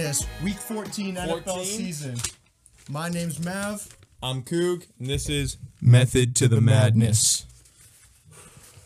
the 0.00 0.06
madness. 0.06 0.26
Week 0.42 0.56
14 0.56 1.14
NFL 1.16 1.44
14? 1.44 1.64
season. 1.64 2.16
My 2.88 3.08
name's 3.08 3.42
Mav. 3.44 3.86
I'm 4.22 4.42
Coug, 4.42 4.86
and 4.98 5.08
this 5.08 5.28
is 5.28 5.58
Method 5.82 6.34
to 6.36 6.48
the 6.48 6.60
madness. 6.60 7.46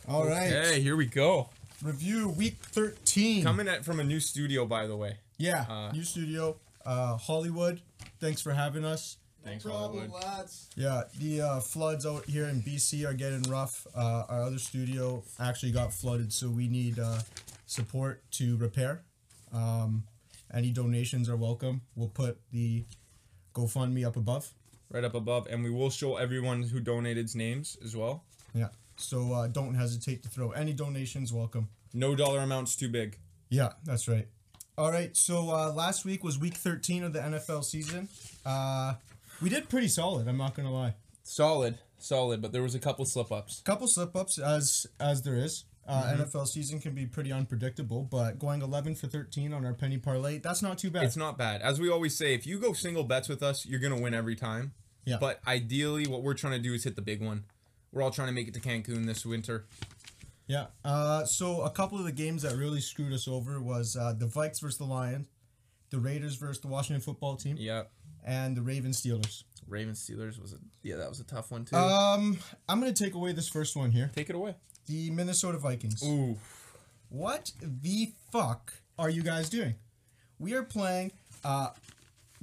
All 0.09 0.27
right. 0.27 0.49
Hey, 0.49 0.81
here 0.81 0.97
we 0.97 1.07
go. 1.07 1.51
Review 1.83 2.29
week 2.31 2.57
13. 2.63 3.43
Coming 3.45 3.69
at 3.69 3.85
from 3.85 4.01
a 4.01 4.05
new 4.05 4.21
studio, 4.21 4.67
by 4.67 4.87
the 4.87 4.97
way. 4.97 5.19
Yeah. 5.39 5.65
Uh, 5.69 5.93
new 5.93 6.03
studio. 6.03 6.57
Uh, 6.85 7.17
Hollywood. 7.17 7.81
Thanks 8.21 8.41
for 8.43 8.53
having 8.53 8.85
us. 8.85 9.17
Thanks, 9.45 9.65
problem, 9.65 10.11
Hollywood. 10.11 10.23
lads. 10.23 10.69
Yeah, 10.75 11.03
the 11.19 11.43
uh, 11.43 11.61
floods 11.61 12.07
out 12.07 12.25
here 12.27 12.47
in 12.47 12.63
BC 12.63 13.07
are 13.07 13.13
getting 13.13 13.43
rough. 13.43 13.87
Uh, 13.95 14.25
our 14.29 14.43
other 14.43 14.59
studio 14.59 15.23
actually 15.39 15.73
got 15.73 15.93
flooded, 15.93 16.33
so 16.33 16.49
we 16.49 16.67
need 16.67 16.99
uh, 16.99 17.21
support 17.67 18.23
to 18.33 18.57
repair. 18.57 19.03
Um, 19.53 20.05
any 20.55 20.71
donations 20.71 21.29
are 21.29 21.37
welcome. 21.37 21.83
We'll 21.97 22.09
put 22.09 22.39
the 22.53 22.85
GoFundMe 23.55 24.07
up 24.07 24.17
above. 24.17 24.51
Right 24.91 25.05
up 25.05 25.15
above, 25.15 25.49
and 25.51 25.65
we 25.65 25.71
will 25.71 25.91
show 25.91 26.17
everyone 26.17 26.63
who 26.63 26.81
donated's 26.81 27.35
names 27.35 27.77
as 27.85 27.97
well. 27.97 28.23
Yeah. 28.55 28.69
So 28.97 29.33
uh, 29.33 29.49
don't 29.49 29.75
hesitate 29.75 30.23
to 30.23 30.29
throw 30.29 30.53
any 30.53 30.73
donations. 30.73 31.33
Welcome. 31.33 31.69
No 31.93 32.15
dollar 32.15 32.41
amount's 32.41 32.77
too 32.77 32.89
big. 32.89 33.19
Yeah, 33.49 33.73
that's 33.85 34.07
right. 34.07 34.29
All 34.79 34.93
right. 34.93 35.17
So 35.17 35.51
uh, 35.51 35.73
last 35.73 36.05
week 36.05 36.23
was 36.23 36.39
week 36.39 36.55
13 36.55 37.03
of 37.03 37.13
the 37.13 37.19
NFL 37.19 37.65
season. 37.65 38.09
Uh, 38.47 38.95
we 39.43 39.49
did 39.49 39.69
pretty 39.69 39.89
solid. 39.89 40.29
I'm 40.29 40.37
not 40.37 40.55
gonna 40.55 40.73
lie. 40.73 40.95
Solid, 41.25 41.79
solid, 41.99 42.41
but 42.41 42.53
there 42.53 42.63
was 42.63 42.75
a 42.75 42.79
couple 42.79 43.05
slip 43.05 43.33
ups. 43.33 43.63
couple 43.65 43.89
slip 43.89 44.15
ups 44.15 44.39
as 44.39 44.87
as 45.01 45.23
there 45.23 45.37
is. 45.37 45.65
Uh, 45.87 46.17
NFL 46.17 46.47
season 46.49 46.81
can 46.81 46.95
be 46.95 47.07
pretty 47.07 47.33
unpredictable, 47.33 48.03
but 48.03 48.39
going 48.39 48.63
11 48.63 48.95
for 48.95 49.07
13 49.07 49.53
on 49.53 49.65
our 49.67 49.75
penny 49.75 49.99
parlay, 49.99 50.39
that's 50.39 50.63
not 50.63 50.79
too 50.79 50.91
bad. 50.91 51.05
It's 51.05 51.17
not 51.17 51.37
bad. 51.37 51.61
As 51.63 51.79
we 51.81 51.91
always 51.91 52.17
say, 52.17 52.35
if 52.35 52.47
you 52.47 52.59
go 52.59 52.73
single 52.73 53.05
bets 53.05 53.29
with 53.29 53.43
us, 53.43 53.67
you're 53.67 53.81
gonna 53.81 54.01
win 54.01 54.15
every 54.15 54.37
time. 54.37 54.73
Yeah. 55.05 55.19
But 55.21 55.41
ideally, 55.47 56.07
what 56.07 56.23
we're 56.23 56.35
trying 56.35 56.55
to 56.55 56.59
do 56.59 56.73
is 56.75 56.85
hit 56.85 56.97
the 56.97 57.03
big 57.03 57.21
one. 57.23 57.45
We're 57.93 58.03
all 58.03 58.11
trying 58.11 58.29
to 58.29 58.33
make 58.35 58.49
it 58.49 58.55
to 58.55 58.61
Cancun 58.61 59.05
this 59.07 59.27
winter. 59.27 59.67
yeah. 60.47 60.67
Uh, 60.85 61.25
so 61.25 61.61
a 61.63 61.71
couple 61.71 61.99
of 61.99 62.05
the 62.05 62.13
games 62.13 62.43
that 62.43 62.57
really 62.57 62.81
screwed 62.81 63.13
us 63.13 63.29
over 63.29 63.61
was 63.61 63.97
uh, 63.97 64.15
the 64.17 64.27
Vikes 64.27 64.61
versus 64.61 64.79
the 64.79 64.85
Lions, 64.85 65.27
the 65.91 65.99
Raiders 65.99 66.37
versus 66.37 66.61
the 66.61 66.69
Washington 66.69 67.01
Football 67.03 67.37
Team, 67.37 67.57
Yeah. 67.59 67.83
and 68.25 68.57
the 68.57 68.63
Ravens 68.63 69.01
Steelers. 69.03 69.45
Ravens 69.69 70.05
Steelers 70.07 70.41
was 70.41 70.53
a 70.53 70.57
yeah, 70.83 70.97
that 70.97 71.09
was 71.09 71.21
a 71.21 71.25
tough 71.25 71.51
one 71.51 71.65
too. 71.65 71.77
Um, 71.77 72.39
I'm 72.69 72.81
gonna 72.81 72.93
take 72.93 73.15
away 73.15 73.33
this 73.33 73.49
first 73.49 73.77
one 73.77 73.91
here. 73.93 74.11
Take 74.15 74.29
it 74.31 74.37
away. 74.37 74.55
The 74.87 75.11
Minnesota 75.11 75.59
Vikings. 75.59 76.03
Ooh. 76.05 76.37
What 77.09 77.53
the 77.61 78.13
fuck 78.31 78.75
are 78.99 79.11
you 79.11 79.23
guys 79.23 79.49
doing? 79.49 79.75
We 80.39 80.55
are 80.55 80.63
playing 80.63 81.13
uh 81.45 81.71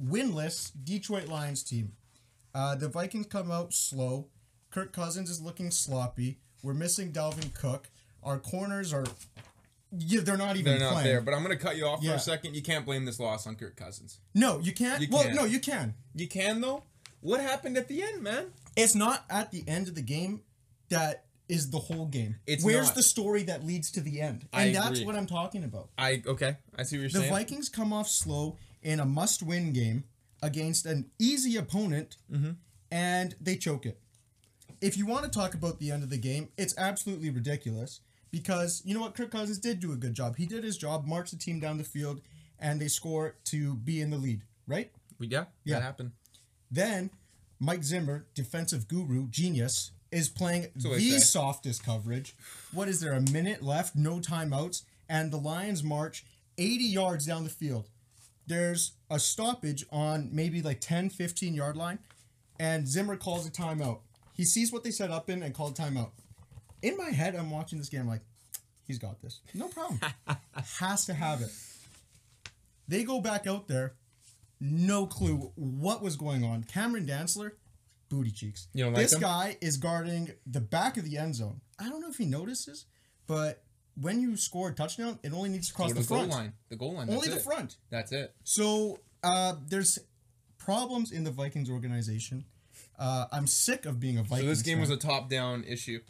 winless 0.02 0.70
Detroit 0.84 1.28
Lions 1.28 1.62
team. 1.62 1.92
Uh, 2.54 2.74
the 2.74 2.88
Vikings 2.88 3.26
come 3.26 3.50
out 3.50 3.72
slow. 3.72 4.28
Kirk 4.70 4.92
Cousins 4.92 5.30
is 5.30 5.40
looking 5.40 5.70
sloppy. 5.70 6.38
We're 6.62 6.74
missing 6.74 7.12
Dalvin 7.12 7.54
Cook. 7.54 7.88
Our 8.22 8.38
corners 8.38 8.92
are 8.92 9.06
yeah, 9.98 10.20
they're 10.22 10.38
not 10.38 10.56
even 10.56 10.78
They're 10.78 10.80
not 10.80 10.92
playing. 10.94 11.06
there, 11.08 11.20
but 11.20 11.34
I'm 11.34 11.42
gonna 11.42 11.56
cut 11.56 11.76
you 11.76 11.84
off 11.86 12.02
for 12.02 12.12
a 12.12 12.18
second. 12.18 12.54
You 12.54 12.62
can't 12.62 12.86
blame 12.86 13.04
this 13.04 13.20
loss 13.20 13.46
on 13.46 13.56
Kirk 13.56 13.76
Cousins. 13.76 14.20
no, 14.34 14.58
you 14.58 14.72
can't. 14.72 15.02
You 15.02 15.08
well, 15.10 15.24
can't. 15.24 15.34
no, 15.34 15.44
you 15.44 15.60
can. 15.60 15.94
You 16.14 16.28
can 16.28 16.60
though. 16.60 16.84
What 17.20 17.40
happened 17.40 17.76
at 17.76 17.88
the 17.88 18.02
end, 18.02 18.22
man? 18.22 18.46
It's 18.74 18.94
not 18.94 19.24
at 19.28 19.50
the 19.52 19.62
end 19.68 19.88
of 19.88 19.94
the 19.94 20.02
game 20.02 20.40
that 20.88 21.24
is 21.52 21.70
the 21.70 21.78
whole 21.78 22.06
game. 22.06 22.36
It's 22.46 22.64
Where's 22.64 22.86
not. 22.86 22.94
the 22.94 23.02
story 23.02 23.42
that 23.44 23.64
leads 23.64 23.90
to 23.92 24.00
the 24.00 24.20
end? 24.20 24.46
I 24.52 24.64
And 24.64 24.74
that's 24.76 24.90
agree. 24.90 25.04
what 25.06 25.16
I'm 25.16 25.26
talking 25.26 25.64
about. 25.64 25.90
I 25.98 26.22
okay. 26.26 26.56
I 26.78 26.82
see 26.84 26.96
what 26.96 27.02
you're 27.02 27.10
saying. 27.10 27.22
The 27.24 27.28
saying. 27.28 27.46
Vikings 27.46 27.68
come 27.68 27.92
off 27.92 28.08
slow 28.08 28.56
in 28.82 28.98
a 29.00 29.04
must-win 29.04 29.72
game 29.72 30.04
against 30.42 30.86
an 30.86 31.10
easy 31.18 31.56
opponent, 31.56 32.16
Mm-hmm. 32.32 32.52
and 32.90 33.34
they 33.40 33.56
choke 33.56 33.86
it. 33.86 33.98
If 34.80 34.96
you 34.96 35.06
want 35.06 35.24
to 35.24 35.30
talk 35.30 35.54
about 35.54 35.78
the 35.78 35.90
end 35.92 36.02
of 36.02 36.10
the 36.10 36.18
game, 36.18 36.48
it's 36.56 36.74
absolutely 36.76 37.30
ridiculous 37.30 38.00
because 38.30 38.82
you 38.84 38.94
know 38.94 39.00
what? 39.00 39.14
Kirk 39.14 39.30
Cousins 39.30 39.58
did 39.58 39.78
do 39.78 39.92
a 39.92 39.96
good 39.96 40.14
job. 40.14 40.36
He 40.36 40.46
did 40.46 40.64
his 40.64 40.76
job, 40.76 41.06
marched 41.06 41.30
the 41.32 41.38
team 41.38 41.60
down 41.60 41.78
the 41.78 41.84
field, 41.84 42.20
and 42.58 42.80
they 42.80 42.88
score 42.88 43.36
to 43.44 43.74
be 43.76 44.00
in 44.00 44.10
the 44.10 44.16
lead. 44.16 44.42
Right? 44.66 44.90
We- 45.18 45.28
yeah, 45.28 45.44
Yeah. 45.64 45.76
that 45.76 45.82
happened. 45.82 46.12
Then 46.70 47.10
Mike 47.60 47.84
Zimmer, 47.84 48.26
defensive 48.34 48.88
guru, 48.88 49.28
genius, 49.28 49.92
is 50.12 50.28
playing 50.28 50.68
the 50.76 51.00
say. 51.00 51.18
softest 51.18 51.84
coverage. 51.84 52.36
What 52.72 52.88
is 52.88 53.00
there? 53.00 53.14
A 53.14 53.20
minute 53.20 53.62
left, 53.62 53.96
no 53.96 54.18
timeouts, 54.18 54.82
and 55.08 55.32
the 55.32 55.38
Lions 55.38 55.82
march 55.82 56.24
80 56.58 56.84
yards 56.84 57.26
down 57.26 57.44
the 57.44 57.50
field. 57.50 57.88
There's 58.46 58.92
a 59.10 59.18
stoppage 59.18 59.84
on 59.90 60.28
maybe 60.32 60.62
like 60.62 60.80
10, 60.80 61.10
15 61.10 61.54
yard 61.54 61.76
line, 61.76 61.98
and 62.60 62.86
Zimmer 62.86 63.16
calls 63.16 63.46
a 63.46 63.50
timeout. 63.50 64.00
He 64.34 64.44
sees 64.44 64.72
what 64.72 64.84
they 64.84 64.90
set 64.90 65.10
up 65.10 65.30
in 65.30 65.42
and 65.42 65.54
called 65.54 65.76
timeout. 65.76 66.10
In 66.82 66.96
my 66.96 67.10
head, 67.10 67.34
I'm 67.34 67.50
watching 67.50 67.78
this 67.78 67.88
game 67.88 68.06
like, 68.06 68.22
he's 68.86 68.98
got 68.98 69.20
this. 69.22 69.40
No 69.54 69.68
problem. 69.68 70.00
Has 70.80 71.06
to 71.06 71.14
have 71.14 71.40
it. 71.40 71.50
They 72.88 73.04
go 73.04 73.20
back 73.20 73.46
out 73.46 73.68
there, 73.68 73.94
no 74.60 75.06
clue 75.06 75.52
what 75.54 76.02
was 76.02 76.16
going 76.16 76.44
on. 76.44 76.64
Cameron 76.64 77.06
Dantzler, 77.06 77.52
booty 78.12 78.30
cheeks. 78.30 78.68
You 78.74 78.84
don't 78.84 78.92
like 78.92 79.02
this 79.02 79.14
him? 79.14 79.20
guy 79.20 79.56
is 79.60 79.76
guarding 79.78 80.30
the 80.46 80.60
back 80.60 80.96
of 80.98 81.04
the 81.04 81.16
end 81.18 81.34
zone. 81.34 81.60
I 81.78 81.88
don't 81.88 82.00
know 82.00 82.10
if 82.10 82.18
he 82.18 82.26
notices, 82.26 82.86
but 83.26 83.62
when 84.00 84.20
you 84.20 84.36
score 84.36 84.68
a 84.68 84.74
touchdown, 84.74 85.18
it 85.22 85.32
only 85.32 85.48
needs 85.48 85.68
to 85.68 85.74
cross 85.74 85.92
Go 85.92 86.00
the 86.00 86.02
to 86.02 86.08
the 86.08 86.14
goal 86.14 86.18
front. 86.24 86.30
line. 86.32 86.52
The 86.68 86.76
goal 86.76 86.94
line. 86.94 87.10
Only 87.10 87.28
the 87.28 87.36
it. 87.36 87.42
front. 87.42 87.76
That's 87.90 88.12
it. 88.12 88.34
So 88.44 89.00
uh, 89.22 89.54
there's 89.68 89.98
problems 90.58 91.10
in 91.12 91.24
the 91.24 91.30
Vikings 91.30 91.70
organization. 91.70 92.44
Uh, 92.98 93.26
I'm 93.32 93.46
sick 93.46 93.86
of 93.86 93.98
being 93.98 94.18
a 94.18 94.22
Vikings. 94.22 94.40
So 94.42 94.48
this 94.48 94.62
game 94.62 94.80
was 94.80 94.90
a 94.90 94.96
top-down 94.96 95.64
issue. 95.64 96.00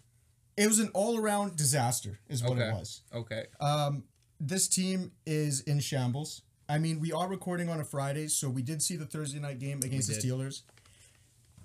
it 0.56 0.66
was 0.66 0.78
an 0.78 0.90
all 0.94 1.18
around 1.18 1.56
disaster, 1.56 2.18
is 2.28 2.42
what 2.42 2.52
Okay. 2.58 2.68
it 2.68 2.72
was. 2.74 3.02
Okay. 3.14 3.44
Um, 3.60 4.04
this 4.40 4.68
team 4.68 5.12
is 5.24 5.60
in 5.62 5.80
shambles. 5.80 6.42
I 6.68 6.78
mean, 6.78 7.00
we 7.00 7.12
are 7.12 7.28
recording 7.28 7.68
on 7.68 7.80
a 7.80 7.84
Friday, 7.84 8.28
so 8.28 8.48
we 8.48 8.62
did 8.62 8.82
see 8.82 8.96
the 8.96 9.06
Thursday 9.06 9.38
night 9.40 9.58
game 9.58 9.80
against 9.82 10.08
the. 10.08 10.14
Steelers. 10.14 10.62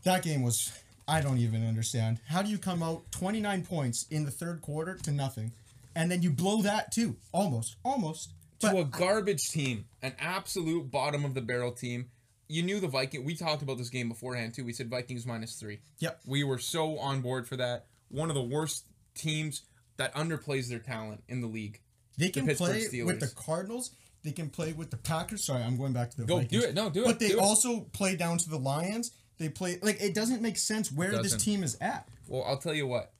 That 0.08 0.24
game 0.24 0.42
was, 0.42 0.72
I 1.06 1.20
don't 1.20 1.38
even 1.38 1.68
understand. 1.68 2.20
How 2.28 2.42
do 2.42 2.50
you 2.50 2.58
come 2.58 2.82
out 2.82 3.12
29 3.12 3.66
points 3.66 4.06
in 4.10 4.24
the 4.24 4.32
third 4.32 4.62
quarter 4.62 4.96
to 5.04 5.12
nothing? 5.12 5.52
And 5.98 6.10
then 6.10 6.22
you 6.22 6.30
blow 6.30 6.62
that 6.62 6.94
too. 6.94 7.18
Almost. 7.34 7.76
Almost. 7.84 8.30
But 8.62 8.72
to 8.72 8.78
a 8.80 8.86
garbage 8.86 9.50
team, 9.50 9.84
an 10.02 10.14
absolute 10.18 10.90
bottom 10.90 11.26
of 11.26 11.34
the 11.34 11.42
barrel 11.42 11.74
team. 11.74 12.06
You 12.48 12.64
knew 12.64 12.80
the 12.80 12.88
Viking. 12.88 13.26
We 13.26 13.36
talked 13.36 13.62
about 13.62 13.78
this 13.78 13.90
game 13.90 14.08
beforehand 14.08 14.54
too. 14.54 14.64
We 14.64 14.72
said 14.72 14.90
Vikings 14.90 15.26
minus 15.26 15.56
three. 15.56 15.80
Yep. 16.00 16.22
We 16.26 16.46
were 16.46 16.58
so 16.58 16.98
on 17.00 17.20
board 17.20 17.46
for 17.46 17.58
that. 17.58 17.88
One 18.08 18.30
of 18.30 18.36
the 18.36 18.42
worst 18.42 18.86
teams 19.14 19.64
that 19.98 20.16
underplays 20.16 20.70
their 20.70 20.80
talent 20.80 21.22
in 21.28 21.42
the 21.42 21.48
league. 21.48 21.82
they 22.18 22.30
can 22.30 22.46
Pittsburgh 22.46 22.90
play 22.90 23.04
with 23.04 23.20
the 23.20 23.28
Cardinals. 23.36 23.92
They 24.24 24.32
can 24.32 24.50
play 24.50 24.72
with 24.72 24.90
the 24.90 24.98
Packers. 24.98 25.46
Sorry, 25.46 25.62
I'm 25.62 25.76
going 25.76 25.92
back 25.92 26.12
to 26.12 26.18
the 26.18 26.26
Go 26.26 26.38
Vikings. 26.38 26.64
do 26.64 26.68
it. 26.70 26.76
No, 26.76 26.90
do 26.90 27.04
it. 27.04 27.08
But 27.08 27.20
they 27.20 27.30
do 27.30 27.40
it. 27.40 27.42
also 27.42 27.82
play 27.92 28.16
down 28.16 28.38
to 28.38 28.50
the 28.50 28.58
Lions. 28.58 29.12
They 29.38 29.50
play 29.50 29.78
like 29.82 30.02
it 30.02 30.14
doesn't 30.16 30.42
make 30.42 30.58
sense 30.58 30.92
where 30.92 31.12
this 31.12 31.22
Doesn't. 31.34 31.40
team 31.40 31.64
is 31.64 31.78
at. 31.80 32.08
Well, 32.28 32.44
I'll 32.46 32.58
tell 32.58 32.74
you 32.74 32.88
what. 32.88 33.12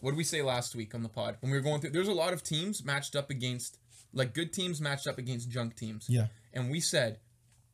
What 0.00 0.12
did 0.12 0.16
we 0.16 0.24
say 0.24 0.40
last 0.42 0.74
week 0.74 0.94
on 0.94 1.02
the 1.02 1.08
pod 1.08 1.36
when 1.40 1.50
we 1.52 1.58
were 1.58 1.62
going 1.62 1.80
through? 1.80 1.90
There's 1.90 2.08
a 2.08 2.12
lot 2.14 2.32
of 2.32 2.42
teams 2.42 2.84
matched 2.84 3.14
up 3.16 3.30
against, 3.30 3.78
like 4.12 4.32
good 4.34 4.52
teams 4.52 4.80
matched 4.80 5.06
up 5.06 5.18
against 5.18 5.50
junk 5.50 5.76
teams. 5.76 6.06
Yeah. 6.08 6.26
And 6.52 6.70
we 6.70 6.80
said, 6.80 7.18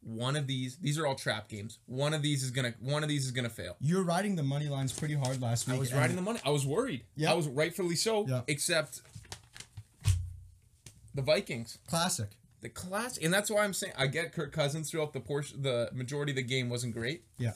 one 0.02 0.34
of 0.36 0.46
these. 0.46 0.76
These 0.78 0.98
are 0.98 1.06
all 1.06 1.14
trap 1.14 1.48
games. 1.48 1.78
One 1.86 2.14
of 2.14 2.22
these 2.22 2.42
is 2.42 2.50
gonna. 2.50 2.74
One 2.80 3.02
of 3.02 3.08
these 3.10 3.24
is 3.26 3.30
gonna 3.32 3.50
fail. 3.50 3.76
You're 3.80 4.02
riding 4.02 4.34
the 4.36 4.42
money 4.42 4.68
lines 4.68 4.92
pretty 4.92 5.14
hard 5.14 5.42
last 5.42 5.66
week. 5.68 5.76
I 5.76 5.78
was 5.78 5.90
and- 5.90 6.00
riding 6.00 6.16
the 6.16 6.22
money. 6.22 6.40
I 6.44 6.50
was 6.50 6.64
worried. 6.66 7.04
Yeah. 7.16 7.30
I 7.32 7.34
was 7.34 7.46
rightfully 7.48 7.96
so. 7.96 8.26
Yeah. 8.26 8.40
Except 8.48 9.02
the 11.14 11.22
Vikings, 11.22 11.78
classic. 11.88 12.30
the 12.60 12.68
class, 12.68 13.18
and 13.18 13.32
that's 13.32 13.50
why 13.50 13.64
I'm 13.64 13.72
saying 13.74 13.92
I 13.98 14.06
get 14.06 14.32
Kirk 14.32 14.52
Cousins 14.52 14.90
throughout 14.90 15.12
the 15.12 15.20
portion. 15.20 15.62
The 15.62 15.90
majority 15.92 16.32
of 16.32 16.36
the 16.36 16.42
game 16.42 16.68
wasn't 16.70 16.94
great. 16.94 17.24
Yeah. 17.38 17.52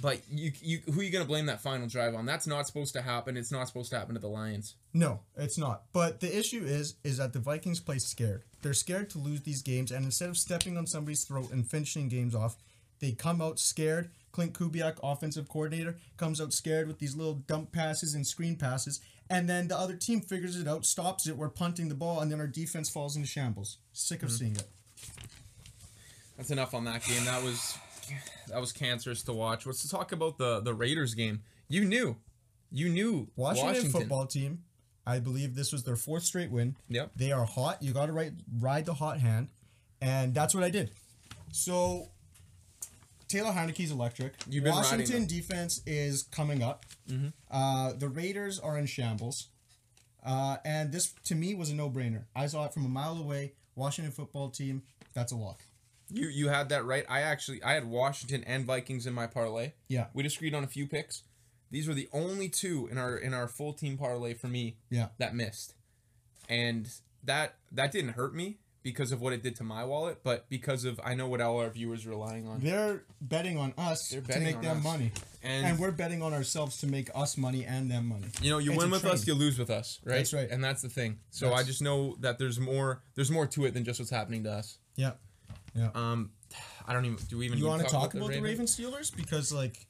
But 0.00 0.20
you, 0.30 0.52
you, 0.60 0.80
who 0.92 1.00
are 1.00 1.02
you 1.02 1.10
gonna 1.10 1.24
blame 1.24 1.46
that 1.46 1.62
final 1.62 1.86
drive 1.86 2.14
on? 2.14 2.26
That's 2.26 2.46
not 2.46 2.66
supposed 2.66 2.92
to 2.94 3.02
happen. 3.02 3.36
It's 3.36 3.50
not 3.50 3.66
supposed 3.66 3.90
to 3.90 3.98
happen 3.98 4.14
to 4.14 4.20
the 4.20 4.28
Lions. 4.28 4.74
No, 4.92 5.20
it's 5.36 5.56
not. 5.56 5.84
But 5.92 6.20
the 6.20 6.36
issue 6.36 6.62
is 6.64 6.96
is 7.02 7.16
that 7.16 7.32
the 7.32 7.38
Vikings 7.38 7.80
play 7.80 7.98
scared. 7.98 8.42
They're 8.62 8.74
scared 8.74 9.10
to 9.10 9.18
lose 9.18 9.42
these 9.42 9.62
games, 9.62 9.90
and 9.90 10.04
instead 10.04 10.28
of 10.28 10.36
stepping 10.36 10.76
on 10.76 10.86
somebody's 10.86 11.24
throat 11.24 11.50
and 11.50 11.66
finishing 11.66 12.08
games 12.08 12.34
off, 12.34 12.56
they 13.00 13.12
come 13.12 13.40
out 13.40 13.58
scared. 13.58 14.10
Klint 14.32 14.52
Kubiak, 14.52 14.98
offensive 15.02 15.48
coordinator, 15.48 15.96
comes 16.18 16.42
out 16.42 16.52
scared 16.52 16.88
with 16.88 16.98
these 16.98 17.16
little 17.16 17.34
dump 17.34 17.72
passes 17.72 18.14
and 18.14 18.26
screen 18.26 18.56
passes, 18.56 19.00
and 19.30 19.48
then 19.48 19.68
the 19.68 19.78
other 19.78 19.96
team 19.96 20.20
figures 20.20 20.60
it 20.60 20.68
out, 20.68 20.84
stops 20.84 21.26
it. 21.26 21.38
We're 21.38 21.48
punting 21.48 21.88
the 21.88 21.94
ball, 21.94 22.20
and 22.20 22.30
then 22.30 22.40
our 22.40 22.46
defense 22.46 22.90
falls 22.90 23.16
into 23.16 23.28
shambles. 23.28 23.78
Sick 23.94 24.22
of 24.22 24.28
hmm. 24.28 24.34
seeing 24.34 24.56
it. 24.56 24.68
That's 26.36 26.50
enough 26.50 26.74
on 26.74 26.84
that 26.84 27.02
game. 27.02 27.24
That 27.24 27.42
was 27.42 27.78
that 28.48 28.60
was 28.60 28.72
cancerous 28.72 29.22
to 29.24 29.32
watch. 29.32 29.66
Let's 29.66 29.88
talk 29.88 30.12
about 30.12 30.38
the 30.38 30.60
the 30.60 30.74
Raiders 30.74 31.14
game. 31.14 31.42
You 31.68 31.84
knew, 31.84 32.16
you 32.70 32.88
knew 32.88 33.28
Washington, 33.36 33.90
football 33.90 34.26
team. 34.26 34.62
I 35.06 35.20
believe 35.20 35.54
this 35.54 35.72
was 35.72 35.84
their 35.84 35.96
fourth 35.96 36.24
straight 36.24 36.50
win. 36.50 36.76
Yep. 36.88 37.12
They 37.16 37.32
are 37.32 37.44
hot. 37.44 37.82
You 37.82 37.92
got 37.92 38.06
to 38.06 38.12
ride 38.12 38.34
ride 38.58 38.86
the 38.86 38.94
hot 38.94 39.20
hand, 39.20 39.48
and 40.00 40.34
that's 40.34 40.54
what 40.54 40.64
I 40.64 40.70
did. 40.70 40.90
So 41.52 42.08
Taylor 43.28 43.50
Heinicke's 43.50 43.90
electric. 43.90 44.34
You've 44.48 44.64
been 44.64 44.74
Washington 44.74 45.26
defense 45.26 45.82
is 45.86 46.24
coming 46.24 46.62
up. 46.62 46.84
Mm-hmm. 47.08 47.28
Uh, 47.50 47.92
the 47.92 48.08
Raiders 48.08 48.58
are 48.58 48.78
in 48.78 48.86
shambles. 48.86 49.48
Uh, 50.24 50.56
and 50.64 50.90
this 50.90 51.14
to 51.24 51.36
me 51.36 51.54
was 51.54 51.70
a 51.70 51.74
no-brainer. 51.74 52.24
I 52.34 52.48
saw 52.48 52.64
it 52.64 52.74
from 52.74 52.84
a 52.84 52.88
mile 52.88 53.16
away. 53.16 53.52
Washington 53.76 54.12
football 54.12 54.50
team. 54.50 54.82
That's 55.14 55.30
a 55.30 55.36
lock. 55.36 55.60
You 56.10 56.28
you 56.28 56.48
had 56.48 56.68
that 56.68 56.84
right. 56.84 57.04
I 57.08 57.22
actually 57.22 57.62
I 57.62 57.72
had 57.74 57.84
Washington 57.84 58.44
and 58.44 58.64
Vikings 58.64 59.06
in 59.06 59.12
my 59.14 59.26
parlay. 59.26 59.72
Yeah. 59.88 60.06
We 60.14 60.22
disagreed 60.22 60.54
on 60.54 60.62
a 60.64 60.68
few 60.68 60.86
picks. 60.86 61.22
These 61.70 61.88
were 61.88 61.94
the 61.94 62.08
only 62.12 62.48
two 62.48 62.88
in 62.90 62.96
our 62.98 63.16
in 63.16 63.34
our 63.34 63.48
full 63.48 63.72
team 63.72 63.98
parlay 63.98 64.34
for 64.34 64.46
me 64.48 64.76
Yeah. 64.90 65.08
that 65.18 65.34
missed. 65.34 65.74
And 66.48 66.88
that 67.24 67.56
that 67.72 67.90
didn't 67.92 68.10
hurt 68.10 68.34
me 68.34 68.58
because 68.82 69.10
of 69.10 69.20
what 69.20 69.32
it 69.32 69.42
did 69.42 69.56
to 69.56 69.64
my 69.64 69.82
wallet, 69.84 70.18
but 70.22 70.48
because 70.48 70.84
of 70.84 71.00
I 71.04 71.16
know 71.16 71.26
what 71.26 71.40
all 71.40 71.58
our 71.58 71.70
viewers 71.70 72.06
are 72.06 72.10
relying 72.10 72.46
on. 72.46 72.60
They're 72.60 73.02
betting 73.20 73.58
on 73.58 73.74
us 73.76 74.10
They're 74.10 74.20
to 74.20 74.28
betting 74.28 74.44
make 74.44 74.60
them 74.62 74.76
us. 74.78 74.84
money. 74.84 75.10
And, 75.42 75.66
And 75.66 75.78
we're 75.80 75.90
betting 75.90 76.22
on 76.22 76.32
ourselves 76.32 76.78
to 76.78 76.86
make 76.86 77.10
us 77.14 77.36
money 77.36 77.64
and 77.64 77.90
them 77.90 78.06
money. 78.06 78.26
you 78.40 78.50
know, 78.50 78.58
you 78.58 78.72
It's 78.72 78.78
win 78.80 78.90
with 78.92 79.04
us, 79.04 79.26
you 79.26 79.34
lose 79.34 79.58
with 79.58 79.70
us, 79.70 79.98
right? 80.04 80.18
That's 80.18 80.32
right. 80.32 80.48
And 80.48 80.62
that's 80.62 80.82
the 80.82 80.88
thing. 80.88 81.18
So 81.30 81.52
I 81.52 81.64
just 81.64 81.82
know 81.82 82.16
that 82.20 82.38
there's 82.38 82.60
more 82.60 83.02
there's 83.16 83.30
more 83.30 83.46
to 83.48 83.64
it 83.64 83.74
than 83.74 83.82
just 83.84 83.98
what's 83.98 84.10
happening 84.12 84.44
to 84.44 84.52
us. 84.52 84.78
Yeah. 84.94 85.12
Yeah. 85.76 85.90
Um 85.94 86.30
I 86.86 86.92
don't 86.92 87.04
even 87.04 87.18
do 87.28 87.38
we 87.38 87.46
even 87.46 87.58
you 87.58 87.66
want 87.66 87.82
to 87.82 87.88
talk 87.88 88.12
the 88.12 88.18
about 88.18 88.30
the 88.32 88.40
Ravens? 88.40 88.78
Raven 88.78 88.92
Steelers 88.94 89.14
because 89.14 89.52
like 89.52 89.86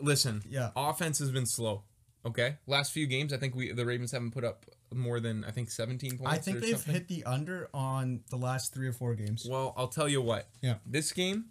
Listen, 0.00 0.42
Yeah. 0.48 0.70
offense 0.76 1.18
has 1.20 1.30
been 1.30 1.46
slow. 1.46 1.84
Okay, 2.26 2.56
last 2.66 2.92
few 2.92 3.06
games, 3.06 3.32
I 3.32 3.36
think 3.36 3.54
we 3.54 3.72
the 3.72 3.84
Ravens 3.84 4.10
haven't 4.12 4.30
put 4.32 4.44
up 4.44 4.64
more 4.92 5.20
than 5.20 5.44
I 5.44 5.50
think 5.50 5.70
17 5.70 6.18
points. 6.18 6.32
I 6.32 6.38
think 6.38 6.60
they've 6.60 6.70
something. 6.76 6.94
hit 6.94 7.08
the 7.08 7.24
under 7.24 7.68
on 7.74 8.20
the 8.30 8.36
last 8.36 8.72
three 8.72 8.86
or 8.88 8.92
four 8.92 9.14
games. 9.14 9.46
Well, 9.48 9.74
I'll 9.76 9.88
tell 9.88 10.08
you 10.08 10.22
what. 10.22 10.48
Yeah. 10.62 10.76
This 10.86 11.12
game, 11.12 11.46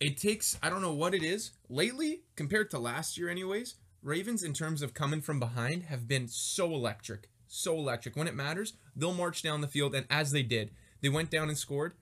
it 0.00 0.16
takes 0.16 0.58
I 0.62 0.70
don't 0.70 0.82
know 0.82 0.92
what 0.92 1.14
it 1.14 1.22
is 1.22 1.52
lately 1.68 2.22
compared 2.36 2.70
to 2.70 2.78
last 2.78 3.16
year, 3.18 3.28
anyways. 3.28 3.74
Ravens, 4.02 4.42
in 4.42 4.52
terms 4.52 4.82
of 4.82 4.94
coming 4.94 5.20
from 5.20 5.38
behind, 5.38 5.84
have 5.84 6.08
been 6.08 6.26
so 6.28 6.72
electric, 6.74 7.28
so 7.46 7.76
electric. 7.76 8.16
When 8.16 8.26
it 8.26 8.34
matters, 8.34 8.74
they'll 8.96 9.14
march 9.14 9.42
down 9.42 9.60
the 9.60 9.68
field, 9.68 9.94
and 9.94 10.06
as 10.10 10.32
they 10.32 10.42
did, 10.42 10.70
they 11.02 11.08
went 11.08 11.30
down 11.30 11.48
and 11.48 11.56
scored. 11.56 11.94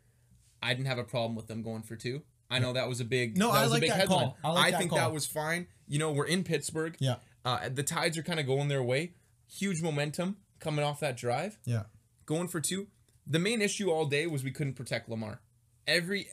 I 0.62 0.74
didn't 0.74 0.86
have 0.86 0.98
a 0.98 1.04
problem 1.04 1.34
with 1.36 1.46
them 1.46 1.62
going 1.62 1.82
for 1.82 1.96
two. 1.96 2.22
I 2.50 2.58
know 2.58 2.72
that 2.72 2.88
was 2.88 3.00
a 3.00 3.04
big 3.04 3.38
No, 3.38 3.52
that 3.52 3.58
I 3.58 3.62
was 3.62 3.70
like 3.72 3.78
a 3.78 3.80
big 3.82 3.90
that 3.90 3.96
headline. 3.98 4.26
call. 4.26 4.36
I 4.44 4.50
like 4.52 4.70
that 4.72 4.78
think 4.78 4.90
call. 4.90 4.98
that 4.98 5.12
was 5.12 5.26
fine. 5.26 5.68
You 5.86 5.98
know, 6.00 6.10
we're 6.12 6.26
in 6.26 6.42
Pittsburgh. 6.44 6.96
Yeah. 6.98 7.16
Uh, 7.44 7.68
the 7.68 7.82
tides 7.84 8.18
are 8.18 8.22
kind 8.22 8.40
of 8.40 8.46
going 8.46 8.68
their 8.68 8.82
way. 8.82 9.14
Huge 9.48 9.80
momentum 9.82 10.36
coming 10.58 10.84
off 10.84 11.00
that 11.00 11.16
drive 11.16 11.58
Yeah. 11.64 11.84
going 12.26 12.48
for 12.48 12.60
two. 12.60 12.88
The 13.26 13.38
main 13.38 13.62
issue 13.62 13.90
all 13.90 14.06
day 14.06 14.26
was 14.26 14.42
we 14.42 14.50
couldn't 14.50 14.74
protect 14.74 15.08
Lamar. 15.08 15.40
Every 15.86 16.26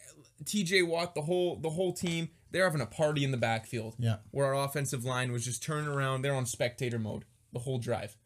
TJ 0.44 0.88
Watt, 0.88 1.14
the 1.16 1.22
whole 1.22 1.56
the 1.56 1.70
whole 1.72 1.94
team, 1.94 2.30
they're 2.52 2.64
having 2.66 2.82
a 2.82 2.86
party 2.88 3.24
in 3.24 3.32
the 3.32 3.38
backfield. 3.38 3.96
Yeah. 4.00 4.18
Where 4.32 4.48
our 4.54 4.66
offensive 4.66 5.06
line 5.06 5.32
was 5.32 5.46
just 5.46 5.62
turning 5.64 5.88
around. 5.90 6.22
They're 6.24 6.36
on 6.36 6.46
spectator 6.46 7.00
mode 7.00 7.26
the 7.54 7.60
whole 7.60 7.78
drive. 7.78 8.18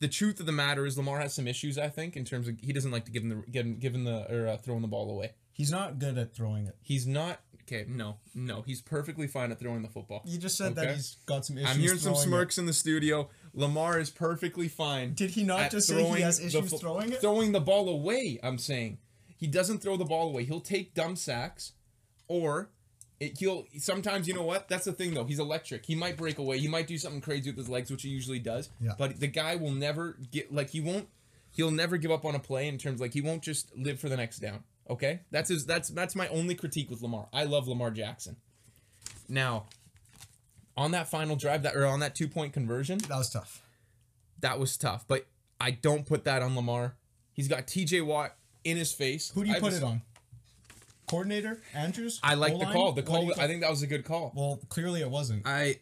The 0.00 0.08
truth 0.08 0.38
of 0.40 0.46
the 0.46 0.52
matter 0.52 0.86
is 0.86 0.96
Lamar 0.96 1.18
has 1.20 1.34
some 1.34 1.48
issues. 1.48 1.76
I 1.78 1.88
think 1.88 2.16
in 2.16 2.24
terms 2.24 2.48
of 2.48 2.58
he 2.60 2.72
doesn't 2.72 2.90
like 2.90 3.04
to 3.06 3.10
give 3.10 3.22
him 3.22 3.28
the 3.30 3.50
giving 3.50 3.78
giving 3.78 4.04
the 4.04 4.32
or 4.32 4.48
uh, 4.48 4.56
throwing 4.56 4.82
the 4.82 4.88
ball 4.88 5.10
away. 5.10 5.32
He's 5.52 5.72
not 5.72 5.98
good 5.98 6.16
at 6.18 6.34
throwing 6.34 6.66
it. 6.66 6.76
He's 6.80 7.06
not 7.06 7.40
okay. 7.62 7.84
No, 7.88 8.18
no, 8.34 8.62
he's 8.62 8.80
perfectly 8.80 9.26
fine 9.26 9.50
at 9.50 9.58
throwing 9.58 9.82
the 9.82 9.88
football. 9.88 10.22
You 10.24 10.38
just 10.38 10.56
said 10.56 10.76
that 10.76 10.94
he's 10.94 11.16
got 11.26 11.44
some 11.44 11.58
issues. 11.58 11.70
I'm 11.70 11.80
hearing 11.80 11.98
some 11.98 12.12
throwing 12.12 12.28
it. 12.28 12.30
smirks 12.30 12.58
in 12.58 12.66
the 12.66 12.72
studio. 12.72 13.28
Lamar 13.54 13.98
is 13.98 14.10
perfectly 14.10 14.68
fine. 14.68 15.14
Did 15.14 15.30
he 15.30 15.42
not 15.42 15.70
just 15.70 15.88
say 15.88 16.02
he 16.02 16.20
has 16.20 16.38
issues 16.38 16.72
throwing 16.80 17.12
it? 17.12 17.20
Throwing 17.20 17.52
the 17.52 17.60
ball 17.60 17.88
away, 17.88 18.38
I'm 18.42 18.58
saying. 18.58 18.98
He 19.36 19.46
doesn't 19.46 19.78
throw 19.78 19.96
the 19.96 20.04
ball 20.04 20.28
away. 20.28 20.44
He'll 20.44 20.60
take 20.60 20.94
dumb 20.94 21.16
sacks 21.16 21.72
or 22.28 22.70
it, 23.20 23.38
he'll 23.38 23.66
sometimes 23.78 24.28
you 24.28 24.34
know 24.34 24.44
what? 24.44 24.68
That's 24.68 24.84
the 24.84 24.92
thing 24.92 25.14
though. 25.14 25.24
He's 25.24 25.38
electric. 25.40 25.84
He 25.86 25.94
might 25.94 26.16
break 26.16 26.38
away. 26.38 26.58
He 26.58 26.68
might 26.68 26.86
do 26.86 26.96
something 26.98 27.20
crazy 27.20 27.50
with 27.50 27.56
his 27.58 27.68
legs, 27.68 27.90
which 27.90 28.02
he 28.02 28.08
usually 28.08 28.38
does. 28.38 28.70
Yeah. 28.80 28.92
But 28.98 29.18
the 29.20 29.26
guy 29.26 29.56
will 29.56 29.72
never 29.72 30.16
get 30.30 30.52
like 30.54 30.70
he 30.70 30.80
won't 30.80 31.08
he'll 31.52 31.70
never 31.70 31.96
give 31.96 32.10
up 32.10 32.24
on 32.24 32.34
a 32.34 32.38
play 32.38 32.68
in 32.68 32.78
terms 32.78 33.00
like 33.00 33.12
he 33.14 33.20
won't 33.20 33.42
just 33.42 33.76
live 33.76 33.98
for 33.98 34.08
the 34.08 34.16
next 34.16 34.38
down. 34.38 34.62
Okay? 34.88 35.20
That's 35.30 35.48
his 35.50 35.66
that's 35.66 35.88
that's 35.88 36.14
my 36.14 36.28
only 36.28 36.54
critique 36.54 36.90
with 36.90 37.02
Lamar. 37.02 37.28
I 37.32 37.44
love 37.44 37.66
Lamar 37.68 37.90
Jackson. 37.90 38.36
Now, 39.28 39.66
on 40.76 40.92
that 40.92 41.08
final 41.08 41.36
drive 41.36 41.62
that 41.64 41.74
or 41.76 41.86
on 41.86 42.00
that 42.00 42.14
two 42.14 42.28
point 42.28 42.52
conversion, 42.52 42.98
That 43.08 43.16
was 43.18 43.30
tough. 43.30 43.62
that 44.40 44.58
was 44.58 44.76
tough. 44.76 45.04
But 45.08 45.26
I 45.60 45.72
don't 45.72 46.06
put 46.06 46.24
that 46.24 46.40
on 46.42 46.54
Lamar. 46.54 46.94
He's 47.32 47.48
got 47.48 47.66
TJ 47.66 48.04
Watt 48.06 48.34
in 48.64 48.76
his 48.76 48.92
face. 48.92 49.30
Who 49.34 49.42
do 49.44 49.50
you 49.50 49.56
I 49.56 49.60
put 49.60 49.72
it 49.72 49.82
on? 49.82 50.02
Coordinator 51.08 51.60
Andrews. 51.74 52.20
I 52.22 52.34
like 52.34 52.52
the 52.52 52.58
O-line? 52.60 52.72
call. 52.72 52.92
The 52.92 53.02
What 53.02 53.06
do 53.06 53.12
call. 53.12 53.24
you 53.24 53.32
I 53.38 53.46
think 53.46 53.60
that 53.62 53.70
was 53.70 53.82
a 53.82 53.86
good 53.86 54.04
call. 54.04 54.32
Well, 54.36 54.60
clearly 54.68 55.00
it 55.00 55.10
wasn't. 55.10 55.42
I, 55.46 55.78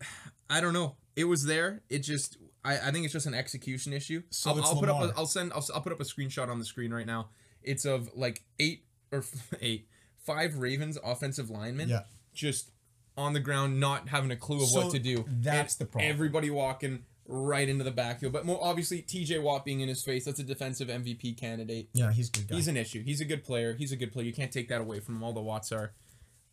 I 0.48 0.60
don't 0.60 0.72
know. 0.72 0.96
It 1.16 1.24
was 1.24 1.44
there. 1.44 1.82
It 1.88 2.00
just. 2.00 2.36
I, 2.64 2.74
I 2.78 2.90
think 2.90 3.04
it's 3.04 3.12
just 3.12 3.26
an 3.26 3.34
execution 3.34 3.92
issue. 3.92 4.22
So 4.30 4.50
I'll, 4.50 4.58
it's 4.58 4.66
I'll 4.68 4.76
put 4.80 4.88
up. 4.88 5.00
Lamar. 5.00 5.14
A, 5.14 5.18
I'll 5.18 5.26
send. 5.26 5.52
I'll, 5.52 5.64
I'll 5.74 5.80
put 5.80 5.92
up 5.92 6.00
a 6.00 6.04
screenshot 6.04 6.48
on 6.48 6.58
the 6.58 6.64
screen 6.64 6.92
right 6.92 7.06
now. 7.06 7.28
It's 7.62 7.84
of 7.84 8.10
like 8.14 8.42
eight 8.58 8.84
or 9.12 9.24
eight, 9.60 9.88
five 10.24 10.56
Ravens 10.58 10.98
offensive 11.02 11.50
linemen. 11.50 11.88
Yeah. 11.88 12.00
Just 12.34 12.70
on 13.16 13.32
the 13.32 13.40
ground, 13.40 13.80
not 13.80 14.08
having 14.10 14.30
a 14.30 14.36
clue 14.36 14.62
of 14.62 14.68
So 14.68 14.82
what 14.82 14.92
to 14.92 14.98
do. 14.98 15.24
that's 15.28 15.74
And 15.76 15.80
the 15.86 15.90
problem. 15.90 16.10
Everybody 16.12 16.50
walking 16.50 17.04
right 17.28 17.68
into 17.68 17.84
the 17.84 17.90
backfield, 17.90 18.32
but 18.32 18.44
more 18.44 18.58
obviously 18.62 19.02
TJ 19.02 19.42
Watt 19.42 19.64
being 19.64 19.80
in 19.80 19.88
his 19.88 20.02
face. 20.02 20.24
That's 20.24 20.38
a 20.38 20.44
defensive 20.44 20.88
MVP 20.88 21.38
candidate. 21.38 21.88
Yeah, 21.92 22.12
he's 22.12 22.28
a 22.28 22.32
good 22.32 22.48
guy. 22.48 22.56
He's 22.56 22.68
an 22.68 22.76
issue. 22.76 23.02
He's 23.02 23.20
a 23.20 23.24
good 23.24 23.44
player. 23.44 23.74
He's 23.74 23.92
a 23.92 23.96
good 23.96 24.12
player. 24.12 24.26
You 24.26 24.32
can't 24.32 24.52
take 24.52 24.68
that 24.68 24.80
away 24.80 25.00
from 25.00 25.16
him. 25.16 25.22
All 25.24 25.32
the 25.32 25.40
Watts 25.40 25.72
are. 25.72 25.92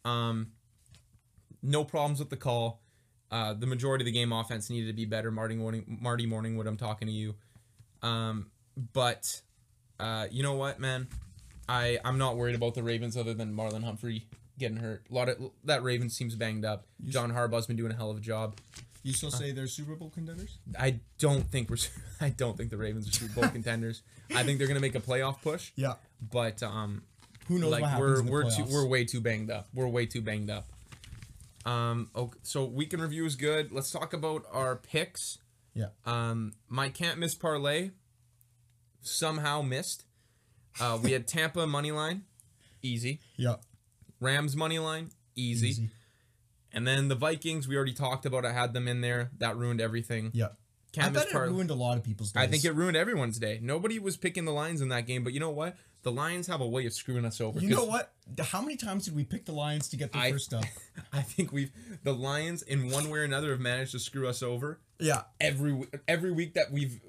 Um, 0.05 0.51
no 1.61 1.83
problems 1.83 2.19
with 2.19 2.29
the 2.29 2.37
call. 2.37 2.81
Uh, 3.31 3.53
the 3.53 3.65
majority 3.65 4.03
of 4.03 4.05
the 4.05 4.11
game 4.11 4.31
offense 4.31 4.69
needed 4.69 4.87
to 4.87 4.93
be 4.93 5.05
better. 5.05 5.31
Marty 5.31 5.55
Morning, 5.55 5.97
Marty 6.01 6.27
Morningwood, 6.27 6.67
I'm 6.67 6.77
talking 6.77 7.07
to 7.07 7.13
you. 7.13 7.35
Um, 8.03 8.51
but 8.93 9.41
uh, 9.99 10.27
you 10.29 10.43
know 10.43 10.53
what, 10.53 10.79
man? 10.79 11.07
I 11.67 11.99
I'm 12.03 12.17
not 12.17 12.35
worried 12.35 12.55
about 12.55 12.75
the 12.75 12.83
Ravens 12.83 13.15
other 13.15 13.33
than 13.33 13.55
Marlon 13.55 13.83
Humphrey 13.83 14.27
getting 14.59 14.77
hurt. 14.77 15.03
A 15.09 15.13
lot 15.13 15.29
of 15.29 15.37
that 15.63 15.81
Ravens 15.83 16.15
seems 16.15 16.35
banged 16.35 16.65
up. 16.65 16.85
John 17.05 17.31
Harbaugh's 17.31 17.65
been 17.65 17.77
doing 17.77 17.91
a 17.91 17.95
hell 17.95 18.11
of 18.11 18.17
a 18.17 18.21
job. 18.21 18.57
You 19.03 19.11
still 19.13 19.31
say 19.31 19.51
they're 19.51 19.67
Super 19.67 19.95
Bowl 19.95 20.09
contenders? 20.09 20.57
I 20.79 21.01
don't 21.19 21.45
think 21.51 21.69
we're. 21.69 21.77
I 22.21 22.29
don't 22.29 22.55
think 22.57 22.69
the 22.69 22.77
Ravens 22.77 23.07
are 23.07 23.11
Super 23.11 23.41
Bowl 23.41 23.49
contenders. 23.51 24.01
I 24.33 24.43
think 24.43 24.57
they're 24.57 24.67
gonna 24.67 24.79
make 24.79 24.95
a 24.95 25.01
playoff 25.01 25.41
push. 25.41 25.71
Yeah. 25.75 25.95
But 26.31 26.63
um, 26.63 27.03
Who 27.47 27.59
knows 27.59 27.71
like 27.71 27.99
we're 27.99 28.23
we're 28.23 28.49
too, 28.49 28.63
we're 28.69 28.85
way 28.85 29.03
too 29.03 29.19
banged 29.19 29.51
up. 29.51 29.67
We're 29.73 29.87
way 29.87 30.05
too 30.05 30.21
banged 30.21 30.49
up. 30.49 30.67
Um. 31.65 32.09
Okay, 32.15 32.39
so 32.43 32.63
week 32.65 32.93
in 32.93 33.01
review 33.01 33.25
is 33.25 33.35
good. 33.35 33.71
Let's 33.71 33.91
talk 33.91 34.13
about 34.13 34.45
our 34.51 34.77
picks. 34.77 35.37
Yeah. 35.73 35.87
Um. 36.05 36.53
My 36.69 36.89
can't 36.89 37.19
miss 37.19 37.35
parlay. 37.35 37.91
Somehow 39.01 39.61
missed. 39.61 40.05
Uh. 40.79 40.97
We 41.01 41.11
had 41.11 41.27
Tampa 41.27 41.67
money 41.67 41.91
line, 41.91 42.23
easy. 42.81 43.19
Yeah. 43.35 43.55
Rams 44.21 44.55
money 44.55 44.79
line, 44.79 45.09
easy. 45.35 45.67
Easy. 45.67 45.89
And 46.73 46.87
then 46.87 47.07
the 47.07 47.15
Vikings. 47.15 47.67
We 47.67 47.75
already 47.75 47.93
talked 47.93 48.25
about. 48.25 48.45
I 48.45 48.51
had 48.53 48.73
them 48.73 48.87
in 48.87 49.01
there. 49.01 49.31
That 49.37 49.57
ruined 49.57 49.79
everything. 49.81 50.31
Yeah. 50.33 50.47
Can't 50.91 51.07
I 51.07 51.09
bet 51.11 51.27
it 51.27 51.31
par- 51.33 51.47
ruined 51.47 51.71
a 51.71 51.75
lot 51.75 51.97
of 51.97 52.03
people's 52.03 52.31
days. 52.31 52.43
I 52.43 52.47
think 52.47 52.65
it 52.65 52.73
ruined 52.75 52.95
everyone's 52.95 53.39
day. 53.39 53.59
Nobody 53.61 53.97
was 53.97 54.15
picking 54.15 54.45
the 54.45 54.51
Lions 54.51 54.79
in 54.79 54.89
that 54.89 55.07
game, 55.07 55.23
but 55.23 55.33
you 55.33 55.39
know 55.39 55.49
what? 55.49 55.75
The 56.03 56.11
Lions 56.11 56.45
have 56.47 56.61
a 56.61 56.67
way 56.67 56.85
of 56.85 56.93
screwing 56.93 57.25
us 57.25 57.41
over. 57.41 57.59
You 57.59 57.69
know 57.69 57.85
what? 57.85 58.11
How 58.39 58.61
many 58.61 58.75
times 58.75 59.05
did 59.05 59.15
we 59.15 59.23
pick 59.23 59.45
the 59.45 59.53
Lions 59.53 59.87
to 59.89 59.97
get 59.97 60.11
the 60.11 60.19
I- 60.19 60.31
first 60.31 60.53
up? 60.53 60.65
I 61.13 61.21
think 61.21 61.51
we've 61.51 61.71
the 62.03 62.13
Lions 62.13 62.61
in 62.61 62.89
one 62.91 63.09
way 63.09 63.19
or 63.19 63.23
another 63.23 63.51
have 63.51 63.59
managed 63.59 63.93
to 63.93 63.99
screw 63.99 64.27
us 64.27 64.43
over 64.43 64.79
Yeah. 64.99 65.21
every 65.41 65.83
every 66.07 66.31
week 66.31 66.53
that 66.55 66.71
we've 66.71 66.99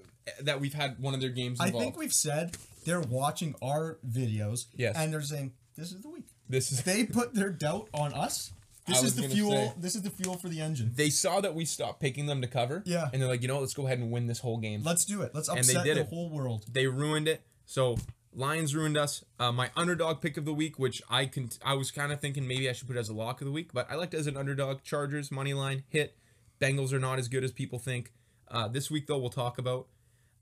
that 0.40 0.60
we've 0.60 0.72
had 0.72 0.98
one 0.98 1.12
of 1.12 1.20
their 1.20 1.28
games 1.30 1.60
I 1.60 1.70
think 1.70 1.98
we've 1.98 2.12
said 2.12 2.56
they're 2.86 3.00
watching 3.02 3.54
our 3.60 3.98
videos. 4.08 4.66
Yes. 4.74 4.94
And 4.96 5.12
they're 5.12 5.20
saying, 5.20 5.52
this 5.76 5.92
is 5.92 6.00
the 6.00 6.08
week. 6.08 6.24
this 6.48 6.72
is 6.72 6.82
They 6.84 7.04
put 7.04 7.34
their 7.34 7.50
doubt 7.50 7.88
on 7.92 8.14
us. 8.14 8.52
This 8.86 9.02
is 9.02 9.14
the 9.16 9.28
fuel. 9.28 9.50
say. 9.52 9.72
This 9.78 9.94
is 9.96 10.02
the 10.02 10.10
fuel 10.10 10.36
for 10.36 10.48
the 10.48 10.60
engine. 10.60 10.92
they 10.94 11.08
saw 11.10 11.40
that 11.40 11.54
we 11.54 11.64
stopped 11.64 12.00
picking 12.00 12.26
them 12.26 12.42
to 12.42 12.46
cover. 12.46 12.82
Yeah. 12.84 13.08
And 13.12 13.20
they're 13.22 13.28
like, 13.28 13.42
you 13.42 13.48
know 13.48 13.54
what, 13.54 13.60
let's 13.62 13.74
go 13.74 13.86
ahead 13.86 13.98
and 13.98 14.10
win 14.10 14.26
this 14.26 14.40
whole 14.40 14.58
game. 14.58 14.82
Let's 14.82 15.04
do 15.04 15.22
it. 15.22 15.34
Let's 15.34 15.48
they 15.48 15.58
upset 15.58 15.84
did 15.84 15.96
the 15.96 16.02
it. 16.02 16.08
whole 16.08 16.28
world. 16.30 16.66
they 16.70 16.86
ruined 16.86 17.26
it. 17.28 17.42
So 17.64 17.96
Lions 18.34 18.74
ruined 18.74 18.96
us. 18.96 19.24
Uh, 19.38 19.52
my 19.52 19.70
underdog 19.76 20.20
pick 20.20 20.36
of 20.36 20.44
the 20.44 20.52
week, 20.52 20.78
which 20.78 21.00
I 21.08 21.26
can, 21.26 21.48
I 21.64 21.74
was 21.74 21.90
kind 21.90 22.12
of 22.12 22.20
thinking 22.20 22.46
maybe 22.46 22.68
I 22.68 22.72
should 22.72 22.88
put 22.88 22.96
as 22.96 23.08
a 23.08 23.14
lock 23.14 23.40
of 23.40 23.46
the 23.46 23.52
week, 23.52 23.70
but 23.72 23.90
I 23.90 23.94
liked 23.94 24.12
it 24.12 24.18
as 24.18 24.26
an 24.26 24.36
underdog. 24.36 24.82
Chargers 24.82 25.30
money 25.30 25.54
line 25.54 25.84
hit. 25.88 26.16
Bengals 26.60 26.92
are 26.92 26.98
not 26.98 27.18
as 27.18 27.28
good 27.28 27.44
as 27.44 27.52
people 27.52 27.78
think. 27.78 28.12
Uh, 28.48 28.68
this 28.68 28.90
week 28.90 29.06
though, 29.06 29.18
we'll 29.18 29.30
talk 29.30 29.56
about. 29.58 29.86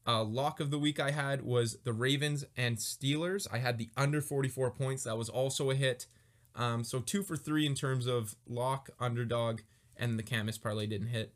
Uh, 0.05 0.25
lock 0.25 0.59
of 0.59 0.73
the 0.73 0.79
week 0.81 0.99
I 0.99 1.13
had 1.13 1.43
was 1.43 1.79
the 1.85 1.93
Ravens 1.93 2.45
and 2.57 2.77
Steelers. 2.77 3.47
I 3.53 3.59
had 3.59 3.79
the 3.79 3.89
under 3.97 4.21
44 4.21 4.73
points. 4.73 5.05
That 5.05 5.17
was 5.17 5.29
also 5.29 5.71
a 5.71 5.77
hit. 5.77 6.07
Um, 6.57 6.85
so 6.85 7.01
two 7.01 7.23
for 7.23 7.37
three 7.37 7.67
in 7.67 7.75
terms 7.75 8.07
of 8.07 8.35
lock, 8.49 8.91
underdog, 9.01 9.61
and 9.97 10.19
the 10.19 10.23
Camus 10.23 10.59
parlay 10.59 10.87
didn't 10.87 11.09
hit. 11.09 11.33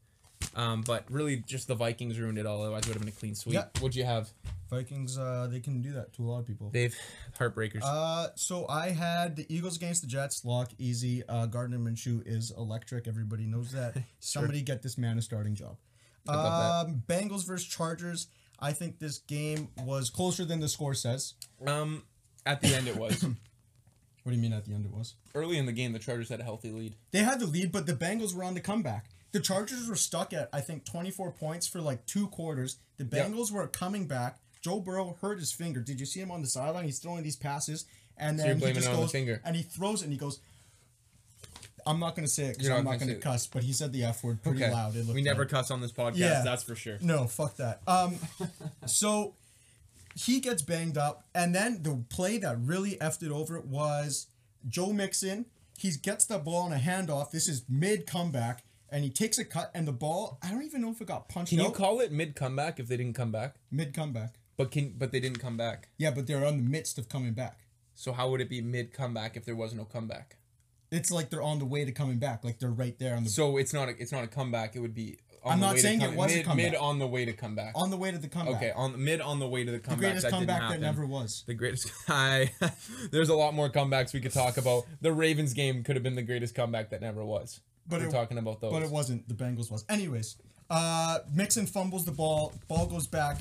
Um, 0.54 0.82
but 0.82 1.04
really, 1.10 1.36
just 1.46 1.68
the 1.68 1.74
Vikings 1.74 2.18
ruined 2.18 2.38
it 2.38 2.46
all. 2.46 2.60
Otherwise, 2.62 2.82
it 2.82 2.88
would 2.88 2.94
have 2.94 3.02
been 3.02 3.12
a 3.12 3.16
clean 3.16 3.34
sweep. 3.34 3.54
Yeah. 3.54 3.64
What'd 3.80 3.96
you 3.96 4.04
have? 4.04 4.30
Vikings, 4.70 5.16
uh, 5.16 5.48
they 5.50 5.60
can 5.60 5.80
do 5.80 5.92
that 5.92 6.12
to 6.14 6.24
a 6.24 6.26
lot 6.26 6.40
of 6.40 6.46
people. 6.46 6.70
They've 6.70 6.94
heartbreakers. 7.38 7.82
Uh, 7.82 8.28
so 8.34 8.66
I 8.68 8.90
had 8.90 9.36
the 9.36 9.46
Eagles 9.54 9.76
against 9.76 10.02
the 10.02 10.08
Jets. 10.08 10.44
Lock 10.44 10.72
easy. 10.78 11.22
Uh, 11.28 11.46
Gardner 11.46 11.78
Minshew 11.78 12.22
is 12.26 12.50
electric. 12.56 13.06
Everybody 13.06 13.46
knows 13.46 13.72
that. 13.72 13.96
Somebody 14.20 14.62
get 14.62 14.82
this 14.82 14.98
man 14.98 15.18
a 15.18 15.22
starting 15.22 15.54
job. 15.54 15.76
Um, 16.28 17.02
Bengals 17.06 17.46
versus 17.46 17.66
Chargers. 17.66 18.26
I 18.58 18.72
think 18.72 18.98
this 18.98 19.18
game 19.18 19.68
was 19.84 20.10
closer 20.10 20.44
than 20.44 20.60
the 20.60 20.68
score 20.68 20.94
says. 20.94 21.34
um, 21.66 22.02
at 22.44 22.60
the 22.60 22.74
end, 22.74 22.88
it 22.88 22.96
was 22.96 23.24
What 24.26 24.32
do 24.32 24.36
you 24.38 24.42
mean 24.42 24.52
at 24.52 24.64
the 24.64 24.74
end 24.74 24.84
it 24.84 24.90
was? 24.90 25.14
early 25.36 25.56
in 25.56 25.66
the 25.66 25.72
game. 25.72 25.92
The 25.92 26.00
Chargers 26.00 26.30
had 26.30 26.40
a 26.40 26.42
healthy 26.42 26.72
lead. 26.72 26.96
They 27.12 27.20
had 27.20 27.38
the 27.38 27.46
lead, 27.46 27.70
but 27.70 27.86
the 27.86 27.92
Bengals 27.92 28.34
were 28.34 28.42
on 28.42 28.54
the 28.54 28.60
comeback. 28.60 29.06
The 29.30 29.38
Chargers 29.38 29.88
were 29.88 29.94
stuck 29.94 30.32
at 30.32 30.48
I 30.52 30.60
think 30.62 30.84
24 30.84 31.30
points 31.30 31.68
for 31.68 31.80
like 31.80 32.04
two 32.06 32.26
quarters. 32.26 32.78
The 32.96 33.04
Yep. 33.04 33.28
Bengals 33.28 33.52
were 33.52 33.64
coming 33.68 34.08
back. 34.08 34.40
Joe 34.62 34.80
Burrow 34.80 35.16
hurt 35.20 35.38
his 35.38 35.52
finger. 35.52 35.78
Did 35.80 36.00
you 36.00 36.06
see 36.06 36.18
him 36.18 36.32
on 36.32 36.42
the 36.42 36.48
sideline? 36.48 36.86
He's 36.86 36.98
throwing 36.98 37.22
these 37.22 37.36
passes, 37.36 37.84
and 38.16 38.36
So 38.40 38.46
then 38.46 38.58
you're 38.58 38.68
he 38.70 38.74
just 38.74 38.88
it 38.88 38.90
on 38.90 38.96
the 38.96 39.02
goes 39.02 39.12
finger. 39.12 39.40
and 39.44 39.54
he 39.54 39.62
throws 39.62 40.00
it 40.02 40.06
and 40.06 40.12
he 40.12 40.18
goes. 40.18 40.40
I'm 41.86 42.00
not 42.00 42.16
gonna 42.16 42.26
say 42.26 42.46
it 42.46 42.54
because 42.58 42.68
I'm 42.70 42.78
not 42.84 42.84
gonna 42.84 42.98
gonna 42.98 43.12
say 43.12 43.16
it. 43.18 43.20
cuss, 43.22 43.46
but 43.46 43.62
he 43.62 43.72
said 43.72 43.92
the 43.92 44.02
f 44.04 44.24
word 44.24 44.42
pretty 44.42 44.64
Okay. 44.64 44.72
loud. 44.72 44.96
It 44.96 45.06
We 45.06 45.22
never 45.22 45.42
like. 45.42 45.50
cuss 45.50 45.70
on 45.70 45.80
this 45.80 45.92
podcast. 45.92 46.16
Yeah. 46.16 46.42
That's 46.44 46.64
for 46.64 46.74
sure. 46.74 46.98
No, 47.00 47.28
fuck 47.28 47.56
that. 47.58 47.80
Um, 47.86 48.16
so 48.86 49.34
he 50.16 50.40
gets 50.40 50.62
banged 50.62 50.96
up, 50.96 51.26
and 51.34 51.54
then 51.54 51.82
the 51.82 52.02
play 52.08 52.38
that 52.38 52.56
really 52.58 52.96
effed 52.96 53.22
it 53.22 53.30
over 53.30 53.60
was 53.60 54.28
Joe 54.66 54.92
Mixon. 54.92 55.44
He 55.78 55.90
gets 55.90 56.24
the 56.24 56.38
ball 56.38 56.62
on 56.62 56.72
a 56.72 56.76
handoff. 56.76 57.30
This 57.30 57.46
is 57.48 57.64
mid 57.68 58.06
comeback, 58.06 58.64
and 58.88 59.04
he 59.04 59.10
takes 59.10 59.38
a 59.38 59.44
cut, 59.44 59.70
and 59.74 59.86
the 59.86 59.92
ball. 59.92 60.38
I 60.42 60.50
don't 60.50 60.62
even 60.64 60.80
know 60.80 60.90
if 60.90 61.02
it 61.02 61.06
got 61.06 61.28
punched 61.28 61.50
Can 61.50 61.60
you 61.60 61.70
call 61.70 62.00
it 62.00 62.12
mid 62.12 62.34
comeback 62.34 62.80
if 62.80 62.88
they 62.88 62.96
didn't 62.96 63.14
come 63.14 63.30
back? 63.30 63.56
mid 63.70 63.92
comeback. 63.92 64.36
But 64.56 64.70
can 64.70 64.94
but 64.96 65.12
they 65.12 65.20
didn't 65.20 65.38
come 65.38 65.58
back. 65.58 65.90
Yeah, 65.98 66.12
but 66.12 66.26
they're 66.26 66.46
on 66.46 66.56
the 66.56 66.62
midst 66.62 66.98
of 66.98 67.10
coming 67.10 67.34
back. 67.34 67.60
So 67.94 68.12
how 68.12 68.30
would 68.30 68.40
it 68.40 68.48
be 68.48 68.62
mid 68.62 68.94
comeback 68.94 69.36
if 69.36 69.44
there 69.44 69.54
was 69.54 69.74
no 69.74 69.84
comeback? 69.84 70.36
It's 70.90 71.10
like 71.10 71.28
they're 71.28 71.42
on 71.42 71.58
the 71.58 71.66
way 71.66 71.84
to 71.84 71.92
coming 71.92 72.18
back. 72.18 72.42
Like 72.42 72.58
they're 72.58 72.70
right 72.70 72.98
there 72.98 73.16
on 73.16 73.24
the 73.24 73.28
So 73.28 73.58
it's 73.58 73.74
not 73.74 73.90
a, 73.90 74.00
it's 74.00 74.12
not 74.12 74.24
a 74.24 74.28
comeback. 74.28 74.76
It 74.76 74.80
would 74.80 74.94
be. 74.94 75.18
I'm 75.46 75.60
the 75.60 75.66
not 75.66 75.78
saying 75.78 76.00
it 76.02 76.14
was 76.14 76.32
a 76.32 76.36
mid, 76.36 76.44
comeback. 76.46 76.72
Mid 76.72 76.74
on 76.74 76.98
the 76.98 77.06
way 77.06 77.24
to 77.24 77.32
come 77.32 77.54
back. 77.54 77.72
on 77.74 77.90
the 77.90 77.96
way 77.96 78.10
to 78.10 78.18
the 78.18 78.28
comeback. 78.28 78.56
Okay, 78.56 78.72
on 78.72 79.02
mid 79.02 79.20
on 79.20 79.38
the 79.38 79.46
way 79.46 79.64
to 79.64 79.72
the 79.72 79.78
the 79.78 79.96
greatest 79.96 80.22
that 80.22 80.32
comeback 80.32 80.70
that 80.70 80.80
never 80.80 81.06
was. 81.06 81.44
The 81.46 81.54
greatest. 81.54 81.92
I. 82.08 82.52
there's 83.10 83.28
a 83.28 83.34
lot 83.34 83.54
more 83.54 83.68
comebacks 83.68 84.12
we 84.12 84.20
could 84.20 84.32
talk 84.32 84.56
about. 84.56 84.84
The 85.00 85.12
Ravens 85.12 85.52
game 85.54 85.82
could 85.82 85.96
have 85.96 86.02
been 86.02 86.14
the 86.14 86.22
greatest 86.22 86.54
comeback 86.54 86.90
that 86.90 87.00
never 87.00 87.24
was. 87.24 87.60
But 87.88 88.00
We're 88.00 88.08
it- 88.08 88.12
talking 88.12 88.38
about 88.38 88.60
those. 88.60 88.72
But 88.72 88.82
it 88.82 88.90
wasn't. 88.90 89.28
The 89.28 89.34
Bengals 89.34 89.70
was. 89.70 89.84
Anyways, 89.88 90.36
uh, 90.70 91.20
Mixon 91.32 91.66
fumbles 91.66 92.04
the 92.04 92.12
ball. 92.12 92.52
Ball 92.68 92.86
goes 92.86 93.06
back. 93.06 93.38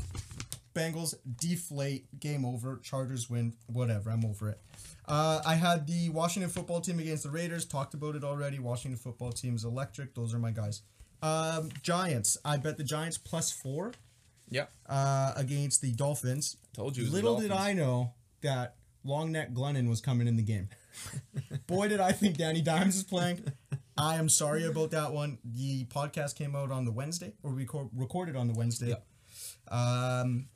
Bengals 0.76 1.16
deflate. 1.40 2.20
Game 2.20 2.46
over. 2.46 2.80
Chargers 2.84 3.30
win. 3.30 3.54
Whatever. 3.68 4.12
I'm 4.12 4.26
over 4.26 4.50
it. 4.50 4.60
Uh, 5.08 5.42
I 5.46 5.56
had 5.56 5.88
the 5.88 6.10
Washington 6.10 6.50
football 6.50 6.82
team 6.82 7.00
against 7.00 7.24
the 7.24 7.30
Raiders. 7.30 7.66
Talked 7.66 7.94
about 7.94 8.16
it 8.16 8.24
already. 8.24 8.60
Washington 8.60 8.98
football 8.98 9.32
team 9.32 9.56
is 9.56 9.64
electric. 9.64 10.16
Those 10.16 10.34
are 10.34 10.40
my 10.40 10.52
guys. 10.52 10.82
Um, 11.26 11.70
Giants. 11.82 12.38
I 12.46 12.58
bet 12.58 12.78
the 12.78 12.84
Giants 12.84 13.18
plus 13.18 13.52
four 13.52 13.94
Yep. 14.50 14.72
uh, 14.88 15.34
against 15.36 15.82
the 15.82 15.92
Dolphins. 15.92 16.58
Told 16.74 16.96
you. 16.98 17.10
Little 17.10 17.40
did 17.40 17.52
I 17.52 17.74
know 17.74 18.14
that 18.42 18.76
long 19.04 19.32
neck 19.32 19.52
Glennon 19.54 19.90
was 19.90 20.02
coming 20.02 20.28
in 20.28 20.36
the 20.36 20.44
game. 20.44 20.70
Boy, 21.68 21.88
did 21.88 22.00
I 22.00 22.12
think 22.12 22.38
Danny 22.38 22.62
Dimes 22.62 22.96
is 22.96 23.04
playing. 23.04 23.44
I 23.98 24.16
am 24.16 24.30
sorry 24.30 24.66
about 24.66 24.92
that 24.92 25.14
one. 25.14 25.38
The 25.44 25.86
podcast 25.86 26.36
came 26.36 26.56
out 26.56 26.72
on 26.72 26.86
the 26.86 26.92
Wednesday, 26.92 27.34
or 27.44 27.52
we 27.52 27.66
co- 27.66 27.90
recorded 27.96 28.36
on 28.36 28.48
the 28.48 28.54
Wednesday. 28.54 28.96
Um, 29.70 30.48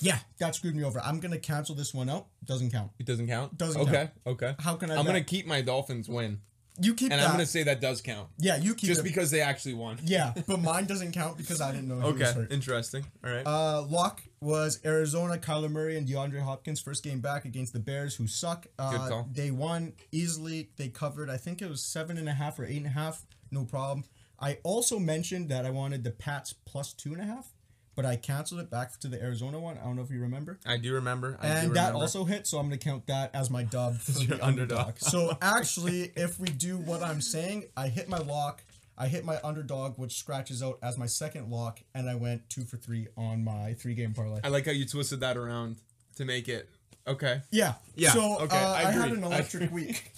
yeah, 0.00 0.18
that 0.38 0.54
screwed 0.54 0.74
me 0.74 0.82
over. 0.82 1.00
I'm 1.00 1.20
gonna 1.20 1.38
cancel 1.38 1.74
this 1.74 1.94
one 1.94 2.08
out. 2.08 2.26
Doesn't 2.44 2.70
count. 2.72 2.90
It 2.98 3.06
doesn't 3.06 3.28
count. 3.28 3.56
Doesn't 3.56 3.80
okay. 3.82 3.92
count. 3.92 4.10
Okay. 4.26 4.54
How 4.58 4.76
can 4.76 4.90
I? 4.90 4.96
I'm 4.96 5.04
gonna 5.06 5.22
keep 5.22 5.46
my 5.46 5.60
Dolphins 5.60 6.08
win, 6.08 6.40
you 6.80 6.94
keep 6.94 7.12
and 7.12 7.20
that. 7.20 7.26
I'm 7.26 7.32
gonna 7.32 7.46
say 7.46 7.62
that 7.64 7.80
does 7.80 8.00
count, 8.00 8.28
yeah, 8.38 8.56
you 8.56 8.74
keep 8.74 8.88
just 8.88 9.00
it. 9.00 9.04
because 9.04 9.30
they 9.30 9.40
actually 9.40 9.74
won. 9.74 9.98
Yeah, 10.02 10.32
but 10.46 10.60
mine 10.60 10.86
doesn't 10.86 11.12
count 11.12 11.36
because 11.36 11.60
I 11.60 11.70
didn't 11.72 11.88
know 11.88 12.00
he 12.00 12.12
was 12.12 12.22
Okay. 12.22 12.32
hurt. 12.32 12.52
Interesting. 12.52 13.04
All 13.24 13.30
right. 13.30 13.46
Uh, 13.46 13.82
lock 13.82 14.22
was 14.40 14.80
Arizona, 14.84 15.38
Kyler 15.38 15.70
Murray, 15.70 15.96
and 15.96 16.06
DeAndre 16.06 16.40
Hopkins. 16.42 16.80
First 16.80 17.04
game 17.04 17.20
back 17.20 17.44
against 17.44 17.72
the 17.72 17.78
Bears, 17.80 18.16
who 18.16 18.26
suck. 18.26 18.66
Uh, 18.78 18.90
Good 18.90 19.08
call. 19.10 19.28
They 19.32 19.50
won 19.50 19.92
easily. 20.12 20.70
They 20.76 20.88
covered, 20.88 21.30
I 21.30 21.36
think 21.36 21.62
it 21.62 21.68
was 21.70 21.82
seven 21.82 22.18
and 22.18 22.28
a 22.28 22.32
half 22.34 22.58
or 22.58 22.64
eight 22.64 22.76
and 22.78 22.86
a 22.86 22.90
half. 22.90 23.24
No 23.50 23.64
problem. 23.64 24.04
I 24.40 24.58
also 24.64 24.98
mentioned 24.98 25.48
that 25.50 25.64
I 25.64 25.70
wanted 25.70 26.02
the 26.02 26.10
Pats 26.10 26.52
plus 26.52 26.92
two 26.92 27.12
and 27.12 27.22
a 27.22 27.24
half, 27.24 27.53
but 27.96 28.04
I 28.06 28.16
canceled 28.16 28.60
it 28.60 28.70
back 28.70 28.98
to 29.00 29.08
the 29.08 29.20
Arizona 29.22 29.58
one. 29.58 29.78
I 29.78 29.84
don't 29.84 29.96
know 29.96 30.02
if 30.02 30.10
you 30.10 30.20
remember. 30.20 30.58
I 30.66 30.76
do 30.76 30.94
remember. 30.94 31.38
I 31.40 31.46
do 31.46 31.48
And 31.52 31.76
that 31.76 31.86
remember. 31.88 31.98
also 32.00 32.24
hit, 32.24 32.46
so 32.46 32.58
I'm 32.58 32.68
going 32.68 32.78
to 32.78 32.84
count 32.84 33.06
that 33.06 33.30
as 33.34 33.50
my 33.50 33.62
dub 33.64 33.96
for 33.98 34.18
your 34.22 34.36
the 34.38 34.44
underdog. 34.46 34.78
underdog. 34.78 34.98
so 34.98 35.36
actually, 35.40 36.12
if 36.16 36.38
we 36.38 36.48
do 36.48 36.76
what 36.78 37.02
I'm 37.02 37.20
saying, 37.20 37.64
I 37.76 37.88
hit 37.88 38.08
my 38.08 38.18
lock, 38.18 38.62
I 38.96 39.08
hit 39.08 39.24
my 39.24 39.38
underdog, 39.42 39.98
which 39.98 40.16
scratches 40.18 40.62
out 40.62 40.78
as 40.82 40.96
my 40.98 41.06
second 41.06 41.50
lock, 41.50 41.80
and 41.94 42.08
I 42.08 42.14
went 42.14 42.48
two 42.48 42.62
for 42.64 42.76
three 42.76 43.08
on 43.16 43.42
my 43.44 43.74
three 43.74 43.94
game 43.94 44.14
parlay. 44.14 44.40
I 44.44 44.48
like 44.48 44.66
how 44.66 44.72
you 44.72 44.86
twisted 44.86 45.20
that 45.20 45.36
around 45.36 45.76
to 46.16 46.24
make 46.24 46.48
it. 46.48 46.68
Okay. 47.06 47.42
Yeah. 47.50 47.74
Yeah, 47.96 48.12
So 48.12 48.38
okay, 48.40 48.56
uh, 48.56 48.72
I 48.72 48.84
I, 48.86 48.90
had 48.92 49.10
an 49.12 49.24
electric 49.24 49.70
week. 49.72 50.10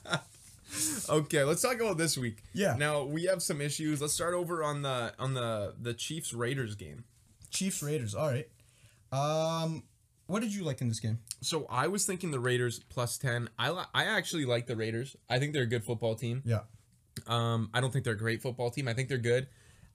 Okay, 1.08 1.44
let's 1.44 1.62
talk 1.62 1.80
about 1.80 1.98
this 1.98 2.16
week. 2.18 2.42
Yeah. 2.52 2.76
Now 2.76 3.04
we 3.04 3.24
have 3.24 3.42
some 3.42 3.60
issues. 3.60 4.00
Let's 4.00 4.12
start 4.14 4.34
over 4.34 4.62
on 4.62 4.82
the 4.82 5.12
on 5.18 5.34
the 5.34 5.74
the 5.80 5.94
Chiefs 5.94 6.32
Raiders 6.32 6.74
game. 6.74 7.04
Chiefs 7.50 7.82
Raiders. 7.82 8.14
All 8.14 8.28
right. 8.28 8.48
Um, 9.12 9.84
what 10.26 10.40
did 10.40 10.52
you 10.54 10.64
like 10.64 10.80
in 10.80 10.88
this 10.88 11.00
game? 11.00 11.20
So 11.40 11.66
I 11.70 11.86
was 11.86 12.04
thinking 12.04 12.30
the 12.30 12.40
Raiders 12.40 12.80
plus 12.88 13.18
ten. 13.18 13.48
I 13.58 13.70
li- 13.70 13.84
I 13.94 14.04
actually 14.04 14.44
like 14.44 14.66
the 14.66 14.76
Raiders. 14.76 15.16
I 15.30 15.38
think 15.38 15.52
they're 15.52 15.62
a 15.62 15.66
good 15.66 15.84
football 15.84 16.14
team. 16.14 16.42
Yeah. 16.44 16.60
Um, 17.26 17.70
I 17.72 17.80
don't 17.80 17.92
think 17.92 18.04
they're 18.04 18.14
a 18.14 18.18
great 18.18 18.42
football 18.42 18.70
team. 18.70 18.88
I 18.88 18.92
think 18.94 19.08
they're 19.08 19.18
good. 19.18 19.48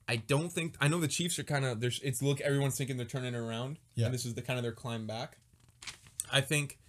I 0.08 0.16
don't 0.18 0.52
think 0.52 0.76
I 0.82 0.88
know 0.88 1.00
the 1.00 1.08
Chiefs 1.08 1.38
are 1.40 1.44
kind 1.44 1.66
of 1.66 1.80
there's 1.80 2.00
it's 2.04 2.22
look 2.22 2.42
everyone's 2.42 2.78
thinking 2.78 2.98
they're 2.98 3.06
turning 3.06 3.36
around. 3.36 3.78
Yeah. 3.96 4.06
And 4.06 4.14
this 4.14 4.26
is 4.26 4.34
the 4.34 4.42
kind 4.42 4.58
of 4.58 4.64
their 4.64 4.72
climb 4.72 5.06
back. 5.08 5.38
I 6.32 6.42
think 6.42 6.80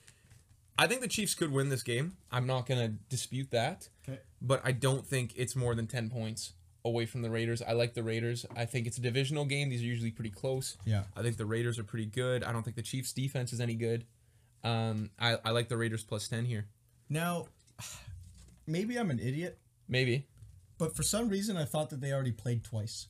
I 0.79 0.87
think 0.87 1.01
the 1.01 1.09
Chiefs 1.09 1.35
could 1.35 1.53
win 1.53 1.69
this 1.69 1.83
game. 1.83 2.17
I'm 2.31 2.47
not 2.47 2.67
gonna 2.67 2.89
dispute 3.09 3.51
that. 3.51 3.89
Okay. 4.09 4.19
But 4.41 4.63
I 4.65 4.73
don't 4.73 5.07
think 5.07 5.35
it's 5.37 5.55
more 5.55 5.75
than 5.75 5.87
ten 5.87 6.09
points 6.11 6.53
away 6.85 7.07
from 7.07 7.23
the 7.23 7.31
Raiders. 7.31 7.63
I 7.63 7.73
like 7.73 7.95
the 7.95 8.03
Raiders. 8.03 8.45
I 8.57 8.65
think 8.65 8.87
it's 8.87 8.99
a 8.99 9.01
divisional 9.01 9.45
game. 9.45 9.69
These 9.69 9.83
are 9.83 9.87
usually 9.87 10.11
pretty 10.11 10.31
close. 10.31 10.77
Yeah. 10.85 11.05
I 11.17 11.23
think 11.23 11.37
the 11.37 11.47
Raiders 11.47 11.79
are 11.79 11.85
pretty 11.85 12.07
good. 12.07 12.43
I 12.43 12.53
don't 12.53 12.63
think 12.65 12.75
the 12.77 12.83
Chiefs 12.83 13.13
defense 13.13 13.53
is 13.53 13.61
any 13.61 13.75
good. 13.75 14.05
Um, 14.65 15.11
I, 15.19 15.39
I 15.45 15.51
like 15.51 15.69
the 15.69 15.77
Raiders 15.77 16.03
plus 16.03 16.27
ten 16.29 16.45
here. 16.45 16.67
Now, 17.09 17.47
maybe 18.67 18.97
I'm 18.97 19.11
an 19.11 19.19
idiot, 19.21 19.59
Maybe. 19.89 20.27
but 20.79 20.97
for 20.97 21.03
some 21.03 21.29
reason 21.29 21.57
I 21.57 21.65
thought 21.65 21.91
that 21.91 22.01
they 22.01 22.13
already 22.13 22.33
played 22.33 22.65
twice. 22.65 23.09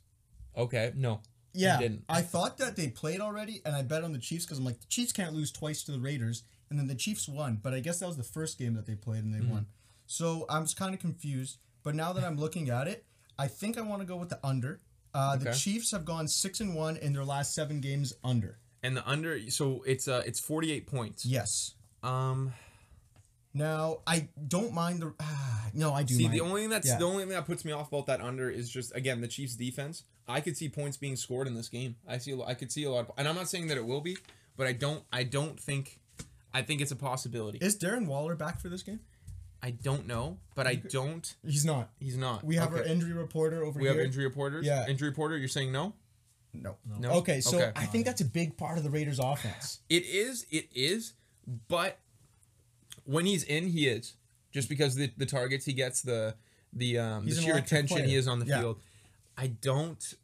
Okay. 0.57 0.93
No. 0.97 1.21
Yeah. 1.55 1.79
I 2.09 2.23
thought 2.23 2.59
that 2.59 2.77
they 2.77 2.89
played 2.89 3.21
already, 3.21 3.61
and 3.65 3.77
I 3.77 3.83
bet 3.83 4.05
on 4.05 4.13
the 4.13 4.19
Chiefs 4.19 4.45
because 4.45 4.59
I'm 4.59 4.65
like 4.65 4.81
the 4.81 4.87
Chiefs 4.89 5.13
can't 5.13 5.35
lose 5.35 5.53
twice 5.53 5.83
to 5.85 5.93
the 5.93 6.01
Raiders, 6.01 6.43
and 6.73 6.79
then 6.81 6.89
the 6.89 6.95
Chiefs 6.95 7.29
won. 7.29 7.61
But 7.63 7.75
I 7.75 7.81
guess 7.81 7.99
that 8.01 8.07
was 8.09 8.17
the 8.17 8.23
first 8.25 8.59
game 8.59 8.75
that 8.75 8.87
they 8.87 8.95
played 8.95 9.23
and 9.25 9.33
they 9.35 9.39
Mm-hmm. 9.39 9.51
won. 9.53 9.67
So 10.07 10.47
I 10.49 10.59
was 10.59 10.75
kind 10.75 10.95
of 10.95 11.01
confused. 11.01 11.59
But 11.83 11.95
now 11.95 12.13
that 12.15 12.25
I'm 12.25 12.37
looking 12.37 12.71
at 12.71 12.89
it, 12.89 13.05
I 13.39 13.47
think 13.49 13.77
I 13.79 13.83
want 13.83 14.01
to 14.03 14.07
go 14.07 14.17
with 14.17 14.29
the 14.31 14.39
under. 14.43 14.81
Uh, 15.15 15.37
The 15.37 15.53
Chiefs 15.53 15.91
have 15.93 16.05
gone 16.05 16.27
six 16.29 16.61
and 16.61 16.75
one 16.75 16.97
in 16.97 17.13
their 17.13 17.25
last 17.25 17.55
seven 17.55 17.81
games 17.81 18.13
under. 18.25 18.59
And 18.83 18.97
the 18.97 19.09
under 19.09 19.39
so 19.51 19.83
it's 19.87 20.09
uh 20.09 20.23
it's 20.27 20.41
48 20.41 20.87
points. 20.87 21.25
Yes. 21.27 21.75
Um 22.03 22.53
Now 23.55 23.99
I 24.07 24.29
don't 24.49 24.73
mind 24.73 25.03
the. 25.03 25.15
Ah, 25.21 25.71
no, 25.75 25.93
I 25.93 26.03
do. 26.03 26.15
see 26.15 26.25
mind. 26.25 26.35
the 26.35 26.41
only 26.41 26.63
thing 26.63 26.71
that's 26.71 26.89
Yeah. 26.89 26.99
the 26.99 27.05
only 27.05 27.25
thing 27.25 27.33
that 27.33 27.47
puts 27.47 27.65
me 27.65 27.73
off 27.73 27.89
about 27.89 28.07
that 28.07 28.21
under 28.21 28.51
is 28.51 28.71
just 28.71 28.95
again 28.97 29.21
the 29.21 29.29
Chiefs 29.29 29.55
defense. 29.57 30.05
I 30.29 30.41
could 30.41 30.57
see 30.57 30.69
points 30.69 30.97
being 30.97 31.17
scored 31.17 31.47
in 31.49 31.55
this 31.55 31.69
game. 31.69 31.97
I 32.09 32.19
see 32.19 32.41
I 32.47 32.55
could 32.55 32.71
see 32.73 32.85
a 32.85 32.91
lot 32.91 33.09
of, 33.09 33.11
and 33.19 33.29
I'm 33.29 33.35
not 33.35 33.49
saying 33.49 33.67
that 33.69 33.77
it 33.77 33.85
will 33.85 34.01
be, 34.01 34.17
but 34.57 34.67
I 34.67 34.73
don't 34.73 35.05
I 35.13 35.25
don't 35.25 35.59
think 35.61 36.01
I 36.55 36.63
think 36.63 36.81
it's 36.81 36.91
a 36.93 36.97
possibility. 36.97 37.59
Is 37.59 37.77
Darren 37.79 38.07
Waller 38.07 38.35
back 38.37 38.61
for 38.61 38.69
this 38.69 38.83
game? 38.83 39.01
I 39.63 39.71
don't 39.71 40.07
know, 40.09 40.39
but 40.57 40.67
I 40.67 40.75
don't 40.75 41.35
He's 41.47 41.65
not. 41.65 41.91
he's 42.01 42.17
not. 42.17 42.43
We 42.43 42.57
have 42.57 42.73
our 42.75 42.83
injury 42.83 43.13
reporter 43.13 43.63
over 43.65 43.79
we 43.79 43.85
here. 43.87 43.93
We 43.93 43.99
have 43.99 44.07
injury 44.07 44.25
reporters. 44.25 44.67
Yeah. 44.67 44.89
Injury 44.89 45.09
reporter, 45.09 45.37
you're 45.39 45.47
saying 45.49 45.71
no? 45.71 45.95
No. 46.53 46.77
No. 46.99 47.11
Okay, 47.13 47.41
so 47.41 47.59
Okay. 47.59 47.73
I 47.77 47.87
think 47.87 48.05
that's 48.05 48.21
a 48.21 48.25
big 48.25 48.57
part 48.57 48.77
of 48.77 48.85
the 48.85 48.91
Raiders' 48.91 49.19
offense. 49.21 49.79
It 49.89 50.05
is, 50.05 50.47
it 50.51 50.69
is, 50.75 51.15
but 51.69 51.99
when 53.05 53.25
he's 53.25 53.45
in, 53.45 53.69
he 53.69 53.87
is. 53.87 54.15
Just 54.51 54.69
because 54.69 54.97
the, 54.97 55.11
the 55.17 55.25
targets 55.27 55.65
he 55.65 55.73
gets, 55.73 56.03
the 56.03 56.35
the 56.75 56.99
um 56.99 57.25
He's 57.25 57.37
the 57.37 57.41
an 57.41 57.45
sheer 57.45 57.53
electric 57.55 57.85
attention 57.85 58.09
he 58.09 58.17
is 58.17 58.27
on 58.29 58.39
the 58.41 58.47
Yeah. 58.47 58.61
field. 58.61 58.81
I 59.39 59.47
don't 59.47 60.15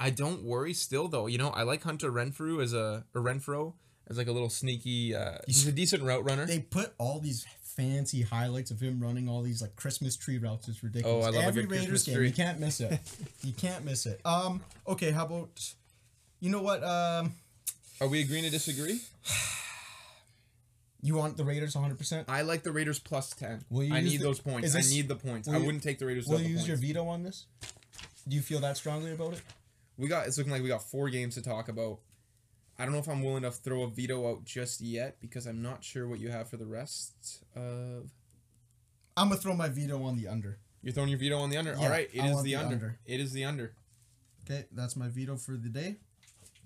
I 0.00 0.10
don't 0.10 0.42
worry 0.42 0.72
still 0.74 1.06
though. 1.08 1.26
You 1.26 1.38
know, 1.38 1.50
I 1.50 1.62
like 1.62 1.82
Hunter 1.82 2.10
Renfrew 2.10 2.60
as 2.60 2.72
a 2.72 3.04
or 3.14 3.20
Renfro 3.20 3.74
as 4.08 4.18
like 4.18 4.26
a 4.28 4.32
little 4.32 4.50
sneaky. 4.50 5.14
Uh, 5.14 5.38
he's 5.46 5.66
a 5.66 5.72
decent 5.72 6.02
route 6.02 6.24
runner. 6.24 6.46
They 6.46 6.60
put 6.60 6.92
all 6.98 7.20
these 7.20 7.46
fancy 7.62 8.22
highlights 8.22 8.70
of 8.72 8.80
him 8.80 9.00
running 9.00 9.28
all 9.28 9.42
these 9.42 9.62
like 9.62 9.76
Christmas 9.76 10.16
tree 10.16 10.38
routes. 10.38 10.68
It's 10.68 10.82
ridiculous. 10.82 11.24
Oh, 11.24 11.28
I 11.28 11.30
love 11.30 11.44
a 11.44 11.46
Every 11.46 11.62
good 11.62 11.70
Raiders 11.70 11.86
Christmas 11.88 12.04
game, 12.06 12.14
tree. 12.16 12.26
you 12.28 12.32
can't 12.34 12.58
miss 12.60 12.80
it. 12.80 12.98
you 13.44 13.52
can't 13.52 13.84
miss 13.84 14.06
it. 14.06 14.20
Um. 14.24 14.62
Okay. 14.86 15.10
How 15.10 15.26
about? 15.26 15.72
You 16.40 16.50
know 16.50 16.62
what? 16.62 16.82
Um. 16.82 17.34
Are 18.00 18.08
we 18.08 18.20
agreeing 18.20 18.44
to 18.44 18.50
disagree? 18.50 19.00
You 21.00 21.14
want 21.14 21.36
the 21.36 21.44
Raiders 21.44 21.74
100. 21.76 21.96
percent 21.96 22.28
I 22.28 22.42
like 22.42 22.64
the 22.64 22.72
Raiders 22.72 22.98
plus 22.98 23.30
ten. 23.30 23.64
Will 23.70 23.84
you 23.84 23.94
I 23.94 24.00
need 24.00 24.18
the- 24.20 24.24
those 24.24 24.40
points. 24.40 24.72
this- 24.72 24.90
I 24.90 24.94
need 24.94 25.06
the 25.08 25.14
points. 25.16 25.46
will 25.48 25.54
I 25.54 25.58
wouldn't 25.58 25.82
take 25.82 25.98
the 25.98 26.06
Raiders 26.06 26.26
Will 26.26 26.40
you 26.40 26.48
use 26.48 26.66
your 26.66 26.76
veto 26.76 27.06
on 27.06 27.22
this? 27.22 27.46
Do 28.26 28.34
you 28.36 28.42
feel 28.42 28.60
that 28.60 28.76
strongly 28.76 29.12
about 29.12 29.34
it? 29.34 29.42
We 29.96 30.08
got. 30.08 30.26
It's 30.26 30.36
looking 30.38 30.52
like 30.52 30.62
we 30.62 30.68
got 30.68 30.82
four 30.82 31.08
games 31.08 31.34
to 31.36 31.42
talk 31.42 31.68
about. 31.68 31.98
I 32.78 32.84
don't 32.84 32.92
know 32.92 33.00
if 33.00 33.08
I'm 33.08 33.22
willing 33.24 33.42
to 33.42 33.50
throw 33.50 33.82
a 33.82 33.88
veto 33.90 34.30
out 34.30 34.44
just 34.44 34.80
yet 34.80 35.16
because 35.20 35.46
I'm 35.46 35.62
not 35.62 35.82
sure 35.82 36.06
what 36.06 36.20
you 36.20 36.30
have 36.30 36.48
for 36.48 36.56
the 36.56 36.66
rest 36.66 37.42
of. 37.56 38.10
I'm 39.16 39.28
gonna 39.30 39.40
throw 39.40 39.54
my 39.54 39.68
veto 39.68 40.02
on 40.04 40.16
the 40.16 40.28
under. 40.28 40.58
You're 40.82 40.92
throwing 40.92 41.08
your 41.10 41.18
veto 41.18 41.38
on 41.38 41.50
the 41.50 41.56
under. 41.56 41.72
Yeah, 41.72 41.84
All 41.84 41.90
right, 41.90 42.08
it 42.12 42.20
I 42.20 42.28
is 42.28 42.36
the, 42.36 42.42
the 42.42 42.56
under. 42.56 42.74
under. 42.74 42.98
It 43.04 43.18
is 43.20 43.32
the 43.32 43.44
under. 43.44 43.72
Okay, 44.48 44.66
that's 44.72 44.94
my 44.96 45.08
veto 45.08 45.36
for 45.36 45.52
the 45.56 45.68
day. 45.68 45.96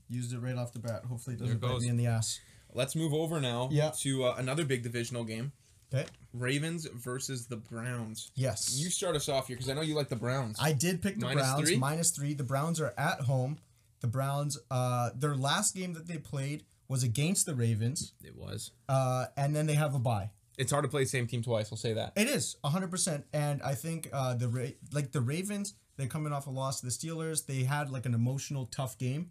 Used 0.08 0.34
it 0.34 0.38
right 0.40 0.54
off 0.56 0.72
the 0.74 0.78
bat. 0.78 1.04
Hopefully, 1.08 1.36
it 1.36 1.38
doesn't 1.40 1.56
it 1.56 1.60
bite 1.60 1.80
me 1.80 1.88
in 1.88 1.96
the 1.96 2.06
ass. 2.06 2.38
Let's 2.74 2.94
move 2.94 3.14
over 3.14 3.40
now 3.40 3.68
Yeah. 3.72 3.92
to 4.00 4.24
uh, 4.24 4.34
another 4.36 4.64
big 4.66 4.82
divisional 4.82 5.24
game: 5.24 5.52
Okay. 5.92 6.06
Ravens 6.34 6.86
versus 6.86 7.46
the 7.46 7.56
Browns. 7.56 8.30
Yes. 8.34 8.76
You 8.78 8.90
start 8.90 9.16
us 9.16 9.30
off 9.30 9.46
here 9.48 9.56
because 9.56 9.70
I 9.70 9.74
know 9.74 9.80
you 9.80 9.94
like 9.94 10.10
the 10.10 10.16
Browns. 10.16 10.58
I 10.60 10.72
did 10.74 11.00
pick 11.00 11.18
the 11.18 11.24
Minus 11.26 11.42
Browns 11.42 11.68
three? 11.68 11.78
minus 11.78 12.10
three. 12.10 12.34
The 12.34 12.44
Browns 12.44 12.80
are 12.82 12.92
at 12.98 13.20
home. 13.22 13.58
The 14.02 14.08
Browns, 14.08 14.58
uh, 14.70 15.10
their 15.14 15.34
last 15.34 15.74
game 15.74 15.94
that 15.94 16.06
they 16.06 16.18
played 16.18 16.64
was 16.88 17.02
against 17.02 17.46
the 17.46 17.54
Ravens, 17.54 18.12
it 18.22 18.36
was. 18.36 18.72
uh, 18.88 19.26
and 19.36 19.56
then 19.56 19.66
they 19.66 19.74
have 19.74 19.94
a 19.94 19.98
bye. 19.98 20.30
It's 20.58 20.70
hard 20.70 20.84
to 20.84 20.88
play 20.88 21.04
the 21.04 21.08
same 21.08 21.26
team 21.26 21.42
twice. 21.42 21.70
I'll 21.72 21.78
say 21.78 21.94
that. 21.94 22.12
It 22.14 22.28
is 22.28 22.56
hundred 22.62 22.90
percent, 22.90 23.24
and 23.32 23.62
I 23.62 23.74
think 23.74 24.10
uh, 24.12 24.34
the 24.34 24.48
Ra- 24.48 24.76
like 24.92 25.12
the 25.12 25.22
Ravens, 25.22 25.74
they're 25.96 26.06
coming 26.08 26.32
off 26.32 26.46
a 26.46 26.50
loss 26.50 26.80
to 26.80 26.86
the 26.86 26.92
Steelers. 26.92 27.46
They 27.46 27.62
had 27.62 27.88
like 27.90 28.04
an 28.04 28.12
emotional, 28.12 28.66
tough 28.66 28.98
game. 28.98 29.30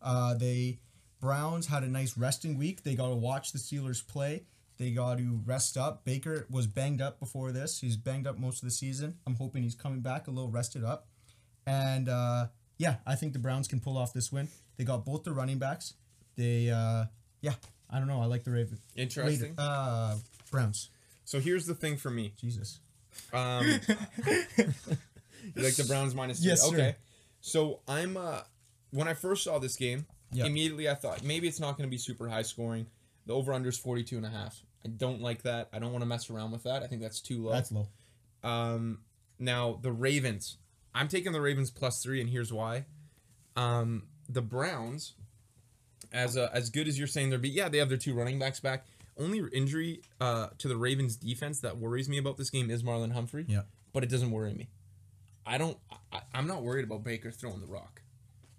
Uh, 0.00 0.34
they 0.34 0.78
Browns 1.20 1.66
had 1.66 1.82
a 1.82 1.88
nice 1.88 2.16
resting 2.16 2.56
week. 2.58 2.84
They 2.84 2.94
got 2.94 3.08
to 3.08 3.16
watch 3.16 3.52
the 3.52 3.58
Steelers 3.58 4.06
play. 4.06 4.44
They 4.78 4.90
got 4.90 5.18
to 5.18 5.40
rest 5.44 5.76
up. 5.76 6.04
Baker 6.04 6.46
was 6.50 6.66
banged 6.66 7.00
up 7.00 7.18
before 7.18 7.50
this. 7.52 7.80
He's 7.80 7.96
banged 7.96 8.26
up 8.26 8.38
most 8.38 8.62
of 8.62 8.68
the 8.68 8.72
season. 8.72 9.18
I'm 9.26 9.34
hoping 9.36 9.62
he's 9.62 9.74
coming 9.74 10.00
back 10.00 10.26
a 10.28 10.30
little 10.30 10.50
rested 10.50 10.84
up. 10.84 11.08
And 11.66 12.08
uh, 12.08 12.46
yeah, 12.78 12.96
I 13.06 13.14
think 13.14 13.32
the 13.32 13.38
Browns 13.38 13.68
can 13.68 13.80
pull 13.80 13.96
off 13.96 14.12
this 14.12 14.32
win. 14.32 14.48
They 14.76 14.84
got 14.84 15.04
both 15.04 15.24
the 15.24 15.32
running 15.32 15.58
backs. 15.58 15.94
They 16.36 16.70
uh, 16.70 17.04
yeah, 17.40 17.54
I 17.90 17.98
don't 17.98 18.08
know. 18.08 18.20
I 18.20 18.26
like 18.26 18.44
the 18.44 18.50
Ravens. 18.50 18.80
Interesting. 18.96 19.54
Uh, 19.58 20.16
Browns. 20.50 20.90
So 21.24 21.40
here's 21.40 21.66
the 21.66 21.74
thing 21.74 21.96
for 21.96 22.10
me. 22.10 22.32
Jesus. 22.40 22.80
Um, 23.32 23.66
you 24.56 25.62
like 25.62 25.74
the 25.76 25.84
Browns 25.86 26.14
minus 26.14 26.40
three? 26.40 26.48
Yes, 26.48 26.62
sir. 26.62 26.74
Okay. 26.74 26.96
So 27.40 27.80
I'm 27.88 28.16
uh 28.16 28.40
when 28.90 29.08
I 29.08 29.14
first 29.14 29.44
saw 29.44 29.58
this 29.58 29.76
game, 29.76 30.06
Yeah. 30.32 30.46
immediately 30.46 30.88
I 30.88 30.94
thought 30.94 31.22
maybe 31.22 31.48
it's 31.48 31.60
not 31.60 31.76
going 31.76 31.88
to 31.88 31.90
be 31.90 31.98
super 31.98 32.28
high 32.28 32.42
scoring. 32.42 32.86
The 33.26 33.34
over 33.34 33.52
under 33.52 33.68
is 33.68 33.78
42 33.78 34.16
and 34.16 34.26
a 34.26 34.30
half. 34.30 34.62
I 34.84 34.88
don't 34.88 35.20
like 35.20 35.42
that. 35.42 35.68
I 35.72 35.78
don't 35.78 35.92
want 35.92 36.02
to 36.02 36.06
mess 36.06 36.28
around 36.28 36.50
with 36.50 36.64
that. 36.64 36.82
I 36.82 36.86
think 36.88 37.00
that's 37.02 37.20
too 37.20 37.44
low. 37.44 37.52
That's 37.52 37.70
low. 37.72 37.86
Um, 38.42 38.98
now 39.38 39.78
the 39.80 39.92
Ravens. 39.92 40.56
I'm 40.94 41.08
taking 41.08 41.32
the 41.32 41.40
Ravens 41.40 41.70
plus 41.70 42.02
three, 42.02 42.20
and 42.20 42.28
here's 42.28 42.52
why. 42.52 42.84
Um, 43.56 44.04
the 44.28 44.42
Browns, 44.42 45.14
as 46.12 46.36
uh, 46.36 46.48
as 46.52 46.70
good 46.70 46.88
as 46.88 46.98
you're 46.98 47.08
saying 47.08 47.30
they're 47.30 47.38
be, 47.38 47.48
yeah, 47.48 47.68
they 47.68 47.78
have 47.78 47.88
their 47.88 47.98
two 47.98 48.14
running 48.14 48.38
backs 48.38 48.60
back. 48.60 48.86
Only 49.18 49.42
injury 49.52 50.00
uh, 50.20 50.48
to 50.58 50.68
the 50.68 50.76
Ravens 50.76 51.16
defense 51.16 51.60
that 51.60 51.76
worries 51.76 52.08
me 52.08 52.16
about 52.18 52.38
this 52.38 52.48
game 52.50 52.70
is 52.70 52.82
Marlon 52.82 53.12
Humphrey. 53.12 53.44
Yeah. 53.46 53.62
but 53.92 54.02
it 54.02 54.08
doesn't 54.08 54.30
worry 54.30 54.54
me. 54.54 54.68
I 55.46 55.58
don't. 55.58 55.76
I, 56.12 56.20
I'm 56.34 56.46
not 56.46 56.62
worried 56.62 56.84
about 56.84 57.04
Baker 57.04 57.30
throwing 57.30 57.60
the 57.60 57.66
rock. 57.66 58.00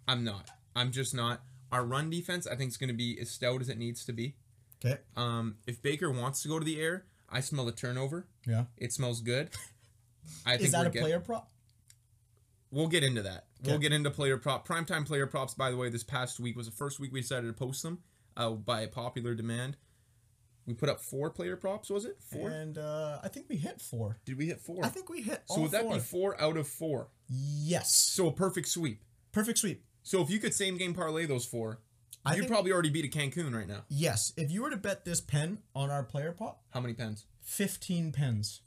I'm 0.07 0.23
not. 0.23 0.49
I'm 0.75 0.91
just 0.91 1.15
not. 1.15 1.41
Our 1.71 1.83
run 1.83 2.09
defense, 2.09 2.45
I 2.45 2.55
think, 2.55 2.69
is 2.69 2.77
going 2.77 2.89
to 2.89 2.93
be 2.93 3.17
as 3.19 3.31
stout 3.31 3.61
as 3.61 3.69
it 3.69 3.77
needs 3.79 4.05
to 4.05 4.13
be. 4.13 4.35
Okay. 4.85 4.99
Um, 5.15 5.55
if 5.65 5.81
Baker 5.81 6.11
wants 6.11 6.43
to 6.43 6.49
go 6.49 6.59
to 6.59 6.65
the 6.65 6.79
air, 6.79 7.05
I 7.29 7.39
smell 7.39 7.67
a 7.67 7.71
turnover. 7.71 8.27
Yeah. 8.45 8.65
It 8.77 8.93
smells 8.93 9.21
good. 9.21 9.49
I 10.45 10.51
think 10.51 10.63
Is 10.63 10.71
that 10.73 10.85
a 10.87 10.89
player 10.91 11.19
prop? 11.19 11.49
We'll 12.73 12.87
get 12.87 13.03
into 13.03 13.21
that. 13.21 13.45
We'll 13.63 13.77
get 13.77 13.93
into 13.93 14.09
player 14.09 14.35
prop. 14.35 14.67
Primetime 14.67 15.05
player 15.05 15.27
props, 15.27 15.53
by 15.53 15.69
the 15.69 15.77
way, 15.77 15.89
this 15.89 16.03
past 16.03 16.39
week 16.39 16.57
was 16.57 16.65
the 16.65 16.71
first 16.71 16.99
week 16.99 17.13
we 17.13 17.21
decided 17.21 17.45
to 17.45 17.53
post 17.53 17.83
them 17.83 17.99
uh, 18.35 18.49
by 18.49 18.87
popular 18.87 19.35
demand. 19.35 19.77
We 20.65 20.73
put 20.73 20.89
up 20.89 20.99
four 20.99 21.29
player 21.29 21.55
props, 21.55 21.91
was 21.91 22.05
it? 22.05 22.17
Four? 22.19 22.49
And 22.49 22.79
uh, 22.79 23.19
I 23.23 23.27
think 23.27 23.45
we 23.47 23.57
hit 23.57 23.79
four. 23.79 24.17
Did 24.25 24.39
we 24.39 24.47
hit 24.47 24.59
four? 24.59 24.83
I 24.83 24.87
think 24.87 25.07
we 25.07 25.21
hit 25.21 25.43
so 25.45 25.61
would 25.61 25.71
that 25.71 25.83
four. 25.83 25.93
be 25.93 25.99
four 25.99 26.41
out 26.41 26.57
of 26.57 26.67
four? 26.67 27.09
Yes. 27.29 27.93
So 27.95 28.27
a 28.27 28.31
perfect 28.31 28.67
sweep. 28.69 29.03
Perfect 29.31 29.59
sweep. 29.59 29.83
So 30.01 30.21
if 30.21 30.31
you 30.31 30.39
could 30.39 30.55
same 30.55 30.77
game 30.77 30.95
parlay 30.95 31.27
those 31.27 31.45
four, 31.45 31.79
I 32.25 32.35
you'd 32.35 32.47
probably 32.47 32.71
already 32.71 32.89
beat 32.89 33.05
a 33.05 33.17
Cancun 33.17 33.53
right 33.53 33.67
now. 33.67 33.83
Yes. 33.87 34.33
If 34.35 34.49
you 34.49 34.63
were 34.63 34.71
to 34.71 34.77
bet 34.77 35.05
this 35.05 35.21
pen 35.21 35.59
on 35.75 35.91
our 35.91 36.01
player 36.03 36.31
prop, 36.31 36.63
How 36.71 36.79
many 36.79 36.95
pens? 36.95 37.25
15 37.41 38.13
pens. 38.13 38.61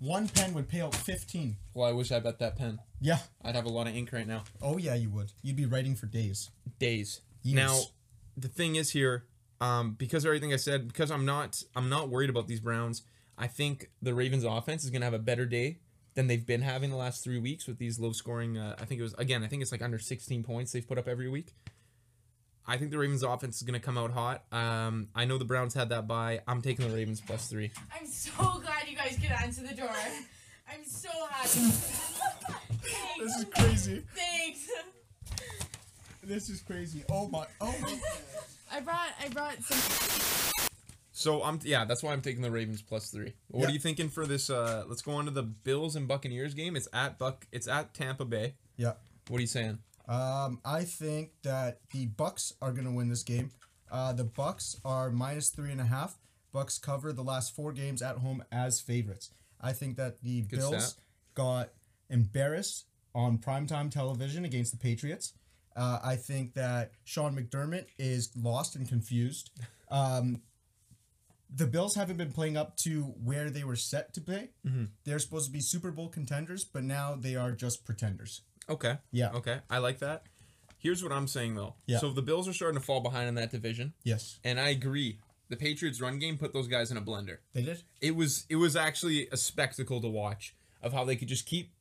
One 0.00 0.28
pen 0.28 0.54
would 0.54 0.68
pay 0.68 0.80
out 0.80 0.94
15. 0.94 1.56
Well, 1.74 1.86
I 1.86 1.92
wish 1.92 2.10
I 2.10 2.20
bet 2.20 2.38
that 2.38 2.56
pen. 2.56 2.78
Yeah. 3.00 3.18
I'd 3.44 3.54
have 3.54 3.66
a 3.66 3.70
lot 3.70 3.86
of 3.86 3.94
ink 3.94 4.10
right 4.12 4.26
now. 4.26 4.44
Oh, 4.62 4.78
yeah, 4.78 4.94
you 4.94 5.10
would. 5.10 5.32
You'd 5.42 5.56
be 5.56 5.66
writing 5.66 5.94
for 5.94 6.06
days. 6.06 6.50
days. 6.78 7.20
Years. 7.42 7.56
Now, 7.56 7.78
the 8.36 8.48
thing 8.48 8.76
is 8.76 8.90
here, 8.90 9.26
um, 9.60 9.92
because 9.98 10.24
of 10.24 10.28
everything 10.28 10.54
I 10.54 10.56
said, 10.56 10.88
because 10.88 11.10
I'm 11.10 11.26
not, 11.26 11.62
I'm 11.76 11.90
not 11.90 12.08
worried 12.08 12.30
about 12.30 12.48
these 12.48 12.60
Browns. 12.60 13.02
I 13.36 13.46
think 13.46 13.90
the 14.00 14.14
Ravens' 14.14 14.44
offense 14.44 14.84
is 14.84 14.90
gonna 14.90 15.04
have 15.04 15.14
a 15.14 15.18
better 15.18 15.46
day 15.46 15.78
than 16.14 16.26
they've 16.26 16.44
been 16.46 16.62
having 16.62 16.90
the 16.90 16.96
last 16.96 17.22
three 17.22 17.38
weeks 17.38 17.66
with 17.66 17.78
these 17.78 17.98
low 17.98 18.12
scoring. 18.12 18.58
Uh, 18.58 18.76
I 18.80 18.84
think 18.84 19.00
it 19.00 19.02
was 19.02 19.14
again, 19.14 19.42
I 19.42 19.48
think 19.48 19.62
it's 19.62 19.72
like 19.72 19.82
under 19.82 19.98
16 19.98 20.42
points 20.42 20.72
they've 20.72 20.86
put 20.86 20.98
up 20.98 21.08
every 21.08 21.28
week. 21.28 21.54
I 22.70 22.76
think 22.76 22.92
the 22.92 22.98
Ravens' 22.98 23.24
offense 23.24 23.56
is 23.56 23.62
gonna 23.64 23.80
come 23.80 23.98
out 23.98 24.12
hot. 24.12 24.44
Um, 24.52 25.08
I 25.12 25.24
know 25.24 25.38
the 25.38 25.44
Browns 25.44 25.74
had 25.74 25.88
that 25.88 26.06
bye. 26.06 26.40
I'm 26.46 26.62
taking 26.62 26.88
the 26.88 26.94
Ravens 26.94 27.20
plus 27.20 27.48
three. 27.48 27.72
I'm 27.92 28.06
so 28.06 28.30
glad 28.32 28.86
you 28.88 28.96
guys 28.96 29.18
could 29.20 29.32
answer 29.32 29.62
the 29.66 29.74
door. 29.74 29.90
I'm 30.72 30.84
so 30.84 31.08
happy. 31.30 31.48
this 33.18 33.36
is 33.38 33.44
crazy. 33.52 34.02
Thanks. 34.14 34.68
This 36.22 36.48
is 36.48 36.60
crazy. 36.62 37.02
Oh, 37.10 37.26
my. 37.28 37.44
Oh, 37.60 37.74
my. 37.82 37.98
I 38.72 38.78
brought 38.78 39.08
I 39.20 39.28
brought 39.30 39.60
some 39.64 40.64
So 41.10 41.42
I'm 41.42 41.58
yeah, 41.64 41.84
that's 41.86 42.04
why 42.04 42.12
I'm 42.12 42.20
taking 42.22 42.40
the 42.42 42.52
Ravens 42.52 42.82
plus 42.82 43.10
three. 43.10 43.32
What 43.48 43.62
Yeah. 43.62 43.66
are 43.66 43.70
you 43.72 43.80
thinking 43.80 44.08
for 44.08 44.26
this? 44.26 44.48
Uh, 44.48 44.84
let's 44.86 45.02
go 45.02 45.10
on 45.12 45.24
to 45.24 45.32
the 45.32 45.42
Bills 45.42 45.96
and 45.96 46.06
Buccaneers 46.06 46.54
game. 46.54 46.76
It's 46.76 46.86
at 46.92 47.18
Buck. 47.18 47.48
It's 47.50 47.66
at 47.66 47.94
Tampa 47.94 48.24
Bay. 48.24 48.54
Yeah. 48.76 48.92
What 49.26 49.38
are 49.38 49.40
you 49.40 49.48
saying? 49.48 49.78
Um, 50.10 50.60
I 50.64 50.82
think 50.82 51.30
that 51.44 51.78
the 51.92 52.06
Bucks 52.06 52.52
are 52.60 52.72
gonna 52.72 52.92
win 52.92 53.08
this 53.08 53.22
game. 53.22 53.52
Uh, 53.90 54.12
the 54.12 54.24
Bucks 54.24 54.76
are 54.84 55.10
minus 55.10 55.50
three 55.50 55.70
and 55.70 55.80
a 55.80 55.84
half. 55.84 56.18
Bucks 56.52 56.78
cover 56.78 57.12
the 57.12 57.22
last 57.22 57.54
four 57.54 57.72
games 57.72 58.02
at 58.02 58.18
home 58.18 58.42
as 58.50 58.80
favorites. 58.80 59.30
I 59.60 59.72
think 59.72 59.96
that 59.96 60.20
the 60.20 60.42
Good 60.42 60.58
Bills 60.58 60.90
stat. 60.90 61.04
got 61.34 61.70
embarrassed 62.08 62.86
on 63.14 63.38
primetime 63.38 63.90
television 63.90 64.44
against 64.44 64.72
the 64.72 64.78
Patriots. 64.78 65.32
Uh, 65.76 66.00
I 66.02 66.16
think 66.16 66.54
that 66.54 66.90
Sean 67.04 67.36
McDermott 67.36 67.86
is 67.98 68.30
lost 68.36 68.76
and 68.76 68.88
confused. 68.88 69.50
Um, 69.92 70.42
the 71.52 71.66
Bills 71.66 71.96
haven't 71.96 72.16
been 72.16 72.30
playing 72.30 72.56
up 72.56 72.76
to 72.84 73.02
where 73.24 73.50
they 73.50 73.64
were 73.64 73.74
set 73.74 74.14
to 74.14 74.20
play. 74.20 74.50
Mm-hmm. 74.64 74.84
They're 75.04 75.18
supposed 75.18 75.46
to 75.46 75.52
be 75.52 75.58
Super 75.60 75.90
Bowl 75.90 76.08
contenders, 76.08 76.64
but 76.64 76.84
now 76.84 77.16
they 77.18 77.34
are 77.34 77.50
just 77.50 77.84
pretenders. 77.84 78.42
Okay. 78.70 78.96
Yeah. 79.12 79.30
Okay. 79.32 79.58
I 79.68 79.78
like 79.78 79.98
that. 79.98 80.22
Here's 80.78 81.02
what 81.02 81.12
I'm 81.12 81.26
saying 81.28 81.56
though. 81.56 81.74
Yeah. 81.86 81.98
So 81.98 82.10
the 82.10 82.22
Bills 82.22 82.48
are 82.48 82.52
starting 82.54 82.78
to 82.80 82.84
fall 82.84 83.00
behind 83.00 83.28
in 83.28 83.34
that 83.34 83.50
division, 83.50 83.92
Yes, 84.02 84.38
and 84.44 84.58
I 84.58 84.68
agree. 84.70 85.18
The 85.50 85.56
Patriots' 85.56 86.00
run 86.00 86.18
game 86.20 86.38
put 86.38 86.52
those 86.52 86.68
guys 86.68 86.90
in 86.92 86.96
a 86.96 87.02
blender. 87.02 87.38
they 87.52 87.62
did. 87.62 87.82
It 88.00 88.14
was 88.16 88.46
it 88.48 88.56
was 88.56 88.76
actually 88.76 89.28
a 89.32 89.36
spectacle 89.36 90.00
to 90.00 90.08
watch 90.08 90.54
of 90.82 90.92
how 90.92 91.04
they 91.04 91.16
could 91.16 91.28
just 91.28 91.44
keep 91.44 91.72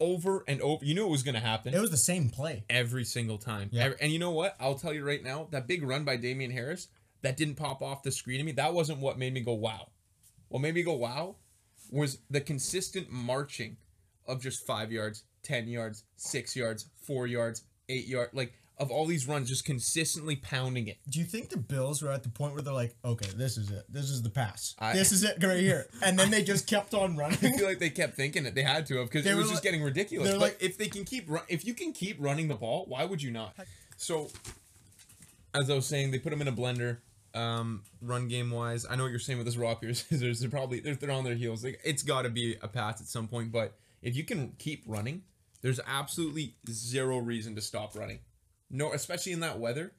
over 0.00 0.44
and 0.46 0.60
over. 0.62 0.84
You 0.84 0.94
knew 0.94 1.06
it 1.06 1.10
was 1.10 1.22
going 1.22 1.34
to 1.34 1.40
happen 1.40 1.74
It 1.74 1.80
was 1.80 1.90
the 1.90 1.96
same 1.96 2.28
play. 2.30 2.64
every 2.70 3.04
single 3.04 3.38
time. 3.38 3.68
Yeah. 3.72 3.84
Every- 3.84 3.96
and 4.00 4.12
you 4.12 4.18
know 4.18 4.30
what? 4.30 4.54
I'll 4.60 4.74
tell 4.76 4.92
you 4.92 5.04
right 5.04 5.22
now, 5.22 5.48
that 5.50 5.66
big 5.66 5.82
run 5.82 6.04
by 6.04 6.16
Damien 6.16 6.50
Harris 6.50 6.88
that 7.22 7.36
didn't 7.36 7.54
pop 7.56 7.82
off 7.82 8.02
the 8.02 8.12
screen 8.12 8.38
to 8.38 8.44
me. 8.44 8.52
That 8.52 8.72
wasn't 8.74 9.00
what 9.00 9.18
made 9.18 9.32
me 9.34 9.40
go 9.40 9.54
wow. 9.54 9.88
What 10.48 10.60
made 10.60 10.74
me 10.74 10.82
go 10.82 10.92
wow 10.94 11.36
was 11.90 12.18
the 12.30 12.40
consistent 12.40 13.10
marching 13.10 13.76
of 14.26 14.40
just 14.42 14.66
five 14.66 14.92
yards, 14.92 15.24
ten 15.46 15.68
yards, 15.68 16.04
six 16.16 16.54
yards, 16.56 16.86
four 17.06 17.26
yards, 17.26 17.62
eight 17.88 18.06
yards, 18.06 18.34
like 18.34 18.52
of 18.78 18.90
all 18.90 19.06
these 19.06 19.26
runs, 19.26 19.48
just 19.48 19.64
consistently 19.64 20.36
pounding 20.36 20.86
it. 20.86 20.98
Do 21.08 21.18
you 21.18 21.24
think 21.24 21.48
the 21.48 21.56
Bills 21.56 22.02
were 22.02 22.10
at 22.10 22.22
the 22.22 22.28
point 22.28 22.52
where 22.52 22.60
they're 22.60 22.74
like, 22.74 22.94
okay, 23.02 23.28
this 23.34 23.56
is 23.56 23.70
it. 23.70 23.84
This 23.88 24.10
is 24.10 24.20
the 24.20 24.28
pass. 24.28 24.74
I- 24.78 24.92
this 24.92 25.12
is 25.12 25.24
it 25.24 25.42
right 25.42 25.58
here. 25.60 25.86
And 26.04 26.18
then 26.18 26.30
they 26.30 26.42
just 26.42 26.66
kept 26.66 26.92
on 26.92 27.16
running. 27.16 27.38
I 27.42 27.52
feel 27.56 27.66
like 27.66 27.78
they 27.78 27.88
kept 27.88 28.16
thinking 28.16 28.44
it. 28.44 28.54
They 28.54 28.62
had 28.62 28.84
to 28.88 28.98
have 28.98 29.06
because 29.10 29.24
it 29.24 29.34
was 29.34 29.44
just 29.46 29.54
like- 29.54 29.62
getting 29.62 29.82
ridiculous. 29.82 30.28
they're 30.28 30.38
But 30.38 30.44
like- 30.44 30.58
if 30.62 30.76
they 30.76 30.88
can 30.88 31.04
keep 31.06 31.24
run, 31.30 31.42
if 31.48 31.64
you 31.64 31.72
can 31.72 31.92
keep 31.94 32.18
running 32.20 32.48
the 32.48 32.54
ball, 32.54 32.84
why 32.86 33.04
would 33.06 33.22
you 33.22 33.30
not? 33.30 33.54
So 33.96 34.28
as 35.54 35.70
I 35.70 35.74
was 35.74 35.86
saying, 35.86 36.10
they 36.10 36.18
put 36.18 36.30
them 36.30 36.42
in 36.42 36.48
a 36.48 36.52
blender. 36.52 36.98
Um, 37.34 37.82
run 38.00 38.28
game 38.28 38.50
wise, 38.50 38.86
I 38.88 38.96
know 38.96 39.02
what 39.02 39.10
you're 39.10 39.18
saying 39.18 39.38
with 39.38 39.46
this 39.46 39.56
rock 39.58 39.80
paper 39.82 39.92
scissors. 39.94 40.40
They're 40.40 40.48
probably 40.50 40.80
they're, 40.80 40.94
they're 40.94 41.10
on 41.10 41.24
their 41.24 41.34
heels. 41.34 41.62
Like 41.64 41.80
it's 41.84 42.02
got 42.02 42.22
to 42.22 42.30
be 42.30 42.56
a 42.62 42.68
pass 42.68 43.00
at 43.00 43.06
some 43.08 43.28
point. 43.28 43.52
But 43.52 43.74
if 44.02 44.16
you 44.16 44.24
can 44.24 44.52
keep 44.58 44.84
running, 44.86 45.22
there's 45.66 45.80
absolutely 45.86 46.54
zero 46.70 47.18
reason 47.18 47.54
to 47.56 47.60
stop 47.60 47.96
running. 47.96 48.20
No, 48.70 48.92
especially 48.92 49.32
in 49.32 49.40
that 49.40 49.58
weather. 49.58 49.92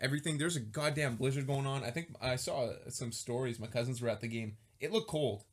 Everything 0.00 0.38
there's 0.38 0.56
a 0.56 0.60
goddamn 0.60 1.14
blizzard 1.16 1.46
going 1.46 1.66
on. 1.66 1.84
I 1.84 1.90
think 1.90 2.08
I 2.20 2.34
saw 2.34 2.70
some 2.88 3.12
stories. 3.12 3.60
My 3.60 3.68
cousins 3.68 4.02
were 4.02 4.08
at 4.08 4.20
the 4.20 4.26
game. 4.28 4.56
It 4.80 4.90
looked 4.92 5.08
cold, 5.08 5.44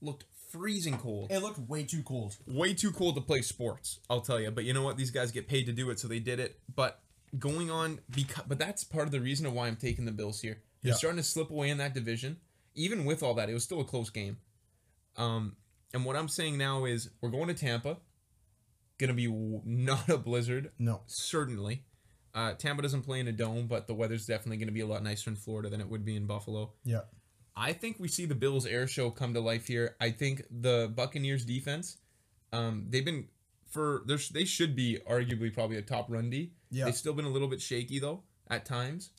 looked 0.00 0.24
freezing 0.52 0.96
cold 0.98 1.30
It 1.30 1.40
looked 1.40 1.58
way 1.68 1.82
too 1.84 2.02
cold. 2.02 2.36
way 2.46 2.72
too 2.74 2.90
cold 2.92 3.14
to 3.14 3.20
play 3.20 3.40
sports 3.40 4.00
i'll 4.10 4.20
tell 4.20 4.40
you 4.40 4.50
but 4.50 4.64
you 4.64 4.72
know 4.72 4.82
what 4.82 4.96
these 4.96 5.12
guys 5.12 5.30
get 5.30 5.46
paid 5.46 5.64
to 5.66 5.72
do 5.72 5.90
it 5.90 6.00
so 6.00 6.08
they 6.08 6.18
did 6.18 6.40
it 6.40 6.58
but 6.74 7.00
going 7.38 7.70
on 7.70 8.00
because 8.10 8.42
but 8.48 8.58
that's 8.58 8.82
part 8.82 9.06
of 9.06 9.12
the 9.12 9.20
reason 9.20 9.46
of 9.46 9.52
why 9.52 9.68
i'm 9.68 9.76
taking 9.76 10.06
the 10.06 10.10
bills 10.10 10.40
here 10.40 10.58
they're 10.82 10.90
Yeah. 10.90 10.96
starting 10.96 11.18
to 11.18 11.22
slip 11.22 11.50
away 11.50 11.70
in 11.70 11.78
that 11.78 11.94
division 11.94 12.38
even 12.74 13.04
with 13.04 13.22
all 13.22 13.34
that 13.34 13.48
it 13.48 13.54
was 13.54 13.62
still 13.62 13.80
a 13.80 13.84
close 13.84 14.10
game 14.10 14.38
um 15.16 15.54
and 15.94 16.04
what 16.04 16.16
i'm 16.16 16.26
saying 16.26 16.58
now 16.58 16.84
is 16.84 17.10
we're 17.20 17.30
going 17.30 17.46
to 17.46 17.54
tampa 17.54 17.98
gonna 19.00 19.14
be 19.14 19.26
not 19.64 20.08
a 20.08 20.18
blizzard 20.18 20.70
No. 20.78 21.00
certainly 21.06 21.84
uh, 22.32 22.52
Tampa 22.54 22.80
doesn't 22.82 23.02
play 23.02 23.18
in 23.18 23.26
a 23.26 23.32
dome, 23.32 23.66
but 23.66 23.88
the 23.88 23.94
weather's 23.94 24.24
definitely 24.24 24.58
going 24.58 24.68
to 24.68 24.72
be 24.72 24.82
a 24.82 24.86
lot 24.86 25.02
nicer 25.02 25.30
in 25.30 25.34
Florida 25.34 25.68
than 25.68 25.80
it 25.80 25.88
would 25.88 26.04
be 26.04 26.14
in 26.14 26.26
Buffalo. 26.26 26.74
Yeah. 26.84 27.00
I 27.56 27.72
think 27.72 27.96
we 27.98 28.06
see 28.06 28.24
the 28.24 28.36
Bills 28.36 28.66
air 28.66 28.86
show 28.86 29.10
come 29.10 29.34
to 29.34 29.40
life 29.40 29.66
here. 29.66 29.96
I 30.00 30.12
think 30.12 30.44
the 30.48 30.92
Buccaneers 30.94 31.44
defense, 31.44 31.96
um, 32.52 32.86
they've 32.88 33.04
been 33.04 33.26
for 33.68 34.02
there's 34.06 34.28
they 34.28 34.44
should 34.44 34.76
be 34.76 34.98
arguably 35.10 35.52
probably 35.52 35.76
a 35.76 35.82
top 35.82 36.06
run 36.08 36.30
D. 36.30 36.52
Yeah. 36.70 36.84
They've 36.84 36.96
still 36.96 37.14
been 37.14 37.24
a 37.24 37.28
little 37.30 37.48
bit 37.48 37.60
shaky 37.60 37.98
though 37.98 38.22
at 38.48 38.64
times, 38.64 39.10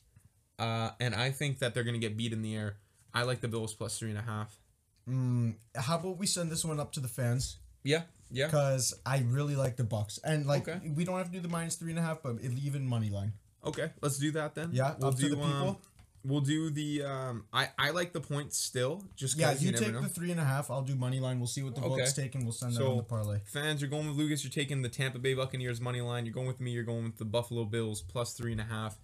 uh, 0.58 0.92
and 0.98 1.14
I 1.14 1.30
think 1.32 1.58
that 1.58 1.74
they're 1.74 1.84
gonna 1.84 1.98
get 1.98 2.16
beat 2.16 2.32
in 2.32 2.40
the 2.40 2.56
air. 2.56 2.78
I 3.12 3.24
like 3.24 3.42
the 3.42 3.48
Bills 3.48 3.74
plus 3.74 3.98
three 3.98 4.08
and 4.08 4.18
a 4.18 4.22
half. 4.22 4.58
Mm, 5.06 5.56
how 5.76 5.98
about 5.98 6.16
we 6.16 6.26
send 6.26 6.50
this 6.50 6.64
one 6.64 6.80
up 6.80 6.92
to 6.92 7.00
the 7.00 7.08
fans? 7.08 7.58
Yeah, 7.84 8.02
yeah. 8.32 8.46
Because 8.46 8.94
I 9.06 9.18
really 9.28 9.54
like 9.56 9.76
the 9.76 9.84
Bucks, 9.84 10.18
and 10.24 10.46
like 10.46 10.66
Okay. 10.68 10.88
we 10.96 11.04
don't 11.04 11.18
have 11.18 11.26
to 11.26 11.32
do 11.32 11.40
the 11.40 11.48
minus 11.48 11.76
three 11.76 11.90
and 11.90 11.98
a 11.98 12.02
half, 12.02 12.22
but 12.22 12.40
even 12.42 12.86
money 12.86 13.10
line. 13.10 13.32
Okay, 13.64 13.90
let's 14.00 14.18
do 14.18 14.32
that 14.32 14.54
then. 14.54 14.70
Yeah, 14.72 14.94
up 15.02 15.14
to 15.16 15.28
the 15.28 15.38
um, 15.38 15.52
people? 15.52 15.80
we'll 16.24 16.40
do 16.40 16.70
the. 16.70 17.02
Um, 17.04 17.44
I 17.52 17.68
I 17.78 17.90
like 17.90 18.12
the 18.12 18.20
points 18.20 18.56
still. 18.58 19.04
Just 19.16 19.36
Yeah, 19.38 19.52
you 19.52 19.70
never 19.72 19.84
take 19.84 19.92
know. 19.94 20.00
the 20.02 20.08
three 20.08 20.30
and 20.32 20.40
a 20.40 20.44
half. 20.44 20.70
I'll 20.70 20.82
do 20.82 20.94
money 20.96 21.20
line. 21.20 21.38
We'll 21.38 21.46
see 21.46 21.62
what 21.62 21.74
the 21.76 21.82
Okay. 21.82 22.00
Bucks 22.00 22.12
take, 22.12 22.34
and 22.34 22.42
we'll 22.44 22.52
send 22.52 22.72
that 22.72 22.78
So- 22.78 22.90
on 22.92 22.96
the 22.96 23.02
parlay. 23.04 23.40
Fans, 23.44 23.80
you're 23.80 23.90
going 23.90 24.08
with 24.08 24.16
Lucas. 24.16 24.42
You're 24.42 24.50
taking 24.52 24.82
the 24.82 24.88
Tampa 24.88 25.18
Bay 25.20 25.34
Buccaneers 25.34 25.80
money 25.80 26.00
line. 26.00 26.26
You're 26.26 26.34
going 26.34 26.46
with 26.48 26.60
me. 26.60 26.72
You're 26.72 26.82
going 26.84 27.04
with 27.04 27.18
the 27.18 27.24
Buffalo 27.24 27.64
Bills 27.64 28.00
plus 28.02 28.32
three 28.34 28.52
and 28.52 28.60
a 28.60 28.64
half. 28.64 28.98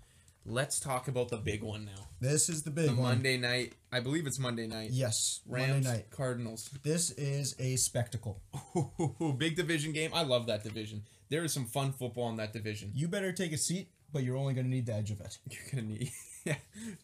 Let's 0.46 0.80
talk 0.80 1.08
about 1.08 1.28
the 1.28 1.36
big 1.36 1.62
one 1.62 1.84
now. 1.84 2.08
This 2.20 2.48
is 2.48 2.62
the 2.62 2.70
big 2.70 2.86
The 2.86 2.94
one. 2.94 3.02
Monday 3.16 3.36
night. 3.36 3.74
I 3.92 4.00
believe 4.00 4.26
it's 4.26 4.38
Monday 4.38 4.66
night. 4.66 4.90
Yes, 4.92 5.40
Rams 5.46 5.84
Monday 5.84 5.88
night. 5.88 6.10
Cardinals. 6.10 6.70
This 6.82 7.10
is 7.12 7.54
a 7.58 7.76
spectacle. 7.76 8.40
big 9.36 9.56
division 9.56 9.92
game. 9.92 10.10
I 10.14 10.22
love 10.22 10.46
that 10.46 10.64
division. 10.64 11.02
There 11.28 11.44
is 11.44 11.52
some 11.52 11.66
fun 11.66 11.92
football 11.92 12.30
in 12.30 12.36
that 12.36 12.52
division. 12.54 12.92
You 12.94 13.08
better 13.08 13.32
take 13.32 13.52
a 13.52 13.58
seat, 13.58 13.90
but 14.12 14.22
you're 14.22 14.36
only 14.36 14.54
gonna 14.54 14.68
need 14.68 14.86
the 14.86 14.94
edge 14.94 15.10
of 15.10 15.20
it. 15.20 15.36
You're 15.50 15.60
gonna 15.70 15.86
need. 15.86 16.10
yeah, 16.44 16.56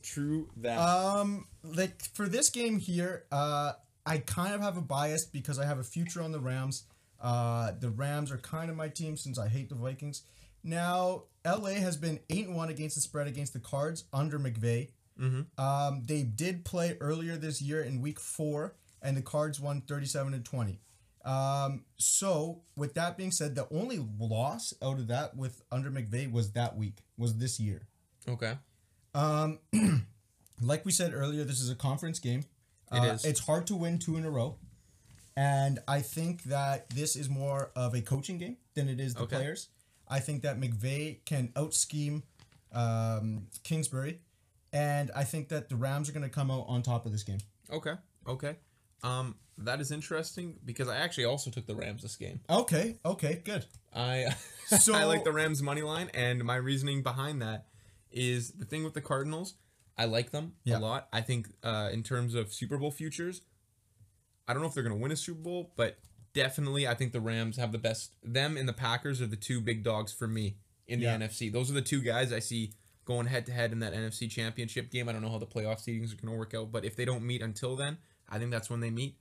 true 0.02 0.48
that. 0.58 0.78
Um, 0.78 1.46
like 1.62 2.02
for 2.14 2.26
this 2.28 2.48
game 2.48 2.78
here, 2.78 3.24
uh, 3.30 3.72
I 4.06 4.18
kind 4.18 4.54
of 4.54 4.62
have 4.62 4.78
a 4.78 4.82
bias 4.82 5.26
because 5.26 5.58
I 5.58 5.66
have 5.66 5.78
a 5.78 5.84
future 5.84 6.22
on 6.22 6.32
the 6.32 6.40
Rams. 6.40 6.84
Uh, 7.20 7.72
the 7.78 7.90
Rams 7.90 8.30
are 8.32 8.38
kind 8.38 8.70
of 8.70 8.76
my 8.76 8.88
team 8.88 9.16
since 9.16 9.38
I 9.38 9.48
hate 9.48 9.68
the 9.68 9.74
Vikings. 9.74 10.22
Now, 10.64 11.24
LA 11.44 11.74
has 11.74 11.96
been 11.96 12.18
eight 12.30 12.46
and 12.48 12.56
one 12.56 12.70
against 12.70 12.96
the 12.96 13.02
spread 13.02 13.26
against 13.26 13.52
the 13.52 13.60
Cards 13.60 14.04
under 14.12 14.38
McVay. 14.38 14.88
Mhm. 15.20 15.46
Um, 15.58 16.02
they 16.04 16.22
did 16.24 16.64
play 16.64 16.96
earlier 17.00 17.36
this 17.36 17.62
year 17.62 17.82
in 17.82 18.00
Week 18.00 18.18
Four, 18.18 18.74
and 19.02 19.16
the 19.16 19.22
Cards 19.22 19.60
won 19.60 19.82
thirty-seven 19.82 20.32
to 20.32 20.40
twenty. 20.40 20.80
Um, 21.24 21.84
so 21.96 22.62
with 22.76 22.94
that 22.94 23.16
being 23.16 23.30
said, 23.30 23.54
the 23.54 23.68
only 23.72 23.98
loss 24.18 24.74
out 24.82 24.98
of 24.98 25.06
that 25.08 25.36
with 25.36 25.62
under 25.70 25.90
McVay 25.90 26.30
was 26.30 26.52
that 26.52 26.76
week, 26.76 26.98
was 27.16 27.36
this 27.36 27.60
year. 27.60 27.86
okay. 28.26 28.58
Um, 29.14 29.60
like 30.60 30.84
we 30.84 30.90
said 30.92 31.14
earlier, 31.14 31.44
this 31.44 31.60
is 31.60 31.70
a 31.70 31.74
conference 31.76 32.18
game. 32.18 32.44
It 32.92 32.98
uh, 32.98 33.04
is. 33.14 33.24
It's 33.24 33.40
hard 33.40 33.66
to 33.68 33.76
win 33.76 33.98
two 33.98 34.16
in 34.16 34.24
a 34.24 34.30
row, 34.30 34.58
and 35.36 35.78
I 35.86 36.00
think 36.00 36.44
that 36.44 36.90
this 36.90 37.14
is 37.16 37.28
more 37.28 37.70
of 37.76 37.94
a 37.94 38.00
coaching 38.02 38.38
game 38.38 38.56
than 38.74 38.88
it 38.88 38.98
is 39.00 39.14
the 39.14 39.22
Okay. 39.22 39.36
players. 39.36 39.68
I 40.14 40.20
think 40.20 40.42
that 40.42 40.60
McVay 40.60 41.24
can 41.24 41.50
out 41.56 41.74
scheme 41.74 42.22
um, 42.72 43.48
Kingsbury, 43.64 44.20
and 44.72 45.10
I 45.14 45.24
think 45.24 45.48
that 45.48 45.68
the 45.68 45.76
Rams 45.76 46.08
are 46.08 46.12
going 46.12 46.22
to 46.22 46.28
come 46.28 46.50
out 46.50 46.66
on 46.68 46.82
top 46.82 47.04
of 47.06 47.12
this 47.12 47.22
game. 47.24 47.38
Okay. 47.72 47.94
Okay. 48.26 48.56
Um, 49.02 49.34
that 49.58 49.80
is 49.80 49.90
interesting 49.90 50.56
because 50.64 50.88
I 50.88 50.96
actually 50.96 51.24
also 51.26 51.50
took 51.50 51.66
the 51.66 51.74
Rams 51.74 52.02
this 52.02 52.16
game. 52.16 52.40
Okay, 52.48 52.96
okay, 53.04 53.42
good. 53.44 53.64
I 53.94 54.34
So- 54.78 54.94
I 54.94 55.04
like 55.04 55.24
the 55.24 55.32
Rams 55.32 55.62
money 55.62 55.82
line, 55.82 56.10
and 56.14 56.42
my 56.44 56.56
reasoning 56.56 57.02
behind 57.02 57.42
that 57.42 57.66
is 58.10 58.52
the 58.52 58.64
thing 58.64 58.84
with 58.84 58.94
the 58.94 59.00
Cardinals. 59.00 59.54
I 59.98 60.06
like 60.06 60.30
them 60.30 60.54
Yeah. 60.64 60.78
a 60.78 60.80
lot. 60.80 61.08
I 61.12 61.20
think 61.22 61.48
uh, 61.62 61.90
in 61.92 62.02
terms 62.02 62.34
of 62.34 62.52
Super 62.52 62.78
Bowl 62.78 62.90
futures, 62.90 63.42
I 64.48 64.52
don't 64.52 64.62
know 64.62 64.68
if 64.68 64.74
they're 64.74 64.82
going 64.82 64.96
to 64.96 65.02
win 65.02 65.12
a 65.12 65.16
Super 65.16 65.40
Bowl, 65.40 65.72
but 65.76 65.98
definitely 66.34 66.86
I 66.86 66.94
think 66.94 67.12
the 67.12 67.20
Rams 67.20 67.56
have 67.56 67.72
the 67.72 67.78
best. 67.78 68.12
Them 68.22 68.56
and 68.56 68.68
the 68.68 68.72
Packers 68.74 69.22
are 69.22 69.26
the 69.26 69.36
two 69.36 69.60
big 69.60 69.82
dogs 69.82 70.12
for 70.12 70.28
me 70.28 70.56
in 70.86 70.98
the 71.00 71.06
Yeah. 71.06 71.16
NFC. 71.18 71.50
Those 71.50 71.70
are 71.70 71.74
the 71.74 71.80
two 71.82 72.02
guys 72.02 72.32
I 72.32 72.40
see 72.40 72.72
going 73.06 73.26
head 73.26 73.46
to 73.46 73.52
head 73.52 73.72
in 73.72 73.78
that 73.80 73.92
NFC 73.94 74.30
Championship 74.30 74.90
game. 74.90 75.08
I 75.08 75.12
don't 75.12 75.22
know 75.22 75.30
how 75.30 75.38
the 75.38 75.46
playoff 75.46 75.78
seedings 75.82 76.12
are 76.12 76.16
going 76.16 76.32
to 76.32 76.38
work 76.38 76.54
out, 76.54 76.70
but 76.72 76.84
if 76.84 76.96
they 76.96 77.04
don't 77.04 77.22
meet 77.24 77.40
until 77.42 77.76
then, 77.76 77.98
I 78.28 78.38
think 78.38 78.50
that's 78.50 78.68
when 78.70 78.80
they 78.80 78.90
meet. 78.90 79.16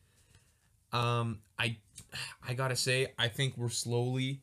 Um, 0.91 1.39
I, 1.58 1.78
I 2.47 2.54
gotta 2.54 2.76
say, 2.76 3.13
I 3.17 3.28
think 3.28 3.56
we're 3.58 3.69
slowly 3.69 4.41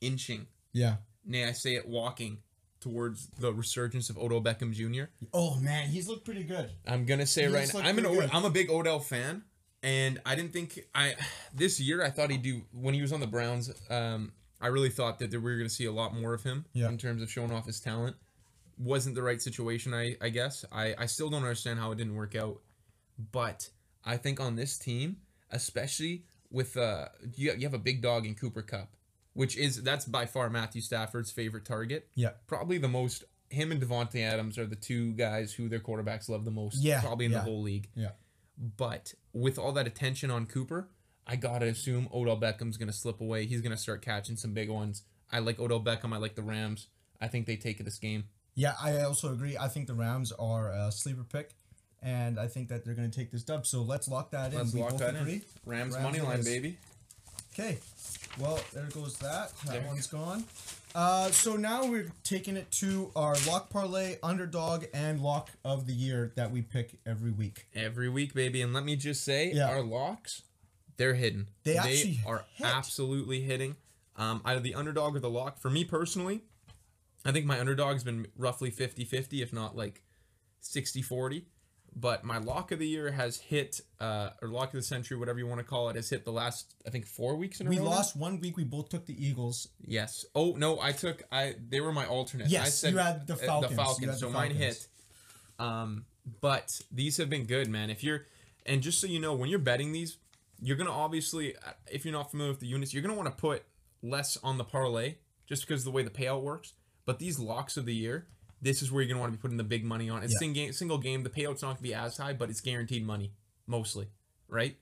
inching. 0.00 0.46
Yeah. 0.72 0.96
Nay, 1.24 1.44
I 1.46 1.52
say 1.52 1.76
it 1.76 1.88
walking 1.88 2.38
towards 2.80 3.28
the 3.38 3.52
resurgence 3.54 4.10
of 4.10 4.18
Odell 4.18 4.42
Beckham 4.42 4.72
Jr. 4.72 5.04
Oh 5.32 5.54
man, 5.60 5.88
he's 5.88 6.08
looked 6.08 6.24
pretty 6.24 6.42
good. 6.42 6.70
I'm 6.86 7.04
gonna 7.06 7.26
say 7.26 7.42
He 7.46 7.54
right 7.54 7.72
now, 7.72 7.80
I'm 7.80 7.96
an 7.98 8.04
good. 8.04 8.28
I'm 8.32 8.44
a 8.44 8.50
big 8.50 8.70
Odell 8.70 8.98
fan, 8.98 9.44
and 9.84 10.20
I 10.26 10.34
didn't 10.34 10.52
think 10.52 10.80
I 10.94 11.14
this 11.54 11.78
year 11.78 12.02
I 12.04 12.10
thought 12.10 12.30
he'd 12.30 12.42
do 12.42 12.62
when 12.72 12.94
he 12.94 13.02
was 13.02 13.12
on 13.12 13.20
the 13.20 13.26
Browns. 13.28 13.70
Um, 13.90 14.32
I 14.60 14.68
really 14.68 14.88
thought 14.90 15.18
that 15.20 15.30
we 15.30 15.38
were 15.38 15.56
gonna 15.56 15.68
see 15.68 15.84
a 15.84 15.92
lot 15.92 16.14
more 16.14 16.34
of 16.34 16.42
him 16.42 16.64
Yeah. 16.72 16.88
in 16.88 16.98
terms 16.98 17.22
of 17.22 17.30
showing 17.30 17.52
off 17.52 17.66
his 17.66 17.78
talent. 17.80 18.16
Wasn't 18.78 19.14
the 19.14 19.22
right 19.22 19.40
situation, 19.40 19.94
I 19.94 20.16
I 20.20 20.30
guess. 20.30 20.64
I 20.72 20.94
I 20.98 21.06
still 21.06 21.30
don't 21.30 21.42
understand 21.42 21.78
how 21.78 21.92
it 21.92 21.98
didn't 21.98 22.16
work 22.16 22.34
out, 22.34 22.60
but 23.32 23.70
I 24.04 24.16
think 24.16 24.40
on 24.40 24.56
this 24.56 24.78
team, 24.78 25.18
especially 25.50 26.24
with 26.50 26.76
uh, 26.76 27.08
you 27.36 27.52
you 27.52 27.62
have 27.62 27.74
a 27.74 27.78
big 27.78 28.00
dog 28.02 28.26
in 28.26 28.34
Cooper 28.34 28.62
Kupp, 28.62 28.96
which 29.34 29.56
is 29.56 29.82
that's 29.82 30.04
by 30.06 30.26
far 30.26 30.50
Matthew 30.50 30.80
Stafford's 30.80 31.30
favorite 31.30 31.64
target 31.64 32.08
Yeah. 32.14 32.30
probably 32.46 32.78
the 32.78 32.88
most 32.88 33.24
him 33.50 33.70
and 33.70 33.80
Davante 33.80 34.20
Adams 34.22 34.58
are 34.58 34.66
the 34.66 34.74
two 34.76 35.12
guys 35.12 35.52
who 35.52 35.68
their 35.68 35.78
quarterbacks 35.78 36.28
love 36.28 36.44
the 36.44 36.50
most. 36.50 36.82
Yeah, 36.82 37.00
Probably 37.00 37.26
in 37.26 37.32
yeah. 37.32 37.38
the 37.38 37.44
whole 37.44 37.62
league. 37.62 37.88
Yeah. 37.94 38.10
But 38.56 39.14
with 39.32 39.58
all 39.58 39.72
that 39.72 39.86
attention 39.86 40.30
on 40.30 40.46
Cooper, 40.46 40.88
I 41.26 41.36
gotta 41.36 41.66
assume 41.66 42.08
Odell 42.12 42.38
Beckham's 42.38 42.76
gonna 42.76 42.92
slip 42.92 43.20
away. 43.20 43.46
He's 43.46 43.60
gonna 43.60 43.76
start 43.76 44.02
catching 44.02 44.36
some 44.36 44.52
big 44.52 44.70
ones. 44.70 45.02
I 45.32 45.40
like 45.40 45.58
Odell 45.58 45.80
Beckham. 45.80 46.12
I 46.12 46.18
like 46.18 46.34
the 46.36 46.42
Rams. 46.42 46.88
I 47.20 47.28
think 47.28 47.46
they 47.46 47.56
take 47.56 47.82
this 47.84 47.98
game. 47.98 48.24
Yeah, 48.54 48.74
I 48.80 49.00
also 49.00 49.32
agree. 49.32 49.56
I 49.58 49.68
think 49.68 49.86
the 49.86 49.94
Rams 49.94 50.30
are 50.32 50.70
a 50.70 50.92
sleeper 50.92 51.24
pick, 51.24 51.54
and 52.02 52.38
I 52.38 52.46
think 52.46 52.68
that 52.68 52.84
they're 52.84 52.94
going 52.94 53.10
to 53.10 53.16
take 53.16 53.32
this 53.32 53.42
dub. 53.42 53.66
So 53.66 53.82
let's 53.82 54.06
lock 54.08 54.30
that 54.30 54.52
in. 54.52 54.58
Let's 54.58 54.74
lock 54.74 54.96
that 54.98 55.16
agree. 55.16 55.34
in. 55.34 55.42
Rams, 55.64 55.94
Rams 55.94 56.04
money 56.04 56.20
line, 56.20 56.44
baby. 56.44 56.78
Okay. 57.58 57.78
Well, 58.38 58.58
there 58.72 58.88
goes 58.92 59.16
that. 59.18 59.52
That 59.66 59.72
There. 59.80 59.86
one's 59.86 60.08
gone. 60.08 60.44
Uh, 60.94 61.30
so 61.30 61.56
now 61.56 61.86
we're 61.86 62.10
taking 62.24 62.56
it 62.56 62.70
to 62.72 63.10
our 63.14 63.36
lock 63.46 63.70
parlay, 63.70 64.16
underdog, 64.22 64.84
and 64.92 65.20
lock 65.20 65.50
of 65.64 65.86
the 65.86 65.92
year 65.92 66.32
that 66.34 66.50
we 66.50 66.62
pick 66.62 66.98
every 67.06 67.30
week. 67.30 67.66
Every 67.74 68.08
week, 68.08 68.34
baby. 68.34 68.60
And 68.60 68.72
let 68.72 68.84
me 68.84 68.96
just 68.96 69.24
say, 69.24 69.52
Yeah. 69.52 69.68
our 69.68 69.82
locks, 69.82 70.42
they're 70.96 71.14
hidden. 71.14 71.46
They 71.62 71.76
actually 71.76 72.20
are 72.26 72.44
hit. 72.54 72.66
absolutely 72.66 73.42
hitting. 73.42 73.76
Um, 74.16 74.40
either 74.44 74.60
the 74.60 74.74
underdog 74.74 75.14
or 75.16 75.20
the 75.20 75.30
lock. 75.30 75.58
For 75.60 75.70
me 75.70 75.84
personally, 75.84 76.42
I 77.24 77.32
think 77.32 77.46
my 77.46 77.58
underdog's 77.60 78.04
been 78.04 78.26
roughly 78.36 78.70
50-50, 78.70 79.42
if 79.42 79.52
not 79.52 79.76
like 79.76 80.02
60-40. 80.62 81.44
But 81.96 82.24
my 82.24 82.38
lock 82.38 82.72
of 82.72 82.80
the 82.80 82.88
year 82.88 83.12
has 83.12 83.36
hit, 83.36 83.80
uh, 84.00 84.30
or 84.42 84.48
lock 84.48 84.68
of 84.68 84.74
the 84.74 84.82
century, 84.82 85.16
whatever 85.16 85.38
you 85.38 85.46
want 85.46 85.60
to 85.60 85.64
call 85.64 85.90
it, 85.90 85.96
has 85.96 86.10
hit 86.10 86.24
the 86.24 86.32
last, 86.32 86.74
I 86.84 86.90
think, 86.90 87.06
four 87.06 87.36
weeks 87.36 87.60
in 87.60 87.68
a 87.68 87.70
We 87.70 87.78
row. 87.78 87.84
We 87.84 87.88
lost 87.88 88.16
one 88.16 88.40
week. 88.40 88.56
We 88.56 88.64
both 88.64 88.88
took 88.88 89.06
the 89.06 89.26
Eagles. 89.26 89.68
Yes. 89.86 90.24
Oh 90.34 90.54
no, 90.56 90.80
I 90.80 90.92
took 90.92 91.22
I. 91.30 91.54
They 91.68 91.80
were 91.80 91.92
my 91.92 92.06
alternate. 92.06 92.48
Yes, 92.48 92.66
I 92.66 92.70
said 92.70 92.92
you 92.92 92.98
had 92.98 93.26
the 93.26 93.34
uh, 93.34 93.36
Falcons. 93.36 93.70
The 93.70 93.76
Falcons. 93.76 94.06
had 94.06 94.18
so 94.18 94.26
the 94.26 94.32
mine 94.32 94.50
hit. 94.50 94.86
Um, 95.58 96.04
but 96.40 96.80
these 96.90 97.16
have 97.18 97.30
been 97.30 97.44
good, 97.44 97.68
man. 97.68 97.90
If 97.90 98.02
you're, 98.02 98.26
and 98.66 98.82
just 98.82 99.00
so 99.00 99.06
you 99.06 99.20
know, 99.20 99.34
when 99.34 99.48
you're 99.48 99.58
betting 99.58 99.92
these, 99.92 100.16
you're 100.60 100.76
gonna 100.76 100.90
obviously, 100.90 101.56
uh, 101.56 101.72
if 101.90 102.04
you're 102.04 102.12
not 102.12 102.30
familiar 102.30 102.50
with 102.52 102.60
the 102.60 102.66
units, 102.66 102.92
you're 102.92 103.02
gonna 103.02 103.14
want 103.14 103.28
to 103.28 103.40
put 103.40 103.62
less 104.02 104.36
on 104.42 104.58
the 104.58 104.64
parlay 104.64 105.16
just 105.46 105.66
because 105.66 105.82
of 105.82 105.84
the 105.84 105.90
way 105.90 106.02
the 106.02 106.10
payout 106.10 106.42
works. 106.42 106.72
But 107.06 107.18
these 107.18 107.38
locks 107.38 107.76
of 107.76 107.84
the 107.84 107.94
year, 107.94 108.26
this 108.64 108.82
is 108.82 108.90
where 108.90 109.02
you're 109.02 109.08
gonna 109.08 109.20
want 109.20 109.32
to 109.32 109.38
be 109.38 109.40
putting 109.42 109.56
the 109.56 109.62
big 109.64 109.84
money 109.84 110.10
on. 110.10 110.22
It's 110.24 110.32
Yeah. 110.32 110.38
sing 110.40 110.52
game, 110.54 110.72
single 110.72 110.98
game. 110.98 111.22
The 111.22 111.30
payout's 111.30 111.62
not 111.62 111.74
gonna 111.74 111.82
be 111.82 111.94
as 111.94 112.16
high, 112.16 112.32
but 112.32 112.50
it's 112.50 112.60
guaranteed 112.60 113.06
money 113.06 113.32
mostly, 113.66 114.08
right? 114.48 114.76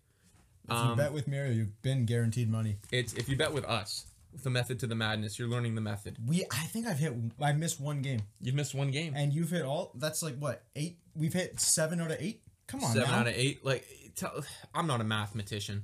If 0.64 0.70
you 0.70 0.74
um, 0.76 0.96
bet 0.96 1.12
with 1.12 1.26
Mario, 1.28 1.52
you've 1.52 1.82
been 1.82 2.06
guaranteed 2.06 2.48
money. 2.48 2.78
It's 2.90 3.12
if 3.14 3.28
you 3.28 3.36
bet 3.36 3.52
with 3.52 3.64
us 3.64 4.06
with 4.32 4.44
the 4.44 4.50
method 4.50 4.78
to 4.80 4.86
the 4.86 4.94
madness, 4.94 5.38
you're 5.38 5.48
learning 5.48 5.74
the 5.74 5.80
method. 5.82 6.16
We, 6.26 6.44
I 6.50 6.64
think 6.68 6.86
I've 6.86 6.98
hit. 6.98 7.12
I 7.40 7.52
missed 7.52 7.80
one 7.80 8.00
game, 8.00 8.22
You've 8.40 8.54
missed 8.54 8.74
one 8.74 8.90
game. 8.90 9.12
and 9.16 9.32
you've 9.34 9.50
hit 9.50 9.62
all. 9.62 9.92
That's 9.96 10.22
like 10.22 10.36
what 10.38 10.62
eight? 10.76 10.98
We've 11.14 11.32
hit 11.32 11.60
seven 11.60 12.00
out 12.00 12.10
of 12.12 12.16
eight. 12.20 12.42
Come 12.68 12.84
on, 12.84 12.92
Seven 12.94 13.10
now. 13.10 13.18
out 13.18 13.26
of 13.26 13.34
eight. 13.36 13.64
Like, 13.64 13.86
tell, 14.14 14.44
I'm 14.74 14.86
not 14.86 15.00
a 15.00 15.04
mathematician, 15.04 15.82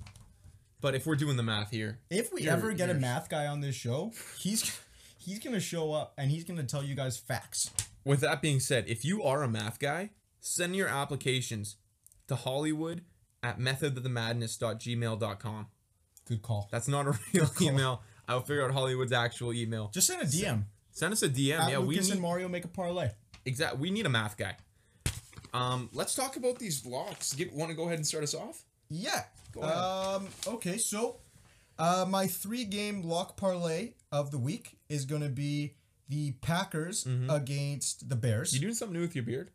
but 0.81 0.95
if 0.95 1.05
we're 1.07 1.17
doing 1.17 1.37
the 1.37 1.43
math 1.43 1.71
here, 1.73 1.99
If 2.09 2.33
we 2.33 2.49
ever 2.49 2.73
get 2.73 2.89
a 2.89 2.95
math 2.95 3.29
guy 3.29 3.47
on 3.49 3.61
this 3.61 3.75
show, 3.75 4.13
he's 4.39 4.81
he's 5.19 5.41
gonna 5.41 5.61
show 5.61 5.93
up 5.93 6.15
and 6.17 6.31
he's 6.31 6.45
gonna 6.45 6.63
tell 6.63 6.83
you 6.85 6.95
guys 6.95 7.19
facts. 7.19 7.71
With 8.09 8.21
that 8.21 8.41
being 8.41 8.59
said, 8.59 8.87
if 8.89 9.05
you 9.05 9.23
are 9.23 9.43
a 9.43 9.49
math 9.49 9.79
guy, 9.79 10.11
send 10.41 10.75
your 10.75 10.89
applications 10.89 11.77
to 12.27 12.37
Hollywood 12.37 13.03
at 13.43 13.59
methodofthemadness.gmail.com. 13.59 15.67
Good 16.27 16.43
call. 16.43 16.69
That's 16.73 16.89
not 16.89 17.07
a 17.07 17.19
real 17.35 17.51
email. 17.61 18.03
I'll 18.27 18.41
figure 18.41 18.65
out 18.65 18.73
Hollywood's 18.73 19.13
actual 19.13 19.53
email. 19.53 19.91
Just 19.93 20.07
send 20.07 20.23
a 20.23 20.25
DM. 20.25 20.65
Send 20.91 21.13
us 21.13 21.23
a 21.23 21.29
DM. 21.29 21.59
At 21.59 21.71
yeah, 21.71 21.79
we 21.79 21.95
Lucas 21.95 22.09
need 22.09 22.15
and 22.15 22.23
Mario 22.23 22.49
make 22.49 22.65
a 22.65 22.69
parlay. 22.69 23.11
exact. 23.45 23.79
We 23.79 23.91
need 23.91 24.07
a 24.07 24.11
math 24.11 24.37
guy. 24.37 24.57
Um, 25.55 25.89
let's 25.93 26.15
talk 26.15 26.37
about 26.37 26.59
these 26.59 26.85
locks. 26.85 27.33
Get 27.35 27.55
want 27.55 27.71
to 27.71 27.77
go 27.77 27.85
ahead 27.85 27.97
and 27.97 28.07
start 28.07 28.25
us 28.25 28.35
off? 28.35 28.65
Yeah. 28.91 29.25
Go 29.53 29.61
ahead. 29.61 29.77
Um. 29.77 30.29
Okay. 30.47 30.77
So, 30.77 31.17
uh, 31.79 32.05
my 32.09 32.27
three-game 32.27 33.03
lock 33.03 33.37
parlay 33.37 33.93
of 34.13 34.31
the 34.31 34.39
week 34.39 34.77
is 34.91 35.07
gonna 35.07 35.31
be 35.31 35.75
the 36.09 36.33
Packers 36.41 37.07
against 37.29 38.09
the 38.09 38.17
Bears. 38.17 38.49
Mm-hmm. 38.51 38.57
You 38.57 38.61
doing 38.63 38.75
something 38.75 38.95
new 38.95 39.03
with 39.03 39.15
your 39.15 39.25
beard? 39.25 39.51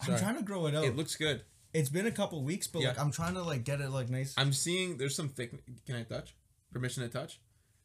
I'm 0.00 0.16
trying 0.18 0.36
to 0.36 0.42
grow 0.42 0.66
it 0.66 0.74
out. 0.74 0.84
It 0.84 0.96
looks 0.96 1.16
good. 1.16 1.42
it's 1.74 1.88
been 1.88 2.06
a 2.06 2.12
couple 2.12 2.42
weeks, 2.42 2.66
but 2.66 2.82
like 2.82 2.98
I'm 2.98 3.10
trying 3.10 3.34
to 3.34 3.42
like 3.42 3.64
get 3.64 3.80
it 3.80 3.90
like 3.90 4.08
nice. 4.08 4.34
I'm 4.36 4.52
seeing 4.52 4.96
there's 4.96 5.14
some 5.16 5.28
thick. 5.28 5.52
Can 5.86 5.96
I 5.96 6.02
touch? 6.02 6.34
Permission 6.72 7.02
to 7.02 7.08
touch? 7.08 7.40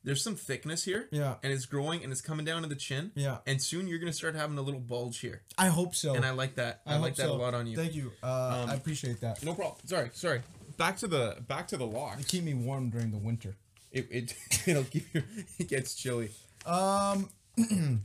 There's 0.06 0.22
some 0.22 0.36
thickness 0.36 0.84
here. 0.84 1.08
Yeah. 1.12 1.36
And 1.44 1.54
it's 1.54 1.66
growing 1.66 2.04
and 2.04 2.12
it's 2.12 2.20
coming 2.20 2.46
down 2.46 2.64
to 2.64 2.68
the 2.68 2.76
chin. 2.76 3.12
Yeah. 3.16 3.38
And 3.48 3.62
soon 3.62 3.88
you're 3.88 4.00
gonna 4.00 4.12
start 4.14 4.36
having 4.36 4.58
a 4.58 4.62
little 4.62 4.82
bulge 4.82 5.20
here. 5.20 5.44
I 5.58 5.68
hope 5.68 5.96
so. 5.96 6.14
And 6.14 6.26
I 6.26 6.32
like 6.32 6.56
that. 6.56 6.82
I, 6.86 6.94
hope 6.96 7.02
like 7.04 7.16
that 7.16 7.28
so. 7.28 7.34
a 7.34 7.36
lot 7.36 7.54
on 7.54 7.68
you. 7.68 7.78
Thank 7.78 7.96
you. 7.96 8.12
Uh, 8.22 8.62
Um, 8.64 8.70
I 8.70 8.74
appreciate 8.76 9.22
that. 9.22 9.42
no 9.44 9.54
problem. 9.54 9.78
Sorry, 9.86 10.10
sorry. 10.14 10.42
Back 10.78 10.98
to 10.98 11.08
the 11.08 11.38
back 11.48 11.68
to 11.70 11.78
the 11.78 11.86
locks. 11.88 12.26
Keep 12.26 12.44
me 12.44 12.54
warm 12.54 12.90
during 12.90 13.12
the 13.12 13.18
winter. 13.18 13.56
It 13.92 14.08
it 14.12 14.36
it'll 14.68 14.84
keep 14.84 15.06
you. 15.14 15.24
It 15.58 15.70
gets 15.70 15.96
chilly. 15.96 16.32
Um, 16.66 17.30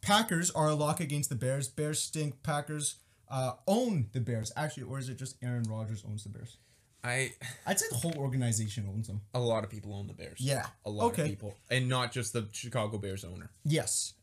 Packers 0.00 0.50
are 0.50 0.68
a 0.68 0.74
lock 0.74 1.00
against 1.00 1.28
the 1.28 1.34
Bears. 1.36 1.68
Bears 1.68 2.00
stink. 2.00 2.42
Packers 2.42 2.96
uh, 3.28 3.52
own 3.66 4.08
the 4.12 4.20
Bears. 4.20 4.52
Actually, 4.56 4.84
or 4.84 4.98
is 4.98 5.08
it 5.08 5.18
just 5.18 5.36
Aaron 5.42 5.64
Rodgers 5.64 6.04
owns 6.08 6.22
the 6.22 6.30
Bears? 6.30 6.56
I 7.04 7.32
I'd 7.66 7.78
say 7.78 7.86
the 7.90 7.96
whole 7.96 8.16
organization 8.16 8.88
owns 8.92 9.06
them. 9.06 9.20
a 9.34 9.38
lot 9.40 9.64
of 9.64 9.70
people 9.70 9.94
own 9.94 10.06
the 10.06 10.14
Bears. 10.14 10.40
Yeah. 10.40 10.66
A 10.84 10.90
lot 10.90 11.12
Okay. 11.12 11.22
of 11.22 11.28
people, 11.28 11.54
and 11.70 11.88
not 11.88 12.12
just 12.12 12.32
the 12.32 12.48
Chicago 12.52 12.98
Bears 12.98 13.24
owner. 13.24 13.50
Yes. 13.64 14.14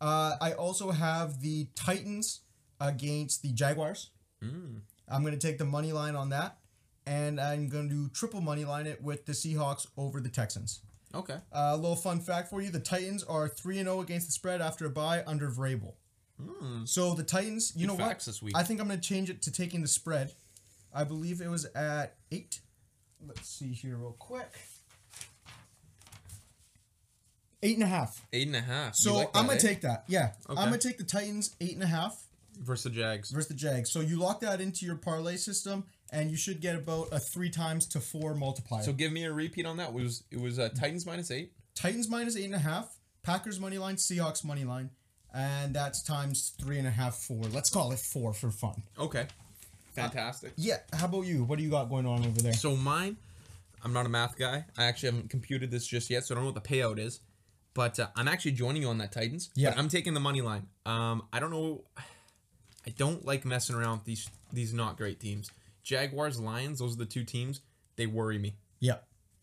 Uh, 0.00 0.36
I 0.40 0.52
also 0.52 0.90
have 0.92 1.40
the 1.40 1.68
Titans 1.74 2.40
against 2.80 3.42
the 3.42 3.52
Jaguars. 3.52 4.10
I'm 4.42 5.22
going 5.22 5.38
to 5.38 5.46
take 5.46 5.58
the 5.58 5.64
money 5.66 5.92
line 5.92 6.14
on 6.16 6.30
that. 6.30 6.56
And 7.06 7.38
I'm 7.40 7.68
going 7.68 7.90
to 7.90 8.08
triple 8.10 8.40
money 8.40 8.64
line 8.64 8.86
it 8.86 9.02
with 9.02 9.26
the 9.26 9.32
Seahawks 9.32 9.86
over 9.98 10.20
the 10.20 10.28
Texans. 10.30 10.80
Okay. 11.14 11.34
Uh, 11.52 11.72
a 11.72 11.76
little 11.76 11.96
fun 11.96 12.20
fact 12.20 12.48
for 12.50 12.60
you: 12.62 12.70
the 12.70 12.80
Titans 12.80 13.24
are 13.24 13.48
three 13.48 13.78
and 13.78 13.86
zero 13.88 14.00
against 14.00 14.26
the 14.26 14.32
spread 14.32 14.60
after 14.60 14.86
a 14.86 14.90
bye 14.90 15.22
under 15.26 15.50
Vrabel. 15.50 15.94
So 16.84 17.12
the 17.14 17.22
Titans, 17.22 17.72
you 17.76 17.86
Good 17.86 17.92
know 17.92 17.98
facts 17.98 18.26
what? 18.26 18.32
this 18.32 18.42
week. 18.42 18.56
I 18.56 18.62
think 18.62 18.80
I'm 18.80 18.88
going 18.88 18.98
to 18.98 19.06
change 19.06 19.28
it 19.28 19.42
to 19.42 19.52
taking 19.52 19.82
the 19.82 19.88
spread. 19.88 20.32
I 20.94 21.04
believe 21.04 21.42
it 21.42 21.48
was 21.48 21.66
at 21.74 22.16
eight. 22.32 22.60
Let's 23.26 23.46
see 23.46 23.72
here 23.74 23.96
real 23.96 24.16
quick. 24.18 24.48
Eight 27.62 27.74
and 27.76 27.82
a 27.84 27.86
half. 27.88 28.26
Eight 28.32 28.46
and 28.46 28.56
a 28.56 28.60
half. 28.62 28.94
So 28.96 29.16
like 29.16 29.30
I'm 29.34 29.44
gonna 29.44 29.56
eh? 29.58 29.60
take 29.60 29.82
that. 29.82 30.04
Yeah, 30.08 30.32
Okay. 30.48 30.58
I'm 30.60 30.68
gonna 30.68 30.78
take 30.78 30.96
the 30.96 31.04
Titans 31.04 31.54
eight 31.60 31.74
and 31.74 31.82
a 31.82 31.86
half 31.86 32.18
versus 32.58 32.84
the 32.84 32.90
Jags. 32.98 33.30
versus 33.30 33.48
the 33.48 33.54
Jags. 33.54 33.90
So 33.90 34.00
you 34.00 34.18
lock 34.18 34.40
that 34.40 34.60
into 34.62 34.86
your 34.86 34.96
parlay 34.96 35.36
system, 35.36 35.84
and 36.10 36.30
you 36.30 36.36
should 36.36 36.60
get 36.60 36.76
about 36.76 37.08
a 37.12 37.18
three 37.18 37.50
times 37.50 37.86
to 37.86 38.00
four 38.00 38.34
multiplier. 38.34 38.82
So 38.82 38.92
give 38.92 39.12
me 39.12 39.24
a 39.24 39.32
repeat 39.32 39.66
on 39.66 39.76
that. 39.78 39.88
It 39.88 39.94
was 39.94 40.24
it 40.30 40.40
was 40.40 40.58
uh, 40.58 40.68
Titans 40.70 41.06
minus 41.06 41.30
eight. 41.30 41.52
Titans 41.74 42.08
minus 42.08 42.36
eight 42.36 42.44
and 42.44 42.54
a 42.54 42.58
half, 42.58 42.96
Packers 43.22 43.58
money 43.58 43.78
line, 43.78 43.96
Seahawks 43.96 44.44
money 44.44 44.64
line, 44.64 44.90
and 45.34 45.74
that's 45.74 46.02
times 46.02 46.52
three 46.60 46.78
and 46.78 46.86
a 46.86 46.90
half, 46.90 47.16
four. 47.16 47.42
Let's 47.52 47.70
call 47.70 47.92
it 47.92 47.98
four 47.98 48.32
for 48.32 48.50
fun. 48.50 48.82
Okay. 48.98 49.26
Fantastic. 49.94 50.52
Yeah. 50.56 50.78
How 50.92 51.06
about 51.06 51.26
you? 51.26 51.44
What 51.44 51.58
do 51.58 51.64
you 51.64 51.70
got 51.70 51.88
going 51.88 52.06
on 52.06 52.20
over 52.20 52.40
there? 52.40 52.52
So 52.52 52.76
mine, 52.76 53.16
I'm 53.84 53.92
not 53.92 54.06
a 54.06 54.08
math 54.08 54.38
guy. 54.38 54.64
I 54.76 54.84
actually 54.84 55.10
haven't 55.10 55.30
computed 55.30 55.70
this 55.70 55.86
just 55.86 56.10
yet, 56.10 56.24
so 56.24 56.34
I 56.34 56.36
don't 56.36 56.44
know 56.44 56.52
what 56.52 56.62
the 56.62 56.68
payout 56.68 56.98
is. 56.98 57.20
But 57.74 57.98
uh, 58.00 58.08
I'm 58.16 58.28
actually 58.28 58.52
joining 58.52 58.82
you 58.82 58.88
on 58.88 58.98
that 58.98 59.12
Titans. 59.12 59.50
Yeah. 59.54 59.70
But 59.70 59.78
I'm 59.78 59.88
taking 59.88 60.14
the 60.14 60.20
money 60.20 60.42
line. 60.42 60.66
Um, 60.86 61.22
I 61.32 61.40
don't 61.40 61.50
know. 61.50 61.84
I 62.86 62.90
don't 62.96 63.24
like 63.24 63.44
messing 63.44 63.76
around 63.76 63.98
with 63.98 64.04
these 64.04 64.30
these 64.52 64.72
not 64.72 64.96
great 64.96 65.20
teams. 65.20 65.50
Jaguars, 65.82 66.40
Lions. 66.40 66.78
Those 66.78 66.94
are 66.94 66.98
the 66.98 67.06
two 67.06 67.24
teams. 67.24 67.60
They 67.96 68.06
worry 68.06 68.38
me. 68.38 68.56
Yeah. 68.78 68.98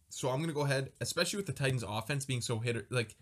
So 0.10 0.30
I'm 0.30 0.40
gonna 0.40 0.54
go 0.54 0.62
ahead, 0.62 0.92
especially 1.02 1.38
with 1.38 1.46
the 1.46 1.54
Titans' 1.54 1.84
offense 1.88 2.26
being 2.26 2.42
so 2.42 2.60
hit 2.60 2.78
or 2.78 2.88
like, 2.90 3.16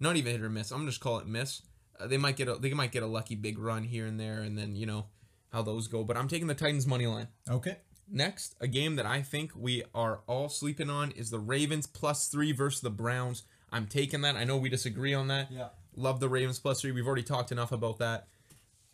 not 0.00 0.16
even 0.16 0.32
hit 0.32 0.42
or 0.42 0.50
miss. 0.50 0.70
I'm 0.70 0.78
gonna 0.78 0.90
just 0.90 1.00
call 1.00 1.18
it 1.18 1.26
miss. 1.26 1.62
Uh, 1.98 2.06
they 2.06 2.18
might 2.18 2.36
get 2.36 2.48
a 2.48 2.56
they 2.56 2.74
might 2.74 2.92
get 2.92 3.02
a 3.02 3.06
lucky 3.06 3.36
big 3.36 3.58
run 3.58 3.84
here 3.84 4.06
and 4.06 4.18
there, 4.18 4.40
and 4.40 4.58
then 4.58 4.74
you 4.74 4.86
know 4.86 5.06
how 5.52 5.62
those 5.62 5.86
go. 5.88 6.02
But 6.04 6.16
I'm 6.16 6.28
taking 6.28 6.48
the 6.48 6.54
Titans 6.54 6.86
money 6.86 7.06
line. 7.06 7.28
Okay. 7.48 7.78
Next, 8.10 8.54
a 8.60 8.66
game 8.66 8.96
that 8.96 9.06
I 9.06 9.22
think 9.22 9.52
we 9.56 9.82
are 9.94 10.20
all 10.26 10.48
sleeping 10.48 10.90
on 10.90 11.10
is 11.12 11.30
the 11.30 11.38
Ravens 11.38 11.86
plus 11.86 12.28
three 12.28 12.52
versus 12.52 12.82
the 12.82 12.90
Browns. 12.90 13.44
I'm 13.72 13.86
taking 13.86 14.20
that. 14.22 14.36
I 14.36 14.44
know 14.44 14.56
we 14.58 14.68
disagree 14.68 15.14
on 15.14 15.28
that. 15.28 15.50
Yeah. 15.50 15.68
Love 15.96 16.20
the 16.20 16.28
Ravens 16.28 16.58
plus 16.58 16.80
three. 16.80 16.92
We've 16.92 17.06
already 17.06 17.22
talked 17.22 17.50
enough 17.50 17.72
about 17.72 17.98
that. 17.98 18.26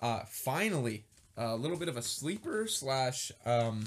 Uh, 0.00 0.20
finally, 0.28 1.06
a 1.40 1.56
little 1.56 1.76
bit 1.76 1.88
of 1.88 1.96
a 1.96 2.02
sleeper 2.02 2.66
slash. 2.66 3.32
Um, 3.44 3.86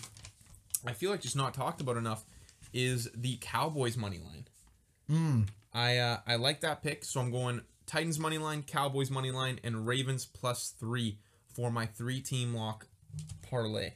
I 0.86 0.94
feel 0.94 1.12
like 1.12 1.22
just 1.22 1.36
not 1.36 1.54
talked 1.54 1.82
about 1.82 1.98
enough 1.98 2.26
is 2.74 3.10
the 3.16 3.38
Cowboys 3.42 3.96
money 3.96 4.20
line. 4.20 4.48
I 5.74 5.98
uh, 5.98 6.18
I 6.28 6.36
like 6.36 6.62
that 6.62 6.84
pick, 6.84 7.06
so 7.06 7.22
I'm 7.22 7.32
going 7.32 7.62
Titans 7.86 8.20
money 8.20 8.38
line, 8.38 8.64
Cowboys 8.64 9.12
money 9.12 9.32
line, 9.32 9.60
and 9.64 9.86
Ravens 9.88 10.26
plus 10.26 10.74
three 10.80 11.20
for 11.54 11.72
my 11.72 11.86
three 11.86 12.22
team 12.22 12.54
lock 12.54 12.88
parlay. 13.50 13.94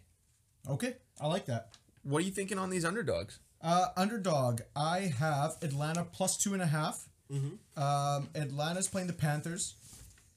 Okay. 0.69 0.95
I 1.19 1.27
like 1.27 1.45
that. 1.47 1.69
What 2.03 2.19
are 2.19 2.25
you 2.25 2.31
thinking 2.31 2.59
on 2.59 2.69
these 2.69 2.85
underdogs? 2.85 3.39
Uh, 3.61 3.87
underdog. 3.97 4.61
I 4.75 5.13
have 5.17 5.57
Atlanta 5.61 6.03
plus 6.03 6.37
two 6.37 6.53
and 6.53 6.61
a 6.61 6.67
half. 6.67 7.07
Mm-hmm. 7.31 7.81
Um, 7.81 8.29
Atlanta's 8.35 8.87
playing 8.87 9.07
the 9.07 9.13
Panthers. 9.13 9.73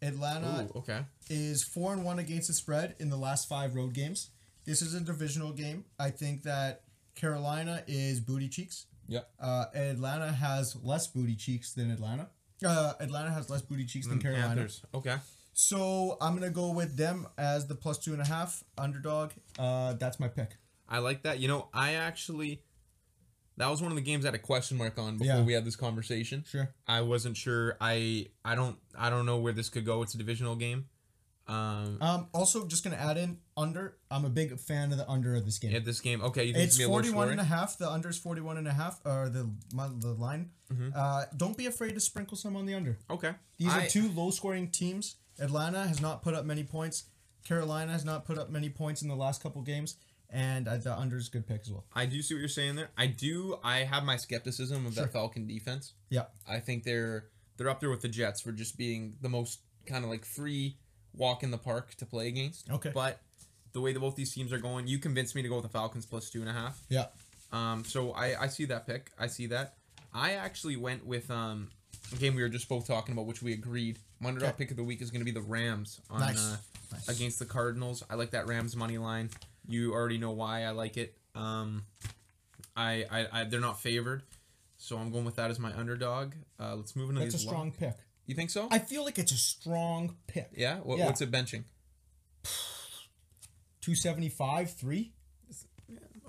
Atlanta 0.02 0.68
Ooh, 0.74 0.78
okay. 0.78 1.00
is 1.28 1.62
four 1.62 1.92
and 1.92 2.04
one 2.04 2.18
against 2.18 2.48
the 2.48 2.54
spread 2.54 2.96
in 2.98 3.10
the 3.10 3.16
last 3.16 3.48
five 3.48 3.74
road 3.74 3.92
games. 3.92 4.30
This 4.64 4.82
is 4.82 4.94
a 4.94 5.00
divisional 5.00 5.52
game. 5.52 5.84
I 5.98 6.10
think 6.10 6.42
that 6.44 6.82
Carolina 7.14 7.82
is 7.86 8.20
booty 8.20 8.48
cheeks. 8.48 8.86
Yep. 9.08 9.28
Uh, 9.40 9.64
Atlanta 9.74 10.32
has 10.32 10.76
less 10.82 11.06
booty 11.06 11.34
cheeks 11.34 11.72
than 11.72 11.90
Atlanta. 11.90 12.28
Uh, 12.64 12.92
Atlanta 13.00 13.30
has 13.30 13.50
less 13.50 13.62
booty 13.62 13.84
cheeks 13.84 14.06
than 14.06 14.18
Carolina. 14.20 14.48
Panthers. 14.48 14.82
Okay. 14.94 15.16
So 15.52 16.16
I'm 16.20 16.34
gonna 16.34 16.50
go 16.50 16.70
with 16.70 16.96
them 16.96 17.26
as 17.36 17.66
the 17.66 17.74
plus 17.74 17.98
two 17.98 18.12
and 18.12 18.22
a 18.22 18.26
half 18.26 18.62
underdog. 18.78 19.32
Uh, 19.58 19.94
that's 19.94 20.20
my 20.20 20.28
pick. 20.28 20.56
I 20.88 20.98
like 20.98 21.22
that. 21.22 21.38
You 21.38 21.48
know, 21.48 21.68
I 21.72 21.94
actually 21.94 22.62
that 23.60 23.70
was 23.70 23.80
one 23.82 23.92
of 23.92 23.96
the 23.96 24.02
games 24.02 24.24
I 24.24 24.28
had 24.28 24.34
a 24.34 24.38
question 24.38 24.76
mark 24.76 24.98
on 24.98 25.16
before 25.18 25.36
Yeah. 25.36 25.42
we 25.44 25.52
had 25.52 25.64
this 25.64 25.76
conversation. 25.76 26.44
Sure. 26.48 26.68
I 26.86 27.00
wasn't 27.02 27.36
sure. 27.36 27.76
I 27.80 28.26
I 28.44 28.54
don't 28.54 28.76
I 28.98 29.10
don't 29.10 29.26
know 29.26 29.38
where 29.38 29.52
this 29.52 29.68
could 29.68 29.84
go. 29.86 30.02
It's 30.02 30.14
a 30.14 30.18
divisional 30.18 30.56
game. 30.56 30.86
Um, 31.46 31.98
Um, 32.00 32.28
also, 32.32 32.64
just 32.66 32.84
gonna 32.84 32.96
add 32.96 33.16
in 33.16 33.38
under. 33.56 33.96
I'm 34.10 34.24
a 34.24 34.28
big 34.30 34.56
fan 34.60 34.92
of 34.92 34.98
the 34.98 35.08
under 35.10 35.34
of 35.34 35.44
this 35.44 35.58
game. 35.58 35.74
at 35.74 35.84
this 35.84 36.00
game, 36.00 36.22
okay, 36.22 36.44
you 36.44 36.52
think 36.52 36.64
It's 36.64 36.76
it's, 36.78 36.86
gonna 36.86 37.02
be 37.02 37.08
a 37.08 37.12
low 37.12 37.24
41 37.24 37.30
and 37.30 37.40
a 37.40 37.44
half. 37.44 37.76
The 37.76 37.90
under 37.90 38.08
is 38.08 38.18
41 38.18 38.56
and 38.56 38.68
a 38.68 38.72
half, 38.72 39.00
or 39.04 39.28
the 39.28 39.50
my, 39.72 39.88
the 39.88 40.12
line. 40.12 40.50
Uh, 40.94 41.24
don't 41.36 41.56
be 41.56 41.66
afraid 41.66 41.94
to 41.94 42.00
sprinkle 42.00 42.36
some 42.36 42.54
on 42.54 42.66
the 42.66 42.74
under. 42.74 42.98
Okay. 43.10 43.32
These 43.58 43.72
I- 43.72 43.86
are 43.86 43.88
two 43.88 44.10
low 44.12 44.30
scoring 44.30 44.70
teams. 44.70 45.16
Atlanta 45.40 45.86
has 45.88 46.00
not 46.00 46.22
put 46.22 46.34
up 46.34 46.44
many 46.44 46.62
points. 46.62 47.04
Carolina 47.42 47.90
has 47.92 48.04
not 48.04 48.24
put 48.26 48.38
up 48.38 48.50
many 48.50 48.68
points 48.68 49.02
in 49.02 49.08
the 49.08 49.16
last 49.16 49.42
couple 49.42 49.62
games, 49.62 49.96
and 50.32 50.68
uh, 50.68 50.76
the 50.76 50.96
under 50.96 51.16
is 51.16 51.28
a 51.28 51.30
good 51.30 51.46
pick 51.46 51.60
as 51.62 51.70
well. 51.70 51.84
I 51.94 52.06
do 52.06 52.22
see 52.22 52.34
what 52.34 52.40
you're 52.40 52.48
saying 52.48 52.76
there. 52.76 52.90
I 52.96 53.06
do. 53.06 53.58
I 53.64 53.78
have 53.78 54.04
my 54.04 54.16
skepticism 54.16 54.86
of 54.86 54.94
Sure. 54.94 55.04
that 55.04 55.12
Falcon 55.12 55.46
defense. 55.46 55.92
Yeah. 56.08 56.24
I 56.48 56.60
think 56.60 56.84
they're 56.84 57.26
they're 57.56 57.68
up 57.68 57.80
there 57.80 57.90
with 57.90 58.00
the 58.02 58.08
Jets 58.08 58.40
for 58.40 58.52
just 58.52 58.78
being 58.78 59.16
the 59.20 59.28
most 59.28 59.60
kind 59.86 60.04
of 60.04 60.10
like 60.10 60.24
free 60.24 60.76
walk 61.14 61.42
in 61.42 61.50
the 61.50 61.58
park 61.58 61.94
to 61.96 62.06
play 62.06 62.28
against. 62.28 62.70
Okay. 62.70 62.90
But 62.94 63.20
the 63.72 63.80
way 63.80 63.92
that 63.92 64.00
both 64.00 64.16
these 64.16 64.32
teams 64.34 64.52
are 64.52 64.58
going, 64.58 64.86
you 64.86 64.98
convinced 64.98 65.34
me 65.34 65.42
to 65.42 65.48
go 65.48 65.56
with 65.56 65.64
the 65.64 65.68
Falcons 65.70 66.06
plus 66.06 66.30
two 66.30 66.40
and 66.40 66.48
a 66.48 66.52
half. 66.52 66.80
Yeah. 66.88 67.06
Um, 67.52 67.84
so 67.84 68.12
I 68.12 68.42
I 68.42 68.46
see 68.48 68.64
that 68.66 68.86
pick. 68.86 69.10
I 69.18 69.26
see 69.26 69.46
that. 69.48 69.74
I 70.14 70.32
actually 70.32 70.76
went 70.76 71.04
with 71.06 71.30
um 71.30 71.68
a 72.12 72.16
game 72.16 72.34
we 72.34 72.42
were 72.42 72.48
just 72.48 72.68
both 72.68 72.86
talking 72.86 73.12
about, 73.12 73.26
which 73.26 73.42
we 73.42 73.52
agreed. 73.52 73.98
My 74.20 74.28
underdog 74.28 74.50
Okay. 74.50 74.58
pick 74.58 74.70
of 74.72 74.76
the 74.76 74.84
week 74.84 75.00
is 75.02 75.10
going 75.10 75.20
to 75.20 75.24
be 75.24 75.30
the 75.30 75.40
Rams 75.40 76.00
on 76.10 76.20
Nice. 76.20 76.38
uh, 76.38 76.56
Nice. 76.92 77.08
against 77.08 77.38
the 77.38 77.44
Cardinals. 77.46 78.02
I 78.10 78.14
like 78.16 78.30
that 78.32 78.46
Rams 78.48 78.74
money 78.74 78.98
line. 78.98 79.30
You 79.70 79.92
already 79.94 80.18
know 80.18 80.32
why 80.32 80.64
I 80.64 80.70
like 80.70 80.96
it. 80.96 81.16
Um, 81.34 81.84
I, 82.76 83.04
I, 83.10 83.26
I 83.32 83.44
they're 83.44 83.60
not 83.60 83.80
favored, 83.80 84.22
so 84.76 84.96
I'm 84.98 85.10
going 85.10 85.24
with 85.24 85.36
that 85.36 85.50
as 85.50 85.58
my 85.58 85.72
underdog. 85.76 86.34
Uh, 86.58 86.74
let's 86.76 86.94
move 86.96 87.08
into 87.10 87.22
That's 87.22 87.34
a 87.34 87.38
these. 87.38 87.46
strong 87.46 87.72
pick. 87.72 87.94
You 88.26 88.34
think 88.34 88.50
so? 88.50 88.68
I 88.70 88.78
feel 88.78 89.04
like 89.04 89.18
it's 89.18 89.32
a 89.32 89.36
strong 89.36 90.16
pick. 90.26 90.50
yeah. 90.56 90.76
What, 90.78 90.98
Yeah. 90.98 91.06
What's 91.06 91.20
it 91.20 91.30
benching? 91.30 91.64
275, 93.80 94.72
3? 94.72 95.12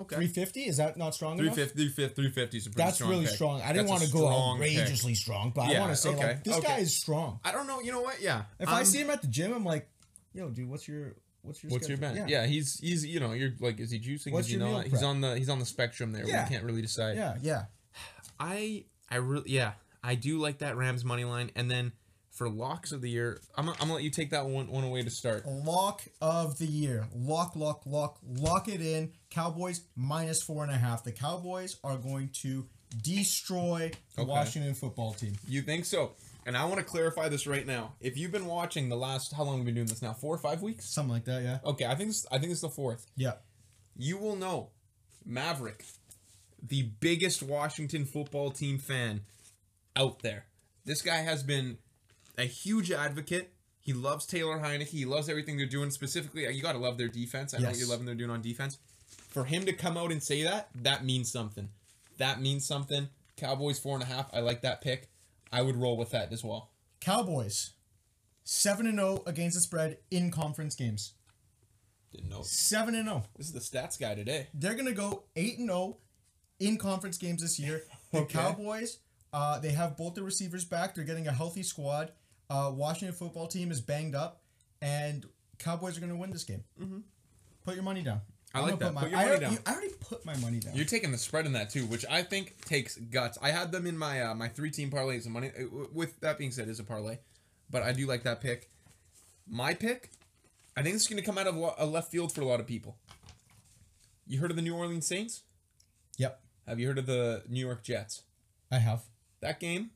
Okay. 0.02 0.16
350? 0.16 0.62
Is 0.66 0.78
that 0.78 0.98
not 0.98 1.14
strong 1.14 1.38
enough? 1.38 1.54
350, 1.54 1.94
350, 1.94 2.16
350 2.16 2.58
is 2.58 2.66
a 2.66 2.70
pretty 2.72 2.84
That's 2.86 2.96
strong 2.96 3.10
really 3.12 3.26
pick. 3.26 3.34
strong. 3.36 3.62
I 3.62 3.68
didn't 3.74 3.88
That's 3.88 3.90
a 3.90 3.92
want 3.92 4.04
to 4.04 4.12
go 4.12 4.20
strong 4.20 4.60
pick. 4.60 4.78
outrageously 4.78 5.16
strong, 5.16 5.52
but 5.54 5.62
I 5.62 5.72
Yeah, 5.74 5.80
want 5.82 5.92
to 5.92 5.96
say 5.96 6.10
okay, 6.10 6.24
like 6.28 6.44
this 6.44 6.58
okay. 6.58 6.68
guy 6.68 6.78
is 6.80 6.98
strong. 6.98 7.40
I 7.44 7.52
don't 7.52 7.68
know. 7.68 7.82
You 7.82 7.92
know 7.92 8.02
what? 8.02 8.20
Yeah. 8.22 8.44
If 8.60 8.68
I 8.70 8.80
Um, 8.80 8.86
see 8.86 9.00
him 9.02 9.10
at 9.12 9.22
the 9.22 9.28
gym, 9.28 9.54
I'm 9.54 9.64
like, 9.66 9.88
yo, 10.34 10.50
dude, 10.50 10.70
what's 10.70 10.88
your 10.88 11.14
what's 11.44 11.64
your 11.64 11.72
What's 11.72 11.88
your 11.90 11.98
schedule? 11.98 12.16
bench? 12.16 12.30
Yeah. 12.32 12.46
he's 12.46 12.80
he's 12.80 13.06
you 13.06 13.20
know 13.20 13.34
you're 13.34 13.52
like 13.60 13.80
is 13.80 13.92
he 13.92 14.00
juicing? 14.00 14.32
What's 14.32 14.48
is 14.48 14.54
he 14.54 14.58
your 14.60 14.68
meal 14.68 14.78
not? 14.78 14.84
He's 14.86 14.94
prep? 14.94 15.04
on 15.06 15.22
the 15.22 15.38
he's 15.38 15.50
on 15.50 15.60
the 15.60 15.66
spectrum 15.66 16.12
there. 16.12 16.26
Yeah. 16.26 16.44
We 16.46 16.50
can't 16.54 16.64
really 16.66 16.82
decide. 16.82 17.16
yeah, 17.18 17.36
yeah. 17.42 17.64
I 18.40 18.86
I 19.10 19.18
really 19.18 19.50
yeah 19.52 19.74
I 20.04 20.16
do 20.16 20.40
like 20.40 20.60
that 20.60 20.76
Rams 20.78 21.04
money 21.06 21.24
line. 21.26 21.52
And 21.56 21.70
then 21.70 21.92
for 22.32 22.50
locks 22.50 22.92
of 22.94 23.02
the 23.02 23.10
year, 23.10 23.42
I'm 23.56 23.66
gonna, 23.66 23.78
I'm 23.80 23.88
gonna 23.88 23.96
let 23.96 24.04
you 24.04 24.10
take 24.10 24.32
that 24.32 24.46
one 24.46 24.68
one 24.68 24.84
away 24.84 25.04
to 25.04 25.10
start. 25.12 25.46
Lock 25.46 26.02
of 26.22 26.58
the 26.58 26.66
year. 26.66 27.08
Lock, 27.14 27.56
lock, 27.56 27.84
lock, 27.86 28.18
lock 28.26 28.68
it 28.68 28.82
in. 28.82 29.12
Cowboys 29.30 29.82
minus 29.96 30.42
four 30.42 30.64
and 30.64 30.72
a 30.72 30.78
half. 30.78 31.04
The 31.04 31.12
Cowboys 31.12 31.78
are 31.84 31.98
going 31.98 32.30
to 32.42 32.68
destroy 33.04 33.92
the 34.16 34.22
Okay. 34.22 34.30
Washington 34.30 34.74
football 34.74 35.14
team. 35.14 35.34
You 35.48 35.62
think 35.62 35.86
so? 35.86 36.14
And 36.46 36.58
I 36.58 36.66
want 36.66 36.78
to 36.78 36.84
clarify 36.84 37.30
this 37.30 37.46
right 37.46 37.66
now. 37.68 37.94
If 38.00 38.18
you've 38.18 38.32
been 38.32 38.48
watching 38.48 38.90
the 38.90 38.96
last 38.96 39.34
how 39.34 39.44
long 39.44 39.58
have 39.58 39.66
we 39.66 39.66
been 39.66 39.76
doing 39.76 39.88
this 39.88 40.02
now? 40.02 40.14
Four 40.14 40.34
or 40.34 40.40
five 40.40 40.62
weeks? 40.62 40.86
Something 40.86 41.14
like 41.14 41.26
that, 41.26 41.44
yeah. 41.44 41.60
Okay, 41.64 41.86
I 41.86 41.96
think 41.96 42.10
this, 42.10 42.26
I 42.32 42.40
think 42.40 42.52
it's 42.52 42.62
the 42.62 42.70
fourth. 42.70 43.06
Yeah. 43.16 43.34
You 43.96 44.18
will 44.18 44.36
know 44.36 44.70
Maverick, 45.26 45.86
the 46.62 46.84
biggest 47.00 47.44
Washington 47.44 48.06
football 48.06 48.50
team 48.52 48.80
fan 48.80 49.22
out 49.96 50.22
there. 50.24 50.46
This 50.84 51.02
guy 51.02 51.18
has 51.18 51.44
been 51.44 51.78
a 52.38 52.46
huge 52.46 52.92
advocate. 52.92 53.54
He 53.80 53.94
loves 53.94 54.26
Taylor 54.26 54.60
Heinicke. 54.60 54.88
He 54.88 55.06
loves 55.06 55.30
everything 55.30 55.58
they're 55.58 55.66
doing. 55.66 55.92
Specifically, 55.92 56.52
you 56.52 56.62
got 56.62 56.74
to 56.74 56.80
love 56.80 56.98
their 56.98 57.08
defense. 57.08 57.54
I 57.54 57.60
know 57.60 57.70
what 57.70 57.78
you're 57.78 57.90
loving 57.90 58.06
they're 58.06 58.16
doing 58.16 58.32
on 58.32 58.42
defense. 58.42 58.80
For 59.30 59.46
him 59.46 59.66
to 59.66 59.74
come 59.74 59.98
out 59.98 60.12
and 60.12 60.22
say 60.22 60.44
that, 60.44 60.70
that 60.76 61.06
means 61.06 61.32
something. 61.32 61.70
That 62.18 62.42
means 62.42 62.66
something. 62.66 63.10
Cowboys 63.38 63.80
four 63.80 63.96
and 63.96 64.04
a 64.04 64.08
half. 64.08 64.30
I 64.34 64.40
like 64.40 64.62
that 64.62 64.82
pick. 64.82 65.10
I 65.52 65.62
would 65.62 65.76
roll 65.76 65.98
with 65.98 66.12
that 66.12 66.32
as 66.32 66.44
well. 66.44 66.72
Cowboys 67.00 67.74
7 68.44 68.86
and 68.86 68.98
0 68.98 69.24
against 69.26 69.56
the 69.56 69.62
spread 69.62 69.98
in 70.10 70.32
conference 70.32 70.76
games. 70.76 71.14
Didn't 72.14 72.30
know. 72.30 72.42
7 72.44 72.96
and 72.96 73.08
0. 73.08 73.24
This 73.38 73.48
is 73.48 73.54
the 73.54 73.60
stats 73.60 74.00
guy 74.00 74.16
today. 74.16 74.48
They're 74.54 74.74
going 74.74 74.86
to 74.86 74.94
go 74.94 75.24
8 75.36 75.60
and 75.60 75.70
0 75.70 75.98
in 76.60 76.78
conference 76.78 77.18
games 77.18 77.42
this 77.42 77.60
year. 77.60 77.84
The 78.12 78.20
Okay. 78.20 78.38
Cowboys, 78.38 79.00
uh, 79.34 79.60
they 79.60 79.72
have 79.72 79.96
both 79.98 80.16
the 80.16 80.24
receivers 80.24 80.66
back. 80.66 80.96
They're 80.96 81.06
getting 81.06 81.28
a 81.28 81.32
healthy 81.32 81.64
squad. 81.64 82.12
Uh, 82.50 82.72
Washington 82.74 83.16
football 83.16 83.48
team 83.48 83.72
is 83.72 83.80
banged 83.80 84.16
up, 84.16 84.42
and 84.82 85.26
Cowboys 85.60 85.96
are 85.98 86.02
going 86.02 86.12
to 86.12 86.18
win 86.18 86.32
this 86.32 86.44
game. 86.44 86.64
Mm-hmm. 86.82 86.98
Put 87.64 87.76
your 87.76 87.84
money 87.84 88.02
down. 88.02 88.22
I 88.54 88.60
I'm 88.60 88.66
like 88.66 88.80
that. 88.80 88.94
Put, 88.94 89.02
Put 89.04 89.12
your 89.12 89.20
I, 89.20 89.24
money 89.24 89.30
already- 89.38 89.56
down. 89.56 89.64
I 89.66 89.72
already 89.74 89.94
put 90.02 90.26
my 90.26 90.36
money 90.38 90.60
down. 90.60 90.76
You're 90.76 90.86
taking 90.86 91.12
the 91.12 91.18
spread 91.18 91.46
in 91.46 91.54
that 91.54 91.70
too, 91.70 91.86
which 91.86 92.06
I 92.10 92.22
think 92.24 92.66
takes 92.66 92.98
guts. 92.98 93.38
I 93.42 93.52
had 93.52 93.72
them 93.72 93.86
in 93.88 93.98
my 93.98 94.22
uh, 94.22 94.36
my 94.36 94.48
three 94.50 94.72
team 94.72 94.90
parlay 94.92 95.18
as 95.18 95.26
a 95.26 95.30
money. 95.30 95.52
uh, 95.58 95.64
With 95.94 96.20
that 96.22 96.38
being 96.38 96.52
said, 96.52 96.68
is 96.68 96.80
a 96.80 96.84
parlay, 96.84 97.18
but 97.70 97.82
I 97.84 97.94
do 97.94 98.06
like 98.08 98.24
that 98.24 98.42
pick. 98.42 98.70
My 99.50 99.74
pick, 99.74 100.12
I 100.76 100.82
think 100.82 100.94
this 100.96 101.04
is 101.04 101.08
going 101.08 101.22
to 101.22 101.26
come 101.26 101.38
out 101.38 101.48
of 101.48 101.56
a 101.78 101.86
left 101.86 102.12
field 102.12 102.32
for 102.34 102.42
a 102.42 102.46
lot 102.46 102.60
of 102.60 102.68
people. 102.68 102.98
You 104.28 104.40
heard 104.40 104.52
of 104.52 104.56
the 104.56 104.62
New 104.62 104.76
Orleans 104.76 105.06
Saints? 105.08 105.42
Yep, 106.18 106.40
Have 106.68 106.80
you 106.80 106.88
heard 106.88 106.98
of 107.00 107.06
the 107.06 107.44
New 107.50 107.60
York 107.66 107.84
Jets? 107.84 108.24
I 108.72 108.78
have. 108.78 109.02
That 109.42 109.60
game, 109.60 109.90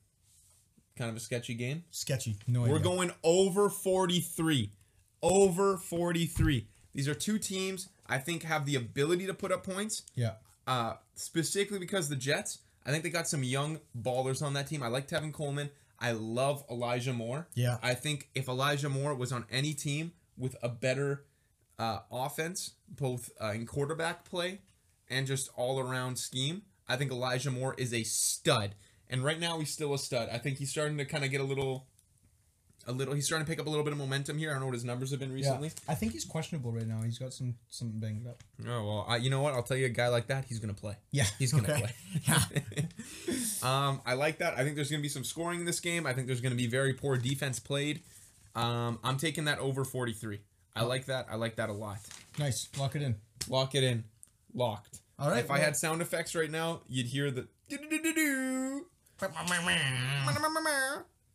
kind 0.98 1.10
of 1.10 1.16
a 1.16 1.20
sketchy 1.20 1.54
game. 1.54 1.84
Sketchy. 1.92 2.36
No 2.48 2.62
We're 2.62 2.68
idea. 2.76 2.80
going 2.80 3.12
over 3.24 3.70
43. 3.70 4.72
Over 5.22 5.78
43. 5.78 6.68
These 6.94 7.08
are 7.08 7.14
two 7.14 7.38
teams 7.38 7.90
I 8.08 8.18
think 8.20 8.44
have 8.44 8.66
the 8.66 8.76
ability 8.76 9.26
to 9.28 9.34
put 9.34 9.52
up 9.52 9.64
points. 9.66 10.04
Yeah. 10.16 10.34
uh, 10.68 10.94
specifically 11.16 11.80
because 11.80 12.10
the 12.10 12.16
Jets, 12.16 12.60
I 12.86 12.92
think 12.92 13.04
they 13.04 13.10
got 13.10 13.28
some 13.28 13.44
young 13.44 13.80
ballers 14.00 14.42
on 14.42 14.54
that 14.54 14.68
team. 14.68 14.84
I 14.84 14.88
like 14.88 15.08
Tevin 15.08 15.34
Coleman. 15.34 15.70
I 16.00 16.12
love 16.12 16.64
Elijah 16.70 17.14
Moore. 17.14 17.48
Yeah. 17.56 17.78
I 17.82 17.94
think 17.94 18.30
if 18.36 18.48
Elijah 18.48 18.90
Moore 18.90 19.16
was 19.16 19.32
on 19.32 19.46
any 19.50 19.74
team 19.74 20.12
with 20.38 20.56
a 20.62 20.70
better 20.70 21.24
uh, 21.80 22.00
offense, 22.12 22.72
both 22.90 23.32
uh, 23.42 23.52
in 23.54 23.66
quarterback 23.66 24.26
play 24.26 24.62
and 25.10 25.26
just 25.26 25.50
all 25.56 25.80
around 25.80 26.18
scheme, 26.18 26.64
I 26.88 26.98
think 26.98 27.12
Elijah 27.12 27.52
Moore 27.52 27.76
is 27.78 27.94
a 27.94 28.04
stud. 28.04 28.76
And 29.10 29.24
right 29.24 29.40
now 29.40 29.60
he's 29.60 29.72
still 29.72 29.94
a 29.94 30.00
stud. 30.00 30.30
I 30.32 30.38
think 30.38 30.58
he's 30.58 30.70
starting 30.72 30.98
to 30.98 31.06
kind 31.06 31.24
of 31.24 31.32
get 31.32 31.42
a 31.42 31.46
little, 31.46 31.88
a 32.88 32.92
little. 32.92 33.14
He's 33.14 33.26
starting 33.26 33.46
to 33.46 33.50
pick 33.50 33.60
up 33.60 33.68
a 33.68 33.70
little 33.70 33.84
bit 33.84 33.94
of 33.94 34.00
momentum 34.00 34.38
here. 34.38 34.50
I 34.50 34.54
don't 34.54 34.62
know 34.62 34.68
what 34.68 34.76
his 34.76 34.86
numbers 34.86 35.12
have 35.12 35.20
been 35.20 35.34
recently. 35.34 35.70
Yeah. 35.70 35.92
I 35.92 35.96
think 35.96 36.12
he's 36.14 36.26
questionable 36.26 36.72
right 36.72 36.88
now. 36.88 37.02
He's 37.02 37.18
got 37.18 37.34
some 37.34 37.56
something 37.70 38.00
banged 38.00 38.28
up. 38.28 38.44
Oh 38.68 38.86
well, 38.86 39.06
I, 39.08 39.18
you 39.18 39.30
know 39.30 39.42
what? 39.42 39.54
I'll 39.54 39.64
tell 39.64 39.78
you, 39.78 39.86
a 39.86 39.90
guy 39.90 40.08
like 40.08 40.28
that, 40.28 40.46
he's 40.46 40.60
gonna 40.60 40.74
play. 40.74 40.96
Yeah. 41.12 41.26
He's 41.40 41.52
gonna 41.52 41.64
okay. 41.72 41.82
play. 41.82 41.92
Yeah. 42.28 42.40
um, 43.64 44.02
I 44.06 44.14
like 44.14 44.40
that. 44.40 44.58
I 44.58 44.64
think 44.64 44.76
there's 44.76 44.90
going 44.90 45.00
to 45.00 45.04
be 45.04 45.10
some 45.10 45.24
scoring 45.24 45.60
in 45.60 45.66
this 45.66 45.80
game. 45.80 46.06
I 46.06 46.14
think 46.14 46.28
there's 46.28 46.42
going 46.42 46.54
to 46.54 46.58
be 46.58 46.68
very 46.68 46.94
poor 46.94 47.18
defense 47.18 47.60
played. 47.60 48.02
Um, 48.56 49.00
I'm 49.04 49.18
taking 49.18 49.46
that 49.46 49.60
over 49.60 49.84
43. 49.84 50.40
I 50.76 50.84
like 50.84 51.06
that. 51.06 51.28
I 51.30 51.36
like 51.36 51.56
that 51.58 51.70
a 51.70 51.74
lot. 51.74 51.98
Nice. 52.40 52.68
Lock 52.78 52.96
it 52.96 53.02
in. 53.02 53.16
Lock 53.50 53.76
it 53.76 53.84
in. 53.84 54.04
Locked. 54.54 55.00
All 55.18 55.30
right, 55.30 55.40
If 55.40 55.52
I 55.52 55.60
had 55.60 55.78
sound 55.78 56.02
effects 56.02 56.36
right 56.36 56.52
now, 56.52 56.82
you'd 56.88 57.08
hear 57.08 57.32
the. 57.32 57.48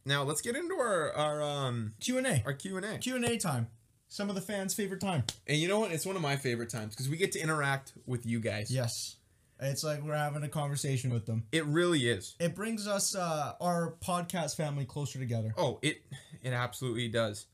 Now 0.04 0.22
let's 0.22 0.40
get 0.40 0.56
into 0.56 0.74
our 0.74 1.12
our 1.12 1.42
um 1.42 1.94
Q 2.00 2.18
and 2.18 2.26
A. 2.26 2.42
our 2.46 2.52
Q 2.54 2.76
and 2.76 2.86
A. 2.86 2.98
Q 2.98 3.16
and 3.16 3.24
A 3.24 3.36
time. 3.38 3.68
Some 4.08 4.28
of 4.28 4.34
the 4.34 4.40
fans' 4.40 4.74
favorite 4.74 5.00
time. 5.00 5.22
And 5.46 5.58
you 5.58 5.68
know 5.68 5.78
what? 5.80 5.92
It's 5.92 6.04
one 6.04 6.16
of 6.16 6.22
my 6.22 6.36
favorite 6.36 6.68
times 6.70 6.94
because 6.94 7.08
we 7.08 7.16
get 7.16 7.32
to 7.32 7.40
interact 7.40 7.92
with 8.06 8.26
you 8.26 8.40
guys. 8.40 8.70
Yes. 8.70 9.16
It's 9.62 9.84
like 9.84 10.02
we're 10.02 10.16
having 10.16 10.42
a 10.42 10.48
conversation 10.48 11.12
with 11.12 11.26
them. 11.26 11.44
It 11.52 11.66
really 11.66 12.08
is. 12.08 12.34
It 12.40 12.54
brings 12.56 12.88
us 12.88 13.14
uh, 13.14 13.52
our 13.60 13.94
podcast 14.04 14.56
family 14.56 14.86
closer 14.86 15.18
together. 15.18 15.52
Oh, 15.56 15.78
it 15.82 16.02
it 16.42 16.52
absolutely 16.54 17.08
does. 17.08 17.46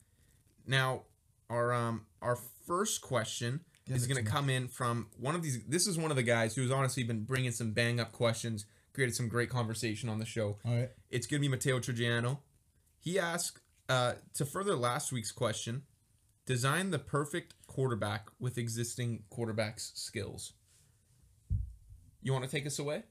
Now, 0.67 1.03
our 1.51 1.73
um 1.73 2.07
our 2.23 2.39
first 2.67 3.03
question 3.03 3.61
Give 3.87 3.97
is 3.97 4.07
going 4.07 4.17
to 4.17 4.23
to 4.23 4.27
me. 4.27 4.31
come 4.33 4.49
in 4.51 4.69
from 4.69 5.09
one 5.19 5.35
of 5.35 5.43
these. 5.43 5.63
This 5.69 5.87
is 5.87 5.99
one 5.99 6.11
of 6.11 6.17
the 6.17 6.23
guys 6.23 6.55
who's 6.55 6.71
honestly 6.71 7.03
been 7.03 7.25
bringing 7.25 7.51
some 7.51 7.73
bang 7.73 7.99
up 8.01 8.13
questions, 8.13 8.67
created 8.97 9.15
some 9.15 9.29
great 9.29 9.51
conversation 9.51 10.09
on 10.09 10.19
the 10.19 10.25
show. 10.25 10.57
All 10.65 10.75
right. 10.75 10.89
It's 11.11 11.27
going 11.27 11.43
to 11.43 11.47
be 11.47 11.51
Matteo 11.51 11.79
Trigiano. 11.79 12.39
He 12.99 13.19
asked 13.19 13.61
uh, 13.91 14.15
to 14.35 14.47
further 14.47 14.75
last 14.75 15.13
week's 15.13 15.31
question: 15.31 15.83
design 16.47 16.91
the 16.91 16.99
perfect 16.99 17.55
quarterback 17.67 18.29
with 18.41 18.57
existing 18.57 19.25
quarterback's 19.29 19.93
skills. 19.95 20.55
You 22.23 22.33
want 22.33 22.45
to 22.45 22.51
take 22.51 22.67
us 22.67 22.79
away? 22.79 23.03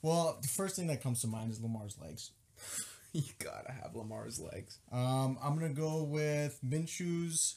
Well, 0.00 0.38
the 0.40 0.48
first 0.48 0.76
thing 0.76 0.86
that 0.86 1.02
comes 1.02 1.20
to 1.22 1.26
mind 1.26 1.50
is 1.50 1.60
Lamar's 1.60 1.98
legs. 2.00 2.30
you 3.12 3.22
gotta 3.42 3.72
have 3.72 3.96
Lamar's 3.96 4.38
legs. 4.38 4.78
Um, 4.92 5.38
I'm 5.42 5.54
gonna 5.54 5.74
go 5.74 6.04
with 6.04 6.58
Minshew's 6.64 7.56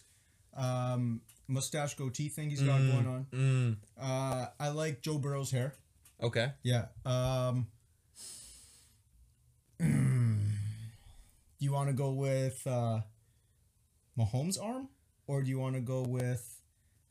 um, 0.56 1.22
mustache 1.48 1.96
goatee 1.96 2.30
thing 2.30 2.50
he's 2.50 2.62
got 2.62 2.80
going 2.80 3.08
on. 3.08 3.28
Mm. 3.32 3.78
Uh, 4.02 4.48
I 4.60 4.70
like 4.70 5.02
Joe 5.02 5.20
Burrow's 5.20 5.52
hair. 5.52 5.76
Okay. 6.22 6.52
Yeah. 6.64 6.86
Um, 7.06 7.68
do 9.80 9.86
you 11.60 11.72
want 11.72 11.90
to 11.90 11.94
go 11.94 12.12
with 12.12 12.66
uh, 12.66 13.02
Mahomes' 14.18 14.62
arm, 14.62 14.90
or 15.28 15.42
do 15.44 15.50
you 15.50 15.60
want 15.60 15.76
to 15.76 15.82
go 15.82 16.02
with 16.02 16.58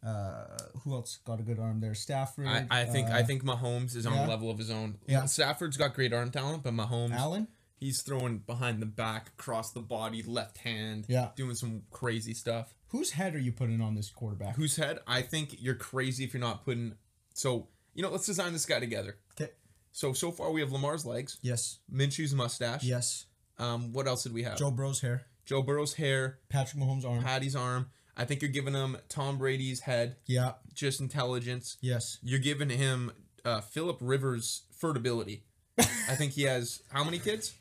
uh, 0.04 0.56
who 0.82 0.94
else 0.94 1.18
got 1.24 1.40
a 1.40 1.42
good 1.42 1.58
arm 1.58 1.80
there? 1.80 1.94
Stafford. 1.94 2.46
I, 2.46 2.66
I 2.70 2.84
think 2.84 3.08
I 3.08 3.20
uh, 3.20 3.24
think 3.24 3.44
Mahomes 3.44 3.96
is 3.96 4.06
on 4.06 4.14
yeah. 4.14 4.26
a 4.26 4.28
level 4.28 4.50
of 4.50 4.58
his 4.58 4.70
own. 4.70 4.98
Yeah. 5.06 5.24
Stafford's 5.26 5.76
got 5.76 5.94
great 5.94 6.12
arm 6.12 6.30
talent, 6.30 6.62
but 6.62 6.74
Mahomes 6.74 7.12
Allen. 7.12 7.48
he's 7.76 8.02
throwing 8.02 8.38
behind 8.38 8.80
the 8.80 8.86
back, 8.86 9.30
across 9.38 9.72
the 9.72 9.80
body, 9.80 10.22
left 10.22 10.58
hand, 10.58 11.06
Yeah. 11.08 11.30
doing 11.36 11.54
some 11.54 11.82
crazy 11.90 12.34
stuff. 12.34 12.74
Whose 12.88 13.12
head 13.12 13.34
are 13.34 13.40
you 13.40 13.52
putting 13.52 13.80
on 13.80 13.94
this 13.94 14.10
quarterback? 14.10 14.56
Whose 14.56 14.76
head? 14.76 15.00
I 15.06 15.22
think 15.22 15.56
you're 15.60 15.74
crazy 15.74 16.24
if 16.24 16.32
you're 16.32 16.40
not 16.40 16.64
putting. 16.64 16.94
So 17.34 17.68
you 17.96 18.02
know, 18.02 18.10
let's 18.10 18.26
design 18.26 18.52
this 18.52 18.66
guy 18.66 18.78
together. 18.78 19.16
Okay. 19.40 19.50
So 19.92 20.12
so 20.12 20.30
far 20.30 20.50
we 20.52 20.60
have 20.60 20.70
Lamar's 20.72 21.04
legs, 21.06 21.38
Yes. 21.42 21.78
Minshew's 21.92 22.34
mustache. 22.34 22.84
Yes. 22.84 23.26
Um, 23.58 23.92
what 23.92 24.06
else 24.06 24.22
did 24.22 24.32
we 24.34 24.42
have? 24.44 24.58
Joe 24.58 24.70
Burrow's 24.70 25.00
hair. 25.00 25.22
Joe 25.46 25.62
Burrow's 25.62 25.94
hair, 25.94 26.38
Patrick 26.48 26.82
Mahomes' 26.82 27.04
arm. 27.04 27.22
Patty's 27.22 27.56
arm. 27.56 27.86
I 28.16 28.24
think 28.24 28.42
you're 28.42 28.50
giving 28.50 28.74
him 28.74 28.96
Tom 29.08 29.38
Brady's 29.38 29.80
head, 29.80 30.16
Yeah. 30.26 30.52
just 30.74 31.00
intelligence. 31.00 31.76
Yes. 31.80 32.18
You're 32.22 32.38
giving 32.40 32.68
him 32.70 33.12
uh, 33.44 33.60
Philip 33.60 33.98
Rivers' 34.00 34.62
fertility. 34.78 35.44
I 35.78 36.14
think 36.16 36.32
he 36.32 36.42
has 36.42 36.82
how 36.90 37.04
many 37.04 37.18
kids? 37.18 37.54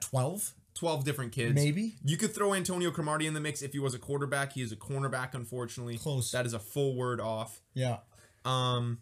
12? 0.00 0.54
12 0.74 1.04
different 1.04 1.32
kids. 1.32 1.54
Maybe. 1.54 1.96
You 2.04 2.16
could 2.16 2.34
throw 2.34 2.54
Antonio 2.54 2.90
Cromartie 2.90 3.26
in 3.26 3.34
the 3.34 3.40
mix 3.40 3.62
if 3.62 3.72
he 3.72 3.78
was 3.78 3.94
a 3.94 3.98
quarterback. 3.98 4.52
He 4.52 4.62
is 4.62 4.70
a 4.72 4.76
cornerback, 4.76 5.34
unfortunately. 5.34 5.98
Close. 5.98 6.30
That 6.32 6.46
is 6.46 6.52
a 6.54 6.58
full 6.60 6.94
word 6.96 7.20
off. 7.20 7.60
Yeah. 7.74 7.96
Um, 8.44 8.98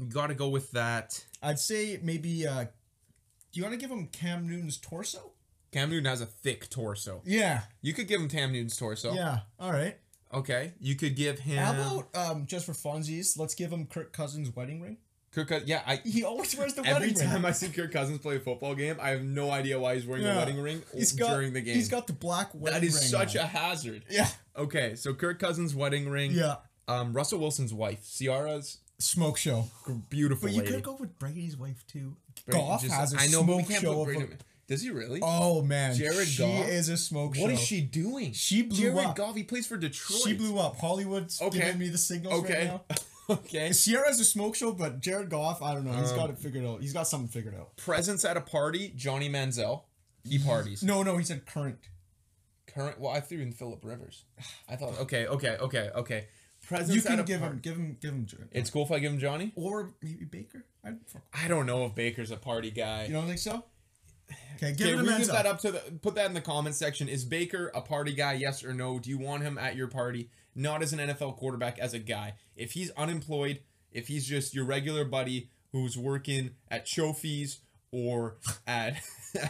you 0.00 0.06
got 0.08 0.28
to 0.28 0.34
go 0.34 0.48
with 0.48 0.70
that. 0.72 1.24
I'd 1.42 1.58
say 1.58 1.98
maybe, 2.02 2.46
uh, 2.46 2.64
do 2.64 2.68
you 3.52 3.62
want 3.62 3.74
to 3.74 3.80
give 3.80 3.90
him 3.90 4.06
Cam 4.08 4.48
Newton's 4.48 4.76
torso? 4.78 5.32
Cam 5.72 5.90
Newton 5.90 6.06
has 6.06 6.20
a 6.20 6.26
thick 6.26 6.68
torso. 6.68 7.22
Yeah. 7.24 7.62
You 7.80 7.92
could 7.92 8.08
give 8.08 8.20
him 8.20 8.28
Cam 8.28 8.52
Newton's 8.52 8.76
torso. 8.76 9.12
Yeah. 9.14 9.40
All 9.58 9.72
right. 9.72 9.96
Okay. 10.32 10.72
You 10.80 10.96
could 10.96 11.16
give 11.16 11.38
him. 11.40 11.58
How 11.58 11.72
about, 11.72 12.16
um, 12.16 12.46
just 12.46 12.66
for 12.66 12.72
funsies, 12.72 13.38
let's 13.38 13.54
give 13.54 13.72
him 13.72 13.86
Kirk 13.86 14.12
Cousins' 14.12 14.54
wedding 14.54 14.80
ring? 14.80 14.98
Kirk 15.32 15.48
Cousins? 15.48 15.68
Yeah, 15.68 15.82
I. 15.86 15.96
He 16.04 16.24
always 16.24 16.56
wears 16.56 16.74
the 16.74 16.80
Every 16.84 16.92
wedding 16.92 17.08
ring. 17.14 17.22
Every 17.22 17.36
time. 17.36 17.44
I 17.46 17.52
see 17.52 17.68
Kirk 17.68 17.92
Cousins 17.92 18.18
play 18.18 18.36
a 18.36 18.40
football 18.40 18.74
game, 18.74 18.96
I 19.00 19.10
have 19.10 19.22
no 19.22 19.50
idea 19.50 19.78
why 19.78 19.94
he's 19.94 20.06
wearing 20.06 20.24
a 20.26 20.34
wedding 20.34 20.60
ring 20.60 20.82
He's 20.92 21.12
got, 21.12 21.30
during 21.34 21.52
the 21.52 21.60
game. 21.60 21.74
He's 21.76 21.88
got 21.88 22.08
the 22.08 22.12
black 22.12 22.52
wedding 22.52 22.80
ring. 22.80 22.80
that 22.80 22.86
is 22.86 22.94
ring 23.00 23.08
such 23.08 23.34
now. 23.36 23.42
a 23.42 23.46
hazard. 23.46 24.04
Yeah. 24.10 24.28
Okay, 24.56 24.96
so 24.96 25.14
Kirk 25.14 25.38
Cousins' 25.38 25.74
wedding 25.74 26.08
ring. 26.08 26.32
Yeah. 26.32 26.56
Um, 26.88 27.12
Russell 27.12 27.38
Wilson's 27.38 27.72
wife, 27.72 28.04
Ciara's 28.04 28.78
Smoke 29.00 29.36
show. 29.38 29.64
beautiful 30.10 30.48
But 30.48 30.54
you 30.54 30.60
lady. 30.60 30.72
could 30.74 30.82
go 30.84 30.92
with 30.94 31.18
Brady's 31.18 31.56
wife 31.56 31.84
too. 31.86 32.16
Brady 32.46 32.60
Goff 32.60 32.82
just- 32.82 32.94
has 32.94 33.14
a 33.14 33.18
I 33.18 33.26
know, 33.28 33.42
smoke 33.42 33.70
show. 33.70 34.04
Brady. 34.04 34.22
a, 34.24 34.28
Does 34.68 34.82
he 34.82 34.90
really? 34.90 35.20
oh 35.22 35.62
man, 35.62 35.94
Jared 35.96 36.28
she 36.28 36.42
Goff? 36.42 36.68
is 36.68 36.88
a 36.90 36.96
smoke 36.96 37.34
show. 37.34 37.42
What 37.42 37.50
is 37.50 37.60
she 37.60 37.80
doing? 37.80 38.32
She 38.34 38.62
blew 38.62 38.76
Jared 38.78 38.98
up. 38.98 39.16
Goff. 39.16 39.34
He 39.36 39.42
plays 39.42 39.66
for 39.66 39.76
Detroit. 39.76 40.20
She 40.24 40.34
blew 40.34 40.58
up. 40.58 40.76
Hollywood's 40.78 41.40
Okay. 41.40 41.58
giving 41.58 41.78
me 41.78 41.88
the 41.88 41.98
signals 41.98 42.44
Okay. 42.44 42.68
right 42.68 42.80
now. 42.90 42.96
okay. 43.36 43.72
Ciara's 43.72 44.20
a 44.20 44.24
smoke 44.24 44.54
show, 44.54 44.72
but 44.72 45.00
Jared 45.00 45.30
Goff, 45.30 45.62
I 45.62 45.72
don't 45.74 45.84
know. 45.84 45.92
He's 45.92 46.10
Um, 46.10 46.16
got 46.16 46.30
it 46.30 46.38
figured 46.38 46.64
out. 46.66 46.82
He's 46.82 46.92
got 46.92 47.08
something 47.08 47.28
figured 47.28 47.54
out. 47.54 47.76
Presence 47.76 48.24
at 48.24 48.36
a 48.36 48.40
party. 48.42 48.92
Johnny 48.96 49.28
Manziel. 49.30 49.84
He 50.24 50.38
parties. 50.38 50.82
No, 50.82 51.02
no, 51.02 51.16
he 51.16 51.24
said 51.24 51.46
current. 51.46 51.78
Current. 52.66 53.00
Well, 53.00 53.12
I 53.12 53.20
threw 53.20 53.40
in 53.40 53.52
Philip 53.52 53.80
Rivers. 53.84 54.24
I 54.68 54.76
thought. 54.76 54.98
Okay. 55.00 55.26
Okay. 55.26 55.56
Okay. 55.56 55.90
Okay. 55.94 56.26
Presence 56.70 56.94
You 56.94 57.02
can 57.02 57.24
give 57.24 57.40
par- 57.40 57.50
him, 57.50 57.58
give 57.60 57.76
him, 57.76 57.96
give 58.00 58.10
him. 58.12 58.26
Jared. 58.26 58.48
It's 58.52 58.70
cool 58.70 58.84
if 58.84 58.92
I 58.92 59.00
give 59.00 59.12
him 59.12 59.18
Johnny. 59.18 59.52
or 59.56 59.90
maybe 60.00 60.24
Baker. 60.24 60.64
I 60.84 60.90
don't, 60.90 61.02
I 61.34 61.48
don't 61.48 61.66
know 61.66 61.84
if 61.84 61.94
Baker's 61.96 62.30
a 62.30 62.36
party 62.36 62.70
guy. 62.70 63.06
you 63.06 63.12
don't 63.12 63.26
think 63.26 63.40
so? 63.40 63.64
Okay, 64.56 64.72
give 64.74 64.86
Okay, 64.86 64.94
we 65.02 65.08
leave 65.08 65.26
that 65.26 65.46
up 65.46 65.58
to 65.62 65.72
the 65.72 65.80
put 66.00 66.14
that 66.14 66.26
in 66.26 66.34
the 66.34 66.40
comment 66.40 66.76
section. 66.76 67.08
Is 67.08 67.24
Baker 67.24 67.72
a 67.74 67.80
party 67.80 68.14
guy? 68.14 68.34
Yes 68.34 68.62
or 68.64 68.72
no? 68.72 68.98
Do 69.00 69.10
you 69.10 69.18
want 69.18 69.42
him 69.42 69.58
at 69.58 69.74
your 69.74 69.88
party? 69.88 70.30
Not 70.54 70.82
as 70.82 70.92
an 70.92 71.00
NFL 71.00 71.36
quarterback, 71.38 71.78
as 71.80 71.92
a 71.94 71.98
guy. 71.98 72.34
If 72.56 72.72
he's 72.72 72.90
unemployed, 72.92 73.60
if 73.90 74.06
he's 74.08 74.26
just 74.26 74.54
your 74.54 74.64
regular 74.64 75.04
buddy 75.04 75.50
who's 75.72 75.98
working 75.98 76.50
at 76.70 76.86
Trophies 76.86 77.58
or 77.90 78.36
at 78.66 78.94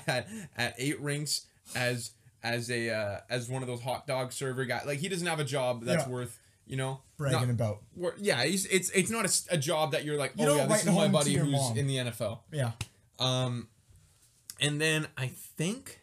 at, 0.06 0.26
at 0.56 0.74
Eight 0.78 1.00
Rinks 1.00 1.46
as 1.74 2.12
as 2.42 2.70
a 2.70 2.88
uh, 2.90 3.20
as 3.28 3.48
one 3.50 3.62
of 3.62 3.68
those 3.68 3.82
hot 3.82 4.06
dog 4.06 4.32
server 4.32 4.64
guy, 4.64 4.82
like 4.86 5.00
he 5.00 5.08
doesn't 5.10 5.26
have 5.26 5.40
a 5.40 5.44
job 5.44 5.84
that's 5.84 6.04
Yeah. 6.06 6.10
worth 6.12 6.38
you 6.70 6.76
know 6.76 7.00
bragging 7.16 7.40
not- 7.40 7.50
about. 7.50 7.82
yeah, 8.18 8.44
he's, 8.44 8.64
it's 8.66 8.90
it's 8.90 9.10
not 9.10 9.26
a 9.50 9.58
job 9.58 9.90
that 9.92 10.04
you're 10.04 10.16
like, 10.16 10.32
You 10.36 10.46
oh 10.48 10.56
yeah, 10.56 10.66
this 10.66 10.86
is 10.86 10.94
my 10.94 11.08
buddy 11.08 11.34
who's 11.34 11.50
mom. 11.50 11.76
in 11.76 11.86
the 11.88 11.96
NFL. 11.96 12.38
Yeah. 12.52 12.72
Um, 13.18 13.68
and 14.60 14.80
then 14.80 15.08
I 15.16 15.26
think, 15.26 16.00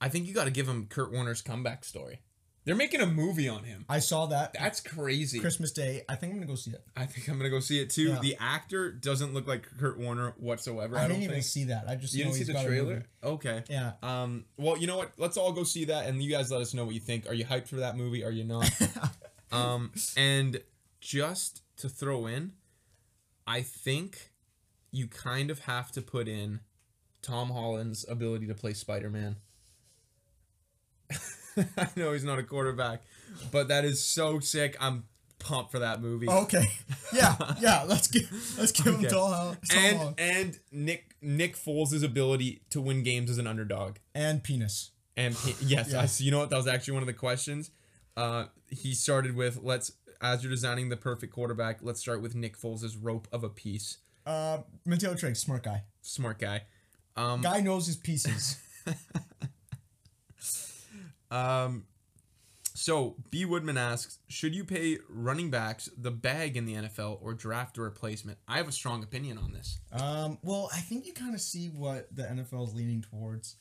I 0.00 0.08
think 0.10 0.26
you 0.28 0.34
got 0.34 0.44
to 0.44 0.50
give 0.50 0.68
him 0.68 0.86
Kurt 0.86 1.10
Warner's 1.12 1.40
comeback 1.42 1.84
story. 1.84 2.20
They're 2.68 2.76
making 2.76 3.00
a 3.00 3.06
movie 3.06 3.48
on 3.48 3.64
him. 3.64 3.86
I 3.88 3.98
saw 3.98 4.26
that 4.26 4.52
That's 4.52 4.82
crazy. 4.82 5.40
Christmas 5.40 5.72
Day. 5.72 6.02
I 6.06 6.16
think 6.16 6.34
I'm 6.34 6.38
gonna 6.38 6.50
go 6.50 6.54
see 6.54 6.72
it. 6.72 6.84
I 6.94 7.06
think 7.06 7.26
I'm 7.26 7.38
gonna 7.38 7.48
go 7.48 7.60
see 7.60 7.80
it 7.80 7.88
too. 7.88 8.08
Yeah. 8.08 8.18
The 8.20 8.36
actor 8.38 8.92
doesn't 8.92 9.32
look 9.32 9.46
like 9.46 9.66
Kurt 9.78 9.98
Warner 9.98 10.34
whatsoever. 10.36 10.94
I, 10.94 10.98
I, 10.98 11.02
don't 11.04 11.12
didn't 11.12 11.22
even 11.22 11.34
think. 11.36 11.44
see 11.46 11.64
that. 11.64 11.88
I 11.88 11.94
just 11.94 12.12
You 12.12 12.24
didn't 12.24 12.36
see 12.36 12.44
the 12.44 12.62
trailer? 12.62 13.06
Okay. 13.24 13.62
Yeah. 13.70 13.92
Um. 14.02 14.44
Well, 14.58 14.76
you 14.76 14.86
know 14.86 14.98
what? 14.98 15.12
Let's 15.16 15.38
all 15.38 15.52
go 15.52 15.64
see 15.64 15.86
that, 15.86 16.08
and 16.08 16.22
you 16.22 16.30
guys 16.30 16.50
let 16.50 16.60
us 16.60 16.74
know 16.74 16.84
what 16.84 16.92
you 16.92 17.00
think. 17.00 17.26
Are 17.26 17.32
you 17.32 17.46
hyped 17.46 17.68
for 17.68 17.76
that 17.76 17.96
movie? 17.96 18.22
Are 18.22 18.30
you 18.30 18.44
not? 18.44 18.70
um. 19.50 19.90
And 20.14 20.60
just 21.00 21.62
to 21.78 21.88
throw 21.88 22.26
in, 22.26 22.52
I 23.46 23.62
think 23.62 24.30
you 24.90 25.06
kind 25.06 25.50
of 25.50 25.60
have 25.60 25.90
to 25.92 26.02
put 26.02 26.28
in 26.28 26.60
Tom 27.22 27.48
Holland's 27.48 28.04
ability 28.06 28.46
to 28.46 28.54
play 28.54 28.74
Spider 28.74 29.08
Man. 29.08 29.36
I 31.78 31.88
know 31.96 32.12
he's 32.12 32.24
not 32.24 32.38
a 32.38 32.42
quarterback, 32.42 33.02
but 33.52 33.68
that 33.68 33.84
is 33.84 34.02
so 34.04 34.38
sick. 34.40 34.76
I'm 34.80 35.04
pumped 35.38 35.70
for 35.70 35.78
that 35.78 36.00
movie. 36.02 36.28
Okay. 36.28 36.64
Yeah. 37.12 37.36
Yeah. 37.60 37.84
Let's 37.86 38.08
give 38.08 38.30
let's 38.58 38.72
give 38.72 38.86
him 38.86 39.04
Okay. 39.04 39.14
Holland 39.14 39.58
Tom 39.68 39.78
and 39.84 39.96
Holland. 39.96 40.16
and 40.18 40.58
Nick 40.72 41.14
Nick 41.22 41.56
Foles' 41.56 42.02
ability 42.04 42.62
to 42.70 42.80
win 42.80 43.02
games 43.02 43.30
as 43.30 43.38
an 43.38 43.46
underdog. 43.46 43.96
and 44.14 44.42
penis. 44.42 44.90
And 45.16 45.34
he, 45.34 45.54
yes, 45.66 45.90
Yeah. 45.92 46.02
I, 46.02 46.08
you 46.18 46.30
know 46.30 46.38
what? 46.40 46.50
That 46.50 46.56
was 46.56 46.66
actually 46.68 46.94
one 46.94 47.02
of 47.02 47.06
the 47.08 47.12
questions. 47.12 47.70
Uh, 48.16 48.46
he 48.68 48.94
started 48.94 49.34
with 49.36 49.60
let's 49.62 49.92
as 50.20 50.42
you're 50.42 50.50
designing 50.50 50.88
the 50.88 50.96
perfect 50.96 51.32
quarterback, 51.32 51.78
let's 51.82 52.00
start 52.00 52.20
with 52.20 52.34
Nick 52.34 52.58
Foles' 52.58 52.96
rope 53.00 53.28
of 53.32 53.44
a 53.44 53.48
piece. 53.48 53.98
Uh, 54.26 54.58
Mateo 54.84 55.14
Trigg, 55.14 55.36
smart 55.36 55.62
guy. 55.62 55.84
Smart 56.02 56.38
guy. 56.40 56.62
Um, 57.16 57.40
Guy 57.40 57.60
knows 57.60 57.86
his 57.86 57.96
pieces. 57.96 58.58
um, 61.30 61.84
so 62.74 63.16
B 63.30 63.44
Woodman 63.44 63.76
asks, 63.76 64.18
should 64.28 64.54
you 64.54 64.64
pay 64.64 64.98
running 65.08 65.50
backs 65.50 65.90
the 65.98 66.10
bag 66.12 66.56
in 66.56 66.64
the 66.64 66.74
NFL 66.74 67.18
or 67.20 67.34
draft 67.34 67.76
a 67.78 67.82
replacement? 67.82 68.38
I 68.46 68.58
have 68.58 68.68
a 68.68 68.72
strong 68.72 69.02
opinion 69.02 69.36
on 69.38 69.52
this. 69.52 69.80
Um, 69.92 70.38
well, 70.42 70.70
I 70.72 70.78
think 70.78 71.06
you 71.06 71.12
kind 71.12 71.34
of 71.34 71.40
see 71.40 71.68
what 71.68 72.14
the 72.14 72.22
NFL 72.22 72.68
is 72.68 72.74
leaning 72.74 73.02
towards. 73.02 73.56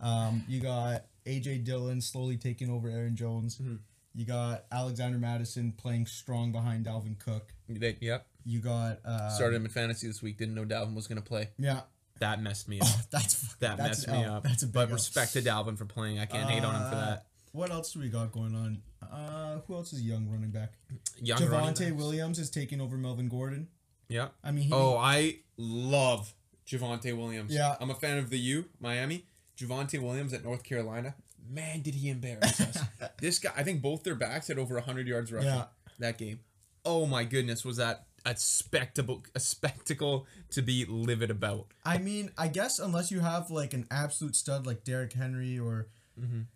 Um, 0.00 0.44
you 0.48 0.60
got 0.60 1.06
AJ 1.26 1.64
Dillon 1.64 2.00
slowly 2.00 2.36
taking 2.36 2.70
over 2.70 2.88
Aaron 2.88 3.16
Jones. 3.16 3.58
Mhm. 3.58 3.78
You 4.14 4.24
got 4.24 4.64
Alexander 4.72 5.18
Mattison 5.18 5.72
playing 5.72 6.06
strong 6.06 6.52
behind 6.52 6.86
Dalvin 6.86 7.18
Cook. 7.18 7.54
They, 7.68 7.96
yep. 8.00 8.26
You 8.44 8.60
got 8.60 8.98
uh, 9.04 9.30
Started 9.30 9.56
him 9.56 9.64
in 9.64 9.70
fantasy 9.70 10.06
this 10.06 10.22
week. 10.22 10.38
Didn't 10.38 10.54
know 10.54 10.64
Dalvin 10.64 10.94
was 10.94 11.06
going 11.06 11.22
to 11.22 11.26
play. 11.26 11.50
Yeah, 11.58 11.82
That 12.20 12.42
messed 12.42 12.68
me 12.68 12.80
up. 12.80 12.86
oh, 12.90 13.00
that's 13.10 13.54
That 13.56 13.76
that's 13.76 14.06
messed 14.06 14.08
me 14.08 14.24
L. 14.24 14.34
up. 14.36 14.42
That's 14.44 14.62
a 14.62 14.66
big 14.66 14.74
but 14.74 14.88
L. 14.88 14.94
respect 14.94 15.32
to 15.34 15.42
Dalvin 15.42 15.76
for 15.78 15.84
playing. 15.84 16.18
I 16.18 16.26
can't 16.26 16.48
hate 16.50 16.64
on 16.64 16.74
him 16.74 16.82
for 16.90 16.96
Uh, 16.96 17.00
that. 17.06 17.26
What 17.52 17.70
else 17.70 17.92
do 17.92 18.00
we 18.00 18.08
got 18.08 18.30
going 18.32 18.54
on? 18.54 18.82
Uh, 19.02 19.60
who 19.66 19.74
else 19.74 19.92
is 19.92 20.00
a 20.00 20.02
young 20.02 20.28
running 20.28 20.50
back? 20.50 20.72
Young 21.20 21.44
running 21.46 21.74
Javonte. 21.74 21.96
Williams 21.96 22.38
is 22.38 22.50
taking 22.50 22.80
over 22.80 22.96
Melvin 22.96 23.28
Gordon. 23.28 23.68
Yeah. 24.08 24.28
I 24.44 24.50
mean, 24.50 24.64
he, 24.64 24.72
Oh, 24.72 24.96
I 24.96 25.38
love 25.56 26.34
Javonte 26.66 27.16
Williams. 27.16 27.52
Yeah. 27.54 27.76
I'm 27.80 27.90
a 27.90 27.94
fan 27.94 28.18
of 28.18 28.30
the 28.30 28.38
U, 28.38 28.66
Miami. 28.80 29.24
Javonte 29.56 30.00
Williams 30.00 30.32
at 30.32 30.44
North 30.44 30.62
Carolina. 30.62 31.14
Man, 31.50 31.80
did 31.80 31.94
he 31.94 32.10
embarrass 32.10 32.60
us. 32.60 32.78
this 33.20 33.38
guy, 33.38 33.52
I 33.56 33.62
think 33.62 33.80
both 33.80 34.02
their 34.04 34.14
backs 34.14 34.48
had 34.48 34.58
over 34.58 34.74
100 34.74 35.08
yards 35.08 35.32
rushing 35.32 35.48
Yeah. 35.48 35.64
that 35.98 36.18
game. 36.18 36.40
Oh 36.84 37.06
my 37.06 37.24
goodness, 37.24 37.64
was 37.64 37.78
that 37.78 38.06
a 38.30 38.36
spectacle 38.36 39.22
a 39.34 39.40
spectacle 39.40 40.26
to 40.50 40.62
be 40.62 40.84
livid 40.84 41.30
about. 41.30 41.66
I 41.84 41.98
mean, 41.98 42.30
I 42.36 42.48
guess 42.48 42.78
unless 42.78 43.10
you 43.10 43.20
have 43.20 43.50
like 43.50 43.74
an 43.74 43.86
absolute 43.90 44.36
stud 44.36 44.66
like 44.66 44.84
Derrick 44.84 45.12
Henry 45.12 45.58
or 45.58 45.88
Mhm. 46.20 46.46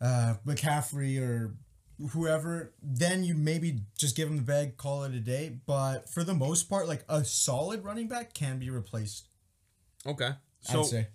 uh, 0.00 0.34
McCaffrey 0.46 1.20
or 1.20 1.54
whoever, 2.10 2.72
then 2.82 3.24
you 3.24 3.34
maybe 3.34 3.80
just 3.96 4.14
give 4.16 4.28
him 4.28 4.36
the 4.36 4.42
bag, 4.42 4.76
call 4.76 5.04
it 5.04 5.12
a 5.14 5.20
day. 5.20 5.58
But 5.66 6.08
for 6.08 6.22
the 6.24 6.34
most 6.34 6.68
part, 6.68 6.86
like 6.88 7.04
a 7.08 7.24
solid 7.24 7.84
running 7.84 8.08
back 8.08 8.32
can 8.34 8.58
be 8.58 8.70
replaced. 8.70 9.28
Okay. 10.06 10.30
So 10.60 10.80
I'd 10.80 10.86
say. 10.86 11.06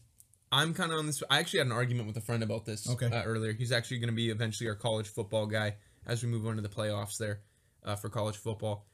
I'm 0.51 0.73
kind 0.75 0.91
of 0.91 0.99
on 0.99 1.07
this. 1.07 1.23
I 1.31 1.39
actually 1.39 1.59
had 1.59 1.67
an 1.67 1.73
argument 1.73 2.07
with 2.07 2.17
a 2.17 2.21
friend 2.21 2.43
about 2.43 2.65
this 2.65 2.87
Okay. 2.87 3.07
uh, 3.07 3.23
earlier. 3.23 3.53
He's 3.53 3.71
actually 3.71 3.97
going 3.97 4.09
to 4.09 4.15
be 4.15 4.29
eventually 4.29 4.69
our 4.69 4.75
college 4.75 5.07
football 5.07 5.47
guy 5.47 5.77
as 6.05 6.21
we 6.21 6.29
move 6.29 6.45
on 6.45 6.57
to 6.57 6.61
the 6.61 6.69
playoffs 6.69 7.17
there 7.17 7.39
uh, 7.83 7.95
for 7.95 8.09
college 8.09 8.37
football. 8.37 8.85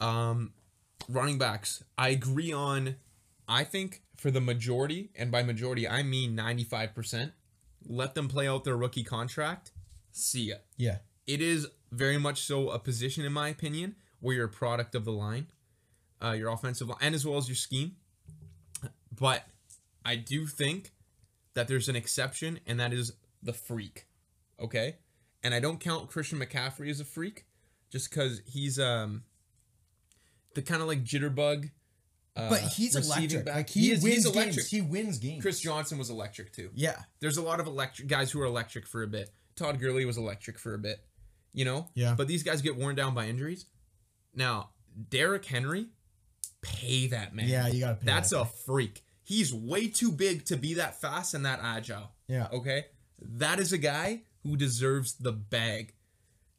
Um, 0.00 0.52
running 1.08 1.38
backs. 1.38 1.84
I 1.98 2.08
agree 2.10 2.52
on. 2.52 2.96
I 3.48 3.64
think 3.64 4.02
for 4.16 4.30
the 4.30 4.40
majority, 4.40 5.10
and 5.16 5.30
by 5.30 5.42
majority 5.42 5.88
I 5.88 6.02
mean 6.02 6.36
95%, 6.36 7.32
let 7.86 8.14
them 8.14 8.28
play 8.28 8.46
out 8.46 8.64
their 8.64 8.76
rookie 8.76 9.04
contract. 9.04 9.72
See 10.12 10.48
ya. 10.48 10.56
Yeah. 10.76 10.98
It 11.26 11.40
is 11.40 11.66
very 11.90 12.18
much 12.18 12.42
so 12.42 12.70
a 12.70 12.78
position, 12.78 13.24
in 13.24 13.32
my 13.32 13.48
opinion, 13.48 13.96
where 14.20 14.36
you're 14.36 14.46
a 14.46 14.48
product 14.48 14.94
of 14.94 15.04
the 15.04 15.12
line, 15.12 15.46
uh, 16.22 16.32
your 16.32 16.50
offensive 16.50 16.88
line, 16.88 16.98
and 17.00 17.14
as 17.14 17.26
well 17.26 17.38
as 17.38 17.48
your 17.48 17.56
scheme. 17.56 17.96
But 19.12 19.44
I 20.04 20.16
do 20.16 20.46
think 20.46 20.92
that 21.54 21.68
there's 21.68 21.88
an 21.88 21.96
exception, 21.96 22.60
and 22.66 22.78
that 22.80 22.92
is 22.92 23.12
the 23.42 23.52
freak. 23.52 24.06
Okay, 24.58 24.96
and 25.42 25.54
I 25.54 25.60
don't 25.60 25.80
count 25.80 26.10
Christian 26.10 26.38
McCaffrey 26.38 26.90
as 26.90 27.00
a 27.00 27.04
freak, 27.04 27.46
just 27.90 28.10
because 28.10 28.42
he's 28.46 28.78
um 28.78 29.24
the 30.54 30.62
kind 30.62 30.82
of 30.82 30.88
like 30.88 31.04
jitterbug. 31.04 31.70
Uh, 32.36 32.48
But 32.48 32.60
he's 32.60 32.94
electric. 32.94 33.44
back. 33.44 33.54
Like 33.56 33.70
he, 33.70 33.90
is- 33.90 34.02
wins 34.02 34.24
he's 34.24 34.30
games. 34.32 34.68
He 34.70 34.80
wins 34.80 35.18
games. 35.18 35.42
Chris 35.42 35.60
Johnson 35.60 35.98
was 35.98 36.10
electric 36.10 36.52
too 36.52 36.70
Yeah. 36.74 36.96
there's 37.20 37.36
a 37.38 37.42
lot 37.42 37.58
of 37.60 37.66
electric 37.66 38.06
guys 38.08 38.30
who 38.30 38.40
are 38.40 38.44
electric 38.46 38.86
for 38.86 39.02
a 39.02 39.06
bit. 39.08 39.30
Todd 39.56 39.80
Gurley 39.80 40.04
was 40.04 40.16
electric 40.16 40.58
for 40.58 40.74
a 40.74 40.78
bit, 40.78 41.04
you 41.52 41.64
know. 41.64 41.88
Yeah. 41.94 42.14
But 42.16 42.28
these 42.28 42.42
guys 42.44 42.62
get 42.62 42.76
worn 42.76 42.94
down 42.94 43.14
by 43.14 43.26
injuries. 43.26 43.66
Now, 44.34 44.70
Derrick 45.10 45.44
Henry 45.44 45.88
pay 46.62 47.08
that 47.08 47.34
man. 47.34 47.48
Yeah, 47.48 47.66
you 47.68 47.80
gotta 47.80 47.96
pay 47.96 48.06
That's 48.06 48.30
that 48.30 48.40
a 48.40 48.44
freak. 48.44 49.02
He's 49.22 49.52
way 49.52 49.88
too 49.88 50.12
big 50.12 50.44
to 50.46 50.56
be 50.56 50.74
that 50.74 51.00
fast 51.00 51.34
and 51.34 51.44
that 51.44 51.60
agile. 51.62 52.12
Yeah. 52.28 52.48
Okay. 52.52 52.86
That 53.20 53.58
is 53.60 53.72
a 53.72 53.78
guy 53.78 54.22
who 54.44 54.56
deserves 54.56 55.14
the 55.14 55.32
bag. 55.32 55.94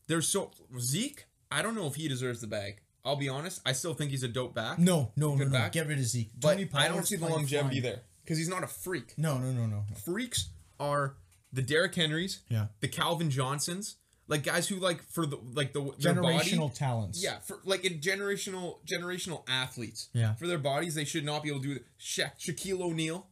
There's 0.07 0.27
so 0.27 0.51
Zeke. 0.79 1.25
I 1.49 1.61
don't 1.61 1.75
know 1.75 1.87
if 1.87 1.95
he 1.95 2.07
deserves 2.07 2.41
the 2.41 2.47
bag. 2.47 2.81
I'll 3.03 3.15
be 3.15 3.29
honest. 3.29 3.61
I 3.65 3.71
still 3.73 3.93
think 3.93 4.11
he's 4.11 4.23
a 4.23 4.27
dope 4.27 4.53
back. 4.53 4.77
No, 4.79 5.11
no, 5.15 5.35
no, 5.35 5.45
no. 5.45 5.51
back. 5.51 5.71
Get 5.71 5.87
rid 5.87 5.97
of 5.97 6.05
Zeke. 6.05 6.31
but 6.39 6.51
Tony 6.53 6.69
I 6.73 6.87
don't 6.87 7.05
see 7.05 7.15
the 7.15 7.27
longevity 7.27 7.75
fine. 7.81 7.83
there 7.91 8.01
because 8.23 8.37
he's 8.37 8.49
not 8.49 8.63
a 8.63 8.67
freak. 8.67 9.13
No, 9.17 9.37
no, 9.37 9.51
no, 9.51 9.65
no. 9.65 9.83
no. 9.89 9.95
Freaks 10.05 10.49
are 10.79 11.15
the 11.53 11.61
Derrick 11.61 11.95
Henrys, 11.95 12.39
Yeah. 12.49 12.67
the 12.79 12.87
Calvin 12.87 13.29
Johnsons, 13.29 13.95
like 14.27 14.43
guys 14.43 14.67
who 14.67 14.75
like 14.77 15.01
for 15.03 15.25
the 15.25 15.37
like 15.53 15.73
the 15.73 15.81
Generational 15.81 16.59
body, 16.67 16.73
talents. 16.75 17.23
Yeah, 17.23 17.39
for 17.39 17.59
like 17.65 17.83
in 17.83 17.99
generational 17.99 18.77
generational 18.85 19.43
athletes. 19.49 20.09
Yeah. 20.13 20.35
For 20.35 20.47
their 20.47 20.59
bodies, 20.59 20.95
they 20.95 21.03
should 21.05 21.25
not 21.25 21.43
be 21.43 21.49
able 21.49 21.61
to 21.61 21.67
do 21.67 21.75
it. 21.75 21.85
Sha- 21.97 22.29
Shaquille 22.39 22.81
O'Neal. 22.81 23.27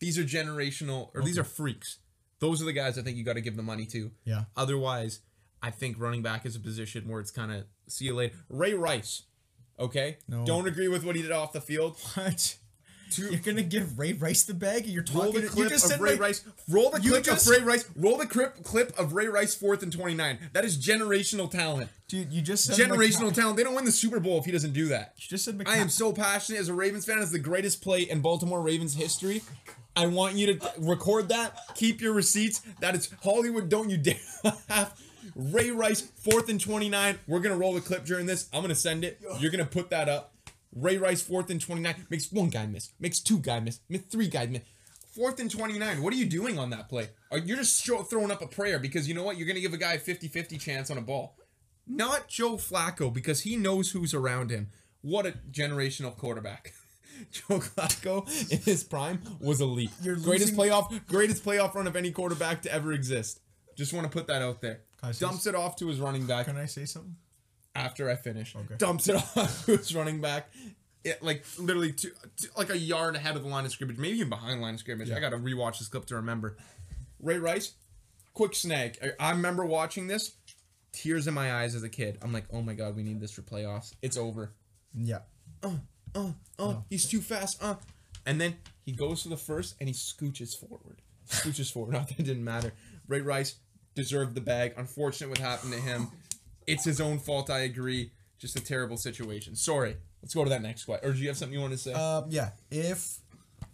These 0.00 0.18
are 0.18 0.24
generational, 0.24 1.08
or 1.14 1.22
these 1.22 1.38
are 1.38 1.44
freaks. 1.44 1.98
Those 2.40 2.60
are 2.60 2.64
the 2.66 2.72
guys 2.74 2.98
I 2.98 3.02
think 3.02 3.16
you 3.16 3.24
got 3.24 3.34
to 3.34 3.40
give 3.40 3.56
the 3.56 3.62
money 3.62 3.86
to. 3.86 4.10
Yeah. 4.24 4.44
Otherwise, 4.56 5.20
I 5.62 5.70
think 5.70 5.98
running 5.98 6.20
back 6.20 6.44
is 6.44 6.56
a 6.56 6.60
position 6.60 7.08
where 7.08 7.20
it's 7.20 7.30
kind 7.30 7.50
of 7.52 7.64
see 7.88 8.06
you 8.06 8.14
later. 8.14 8.34
Ray 8.48 8.74
Rice. 8.74 9.22
Okay. 9.78 10.18
No. 10.28 10.44
Don't 10.44 10.66
agree 10.66 10.88
with 10.88 11.04
what 11.04 11.16
he 11.16 11.22
did 11.22 11.32
off 11.32 11.52
the 11.52 11.60
field. 11.60 11.96
What? 12.14 12.56
Two- 13.10 13.30
You're 13.30 13.40
gonna 13.40 13.62
give 13.62 13.98
Ray 13.98 14.12
Rice 14.14 14.42
the 14.44 14.54
bag? 14.54 14.86
You're 14.86 15.02
talking. 15.04 15.22
Roll 15.22 15.32
the 15.32 15.40
you 15.42 15.48
clip 15.48 15.68
just 15.68 15.84
of 15.84 15.90
said 15.92 16.00
Ray 16.00 16.12
like- 16.12 16.20
Rice. 16.20 16.44
Roll 16.68 16.90
the 16.90 17.00
You 17.00 17.10
clip 17.10 17.24
just- 17.24 17.46
of 17.46 17.52
Ray 17.52 17.62
Rice. 17.62 17.84
Roll 17.94 18.16
the 18.16 18.26
clip 18.26 18.64
clip 18.64 18.98
of 18.98 19.12
Ray 19.12 19.28
Rice 19.28 19.54
fourth 19.54 19.82
and 19.82 19.92
twenty 19.92 20.14
nine. 20.14 20.38
That 20.52 20.64
is 20.64 20.78
generational 20.78 21.48
talent. 21.50 21.90
Dude, 22.08 22.32
you 22.32 22.40
just 22.42 22.64
said 22.64 22.76
Generational 22.76 23.32
talent. 23.32 23.56
They 23.56 23.62
don't 23.62 23.74
win 23.74 23.84
the 23.84 23.92
Super 23.92 24.20
Bowl 24.20 24.38
if 24.38 24.46
he 24.46 24.52
doesn't 24.52 24.72
do 24.72 24.86
that. 24.88 25.14
You 25.18 25.28
just 25.28 25.44
said 25.44 25.62
I 25.66 25.76
am 25.76 25.90
so 25.90 26.12
passionate 26.12 26.58
as 26.60 26.68
a 26.68 26.74
Ravens 26.74 27.04
fan. 27.04 27.18
It's 27.20 27.30
the 27.30 27.38
greatest 27.38 27.82
play 27.82 28.02
in 28.02 28.20
Baltimore 28.20 28.60
Ravens 28.62 28.94
history. 28.94 29.42
I 29.96 30.06
want 30.06 30.34
you 30.34 30.54
to 30.54 30.72
record 30.78 31.28
that. 31.28 31.56
Keep 31.76 32.00
your 32.00 32.14
receipts. 32.14 32.62
That 32.80 32.96
is 32.96 33.08
Hollywood. 33.22 33.68
Don't 33.68 33.90
you 33.90 33.96
dare 33.98 34.16
laugh. 34.42 35.00
Ray 35.34 35.70
Rice, 35.70 36.00
fourth 36.00 36.48
and 36.48 36.60
29. 36.60 37.18
We're 37.26 37.40
going 37.40 37.52
to 37.54 37.58
roll 37.58 37.74
the 37.74 37.80
clip 37.80 38.04
during 38.04 38.26
this. 38.26 38.48
I'm 38.52 38.60
going 38.60 38.68
to 38.70 38.74
send 38.74 39.04
it. 39.04 39.20
You're 39.38 39.50
going 39.50 39.64
to 39.64 39.70
put 39.70 39.90
that 39.90 40.08
up. 40.08 40.34
Ray 40.74 40.98
Rice, 40.98 41.22
fourth 41.22 41.50
and 41.50 41.60
29. 41.60 42.06
Makes 42.10 42.32
one 42.32 42.48
guy 42.50 42.66
miss. 42.66 42.90
Makes 42.98 43.20
two 43.20 43.38
guy 43.38 43.60
miss. 43.60 43.80
Makes 43.88 44.06
three 44.06 44.28
guy 44.28 44.46
miss. 44.46 44.62
Fourth 45.14 45.38
and 45.38 45.50
29. 45.50 46.02
What 46.02 46.12
are 46.12 46.16
you 46.16 46.26
doing 46.26 46.58
on 46.58 46.70
that 46.70 46.88
play? 46.88 47.08
You're 47.44 47.58
just 47.58 47.84
show, 47.84 48.02
throwing 48.02 48.32
up 48.32 48.42
a 48.42 48.48
prayer 48.48 48.78
because 48.80 49.08
you 49.08 49.14
know 49.14 49.22
what? 49.22 49.36
You're 49.38 49.46
going 49.46 49.54
to 49.56 49.60
give 49.62 49.72
a 49.72 49.76
guy 49.78 49.92
a 49.94 49.98
50 49.98 50.26
50 50.28 50.58
chance 50.58 50.90
on 50.90 50.98
a 50.98 51.00
ball. 51.00 51.36
Not 51.86 52.28
Joe 52.28 52.56
Flacco 52.56 53.12
because 53.12 53.42
he 53.42 53.56
knows 53.56 53.92
who's 53.92 54.14
around 54.14 54.50
him. 54.50 54.70
What 55.02 55.26
a 55.26 55.34
generational 55.50 56.16
quarterback. 56.16 56.72
Joe 57.30 57.60
Flacco 57.60 58.26
in 58.50 58.58
his 58.58 58.82
prime 58.82 59.20
was 59.40 59.60
elite. 59.60 59.90
You're 60.02 60.16
greatest 60.16 60.56
losing- 60.56 60.72
playoff, 60.72 61.06
greatest 61.06 61.44
playoff 61.44 61.74
run 61.74 61.86
of 61.86 61.94
any 61.94 62.10
quarterback 62.10 62.62
to 62.62 62.72
ever 62.72 62.92
exist. 62.92 63.40
Just 63.76 63.92
want 63.92 64.04
to 64.04 64.10
put 64.10 64.26
that 64.28 64.42
out 64.42 64.60
there. 64.60 64.80
Dumps 65.18 65.46
it 65.46 65.54
off 65.54 65.76
to 65.76 65.88
his 65.88 66.00
running 66.00 66.26
back 66.26 66.46
Can 66.46 66.56
I 66.56 66.64
say 66.66 66.84
something? 66.86 67.16
after 67.74 68.08
I 68.10 68.16
finish. 68.16 68.54
Okay. 68.56 68.76
Dumps 68.78 69.08
it 69.08 69.16
off 69.36 69.66
to 69.66 69.76
his 69.76 69.94
running 69.94 70.20
back. 70.20 70.48
It, 71.04 71.22
like 71.22 71.44
literally 71.58 71.92
two, 71.92 72.10
two- 72.40 72.48
like 72.56 72.70
a 72.70 72.78
yard 72.78 73.14
ahead 73.16 73.36
of 73.36 73.42
the 73.42 73.48
line 73.48 73.66
of 73.66 73.72
scrimmage, 73.72 73.98
maybe 73.98 74.16
even 74.16 74.30
behind 74.30 74.62
line 74.62 74.74
of 74.74 74.80
scrimmage. 74.80 75.10
I 75.10 75.20
got 75.20 75.30
to 75.30 75.36
rewatch 75.36 75.78
this 75.78 75.88
clip 75.88 76.06
to 76.06 76.16
remember. 76.16 76.56
Ray 77.20 77.38
Rice, 77.38 77.72
quick 78.32 78.54
snag. 78.54 78.96
I, 79.02 79.28
I 79.28 79.30
remember 79.32 79.66
watching 79.66 80.06
this, 80.06 80.32
tears 80.92 81.26
in 81.26 81.34
my 81.34 81.52
eyes 81.54 81.74
as 81.74 81.82
a 81.82 81.88
kid. 81.90 82.18
I'm 82.22 82.32
like, 82.32 82.44
oh 82.52 82.62
my 82.62 82.72
god, 82.72 82.96
we 82.96 83.02
need 83.02 83.20
this 83.20 83.32
for 83.32 83.42
playoffs. 83.42 83.92
It's 84.00 84.16
over. 84.16 84.52
Yeah. 84.94 85.18
Uh, 85.62 85.72
uh, 86.14 86.30
Oh. 86.58 86.84
he's 86.88 87.06
too 87.06 87.20
fast. 87.20 87.62
Uh, 87.62 87.74
and 88.24 88.40
then 88.40 88.56
he 88.86 88.92
goes 88.92 89.24
to 89.24 89.28
the 89.28 89.36
first 89.36 89.74
and 89.80 89.88
he 89.88 89.94
scooches 89.94 90.56
forward. 90.56 91.02
Scooches 91.28 91.70
forward. 91.70 91.92
Not 91.94 92.08
that 92.08 92.20
it 92.20 92.22
didn't 92.24 92.44
matter. 92.44 92.72
Ray 93.08 93.20
Rice 93.20 93.56
deserved 93.94 94.34
the 94.34 94.40
bag. 94.40 94.74
Unfortunate 94.76 95.28
what 95.28 95.38
happened 95.38 95.72
to 95.72 95.80
him. 95.80 96.08
It's 96.66 96.84
his 96.84 97.00
own 97.00 97.18
fault. 97.18 97.50
I 97.50 97.60
agree. 97.60 98.10
Just 98.38 98.56
a 98.56 98.64
terrible 98.64 98.96
situation. 98.96 99.54
Sorry. 99.56 99.96
Let's 100.22 100.34
go 100.34 100.44
to 100.44 100.50
that 100.50 100.62
next 100.62 100.84
question. 100.84 101.08
Or 101.08 101.12
do 101.12 101.18
you 101.18 101.28
have 101.28 101.36
something 101.36 101.54
you 101.54 101.60
want 101.60 101.72
to 101.72 101.78
say? 101.78 101.92
Um. 101.92 102.24
Yeah. 102.28 102.50
If 102.70 103.18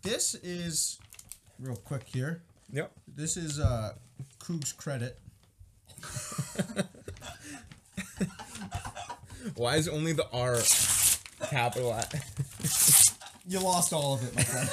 this 0.02 0.34
is 0.36 0.98
real 1.58 1.76
quick 1.76 2.04
here, 2.04 2.42
yep. 2.72 2.92
this 3.06 3.36
is 3.36 3.60
uh 3.60 3.92
Coug's 4.38 4.72
credit. 4.72 5.18
Why 9.56 9.76
is 9.76 9.88
only 9.88 10.12
the 10.12 10.26
R 10.32 10.58
capital? 11.50 11.94
at- 11.94 12.14
You 13.46 13.58
lost 13.60 13.92
all 13.92 14.14
of 14.14 14.22
it, 14.24 14.34
my 14.36 14.42
friend. 14.44 14.68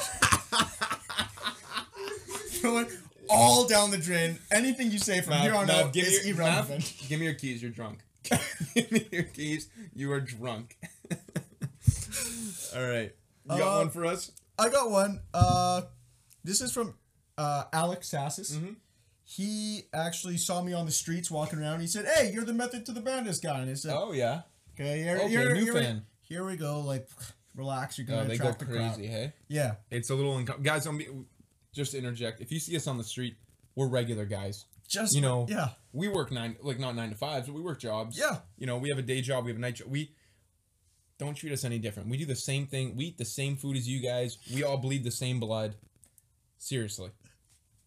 all 3.29 3.67
down 3.67 3.91
the 3.91 3.97
drain. 3.97 4.37
Anything 4.51 4.91
you 4.91 4.99
say 4.99 5.21
from 5.21 5.33
here 5.35 5.53
on 5.55 5.67
Mav, 5.67 5.85
out 5.87 5.93
give 5.93 6.05
me 6.05 6.11
is 6.13 6.25
your, 6.27 6.35
irrelevant. 6.37 6.79
Mav, 6.99 7.09
give 7.09 7.19
me 7.19 7.25
your 7.25 7.35
keys. 7.35 7.61
You're 7.61 7.71
drunk. 7.71 7.99
give 8.75 8.91
me 8.91 9.07
your 9.11 9.23
keys. 9.23 9.69
You 9.93 10.11
are 10.11 10.19
drunk. 10.21 10.77
All 12.75 12.81
right. 12.87 13.11
You 13.49 13.57
got 13.57 13.61
Uh, 13.61 13.77
one 13.79 13.89
for 13.89 14.05
us? 14.05 14.31
I 14.59 14.69
got 14.69 14.89
one. 14.89 15.21
Uh, 15.33 15.81
this 16.43 16.61
is 16.61 16.71
from 16.71 16.95
uh, 17.37 17.63
Alex 17.71 18.09
Sassis. 18.11 18.55
Mm-hmm. 18.55 18.73
He 19.23 19.83
actually 19.93 20.37
saw 20.37 20.61
me 20.61 20.73
on 20.73 20.85
the 20.85 20.91
streets 20.91 21.29
walking 21.29 21.59
around. 21.59 21.81
He 21.81 21.87
said, 21.87 22.05
"Hey, 22.05 22.31
you're 22.33 22.45
the 22.45 22.53
Method 22.53 22.85
to 22.87 22.91
the 22.93 23.01
Madness 23.01 23.39
guy." 23.39 23.59
And 23.59 23.69
I 23.69 23.73
said, 23.73 23.93
Oh 23.95 24.13
yeah. 24.13 24.41
"Okay, 24.73 25.01
here, 25.03 25.17
Okay, 25.17 25.27
here, 25.29 25.53
new 25.53 25.73
we- 25.73 25.79
fan. 25.79 26.05
here 26.21 26.45
we 26.45 26.55
go. 26.55 26.79
Like, 26.79 27.07
relax. 27.53 27.97
You're 27.97 28.07
gonna 28.07 28.21
Oh, 28.21 28.23
they 28.25 28.37
go 28.37 28.45
attract 28.45 28.59
the 28.59 28.65
crowd." 28.65 28.95
crazy, 28.95 29.07
hey? 29.07 29.33
Yeah, 29.49 29.75
It's 29.91 30.09
a 30.09 30.15
little 30.15 30.41
guys. 30.43 30.85
I'm 30.85 30.97
be- 30.97 31.07
just 31.77 31.91
to 31.93 31.97
interject. 31.97 32.41
If 32.41 32.51
you 32.51 32.59
see 32.59 32.75
us 32.75 32.87
on 32.87 32.97
the 32.97 33.03
street, 33.03 33.37
we're 33.75 33.87
regular 33.87 34.25
guys. 34.25 34.65
just 34.87 35.15
You 35.15 35.21
know, 35.21 35.45
Yeah, 35.49 35.69
we 35.93 36.07
work 36.09 36.31
nine 36.31 36.57
like 36.61 36.79
not 36.79 36.95
nine 36.95 37.09
to 37.11 37.15
fives, 37.15 37.47
but 37.47 37.55
we 37.55 37.61
work 37.61 37.79
jobs. 37.79 38.17
Yeah. 38.19 38.39
You 38.57 38.67
know, 38.67 38.77
we 38.77 38.89
have 38.89 38.97
a 38.97 39.03
day 39.03 39.21
job. 39.21 39.45
We 39.45 39.51
have 39.51 39.57
a 39.57 39.61
night 39.61 39.75
job. 39.75 39.87
We 39.89 40.11
don't 41.17 41.35
treat 41.35 41.53
us 41.53 41.63
any 41.63 41.79
different. 41.79 42.09
We 42.09 42.17
do 42.17 42.25
the 42.25 42.35
same 42.35 42.67
thing. 42.67 42.95
We 42.95 43.05
eat 43.05 43.17
the 43.17 43.25
same 43.25 43.55
food 43.55 43.77
as 43.77 43.87
you 43.87 44.01
guys. 44.01 44.37
We 44.53 44.63
all 44.63 44.77
bleed 44.77 45.03
the 45.03 45.11
same 45.11 45.39
blood. 45.39 45.75
Seriously. 46.57 47.11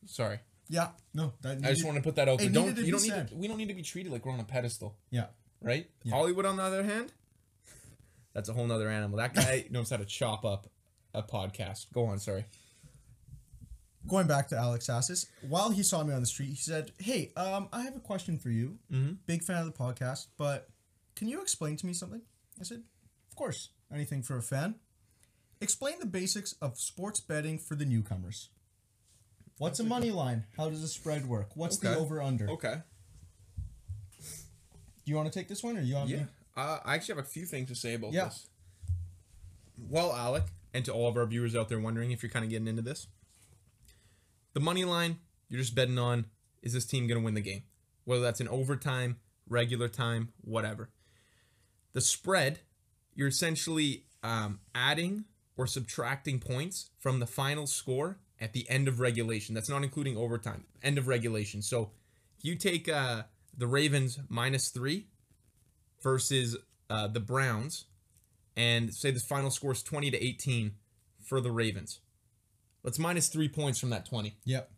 Sorry. 0.07 0.39
yeah. 0.69 0.89
No, 1.13 1.33
that 1.43 1.59
I 1.65 1.71
just 1.71 1.85
want 1.85 1.97
to 1.97 2.03
put 2.03 2.17
that 2.17 2.29
out 2.29 2.39
there. 2.39 2.49
Don't 2.49 2.77
you 2.79 2.93
don't 2.93 3.03
need 3.03 3.29
to, 3.29 3.35
we 3.35 3.49
don't 3.49 3.57
need 3.59 3.69
to 3.69 3.75
be 3.75 3.83
treated 3.83 4.13
like 4.13 4.25
we're 4.25 4.33
on 4.33 4.41
a 4.41 4.45
pedestal, 4.45 4.97
Yeah, 5.11 5.27
right? 5.61 5.91
Yeah. 6.05 6.15
Hollywood 6.15 6.47
on 6.47 6.57
the 6.57 6.63
other 6.63 6.85
hand, 6.85 7.13
that's 8.33 8.49
a 8.49 8.53
whole 8.53 8.67
nother 8.67 8.89
animal. 8.89 9.19
That 9.19 9.35
guy 9.35 9.67
knows 9.71 9.91
how 9.91 9.97
to 9.97 10.05
chop 10.05 10.45
up 10.45 10.69
a 11.13 11.23
podcast. 11.23 11.93
Go 11.93 12.07
on, 12.07 12.19
sorry. 12.21 12.45
Going 14.07 14.27
back 14.27 14.49
to 14.49 14.57
Alex 14.57 14.87
Sassis, 14.87 15.27
while 15.49 15.71
he 15.71 15.83
saw 15.83 16.03
me 16.03 16.13
on 16.15 16.21
the 16.21 16.27
street, 16.27 16.49
he 16.51 16.57
said, 16.57 16.93
"Hey, 16.99 17.33
um, 17.37 17.69
I 17.73 17.83
have 17.83 17.97
a 17.97 18.01
question 18.01 18.39
for 18.39 18.51
you. 18.51 18.79
Mhm. 18.91 19.19
Big 19.27 19.43
fan 19.45 19.59
of 19.59 19.67
the 19.67 19.79
podcast, 19.79 20.29
but 20.37 20.71
can 21.17 21.29
you 21.29 21.41
explain 21.43 21.77
to 21.77 21.87
me 21.87 21.93
something?" 21.93 22.23
I 22.59 22.65
said, 22.65 22.83
"Of 23.29 23.37
course. 23.37 23.71
Anything 23.93 24.23
for 24.23 24.37
a 24.37 24.43
fan. 24.43 24.77
Explain 25.61 25.99
the 25.99 26.07
basics 26.07 26.53
of 26.63 26.79
sports 26.79 27.21
betting 27.21 27.59
for 27.59 27.75
the 27.75 27.85
newcomers. 27.85 28.49
What's 29.59 29.79
a 29.81 29.85
money 29.85 30.11
line? 30.11 30.47
How 30.57 30.71
does 30.71 30.83
a 30.83 30.89
spread 30.89 31.27
work? 31.27 31.55
What's 31.57 31.77
the 31.77 31.95
over 31.95 32.23
under? 32.23 32.49
Okay. 32.51 32.83
Do 34.19 35.11
you 35.11 35.17
want 35.17 35.31
to 35.33 35.39
take 35.39 35.49
this 35.49 35.63
one, 35.63 35.77
or 35.77 35.81
you 35.83 35.95
want 35.97 36.09
Yeah. 36.09 36.17
me? 36.25 36.27
Uh, 36.57 36.79
I 36.85 36.95
actually 36.95 37.17
have 37.17 37.25
a 37.25 37.29
few 37.29 37.45
things 37.47 37.69
to 37.69 37.75
say 37.75 37.95
about 37.95 38.13
Yeah. 38.13 38.27
this. 38.27 38.47
Well, 39.77 40.15
Alec, 40.15 40.45
and 40.73 40.85
to 40.85 40.93
all 40.93 41.09
of 41.09 41.17
our 41.17 41.27
viewers 41.27 41.55
out 41.57 41.69
there 41.69 41.81
wondering 41.81 42.11
if 42.11 42.23
you're 42.23 42.31
kind 42.31 42.45
of 42.45 42.51
getting 42.51 42.69
into 42.69 42.83
this, 42.83 43.07
the 44.53 44.61
money 44.61 44.85
line, 44.85 45.19
you're 45.49 45.61
just 45.61 45.75
betting 45.75 45.99
on 45.99 46.27
is 46.63 46.75
this 46.75 46.85
team 46.85 47.07
going 47.07 47.19
to 47.19 47.25
win 47.25 47.35
the 47.35 47.41
game? 47.41 47.63
Whether 48.05 48.23
that's 48.23 48.41
in 48.41 48.49
overtime, 48.49 49.17
regular 49.49 49.89
time, 49.89 50.33
whatever. 50.43 50.91
The 51.93 52.01
spread, 52.01 52.61
you're 53.15 53.29
essentially 53.29 54.05
um, 54.23 54.61
adding 54.75 55.25
or 55.57 55.67
subtracting 55.67 56.39
points 56.39 56.91
from 56.99 57.21
the 57.21 57.27
final 57.27 57.67
score 57.67 58.19
at 58.41 58.53
the 58.53 58.69
end 58.69 58.89
of 58.89 59.01
regulation. 59.01 59.55
That's 59.55 59.69
not 59.69 59.83
including 59.83 60.17
overtime, 60.17 60.65
end 60.83 60.99
of 60.99 61.09
regulation. 61.09 61.63
So 61.63 61.91
if 62.39 62.45
you 62.45 62.57
take 62.57 62.89
uh, 62.89 63.23
the 63.57 63.67
Ravens 63.67 64.19
minus 64.29 64.69
three, 64.69 65.07
versus 66.03 66.57
uh, 66.89 67.07
the 67.09 67.21
Browns, 67.21 67.85
and 68.57 68.93
say 68.93 69.11
the 69.11 69.21
final 69.21 69.51
score 69.51 69.73
is 69.73 69.83
20 69.83 70.11
to 70.11 70.23
18 70.25 70.73
for 71.23 71.41
the 71.41 71.51
Ravens. 71.51 72.01
Let's 72.83 72.99
minus 72.99 73.29
three 73.29 73.49
points 73.49 73.79
from 73.79 73.91
that 73.91 74.07
20. 74.07 74.37
Yep. 74.45 74.71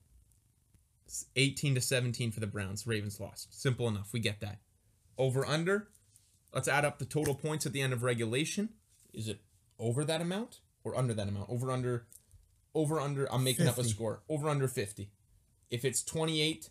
It's 1.06 1.26
18 1.36 1.74
to 1.76 1.80
17 1.80 2.32
for 2.32 2.40
the 2.40 2.46
Browns. 2.46 2.86
Ravens 2.86 3.20
lost. 3.20 3.60
Simple 3.60 3.86
enough. 3.88 4.12
We 4.12 4.20
get 4.20 4.40
that. 4.40 4.58
Over 5.18 5.46
under. 5.46 5.88
Let's 6.54 6.68
add 6.68 6.84
up 6.84 6.98
the 6.98 7.04
total 7.04 7.34
points 7.34 7.66
at 7.66 7.72
the 7.72 7.80
end 7.80 7.92
of 7.92 8.02
regulation. 8.02 8.70
Is 9.12 9.28
it 9.28 9.40
over 9.78 10.04
that 10.04 10.20
amount 10.20 10.60
or 10.84 10.96
under 10.96 11.14
that 11.14 11.28
amount? 11.28 11.50
Over 11.50 11.70
under. 11.70 12.06
Over 12.74 13.00
under. 13.00 13.30
I'm 13.32 13.44
making 13.44 13.68
up 13.68 13.78
a 13.78 13.84
score. 13.84 14.22
Over 14.28 14.48
under 14.48 14.68
50. 14.68 15.10
If 15.70 15.84
it's 15.84 16.02
28 16.02 16.68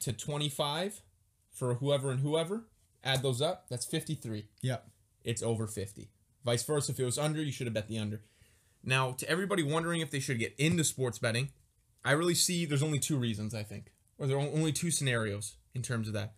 to 0.00 0.12
25 0.12 1.02
for 1.50 1.74
whoever 1.74 2.10
and 2.10 2.20
whoever, 2.20 2.64
add 3.04 3.22
those 3.22 3.40
up. 3.40 3.66
That's 3.68 3.86
53 3.86 4.46
Yep. 4.62 4.86
it's 5.24 5.42
over 5.42 5.66
50 5.66 6.10
Vice 6.44 6.62
versa, 6.62 6.92
if 6.92 7.00
it 7.00 7.04
was 7.04 7.18
under, 7.18 7.42
you 7.42 7.50
should 7.50 7.66
have 7.66 7.74
bet 7.74 7.88
the 7.88 7.98
under. 7.98 8.20
Now, 8.86 9.12
to 9.12 9.28
everybody 9.28 9.62
wondering 9.62 10.00
if 10.00 10.10
they 10.10 10.20
should 10.20 10.38
get 10.38 10.54
into 10.58 10.84
sports 10.84 11.18
betting, 11.18 11.50
I 12.04 12.12
really 12.12 12.34
see 12.36 12.64
there's 12.64 12.82
only 12.84 13.00
two 13.00 13.16
reasons, 13.18 13.52
I 13.54 13.64
think, 13.64 13.90
or 14.16 14.26
there 14.28 14.36
are 14.36 14.40
only 14.40 14.72
two 14.72 14.90
scenarios 14.92 15.56
in 15.74 15.82
terms 15.82 16.06
of 16.06 16.14
that. 16.14 16.34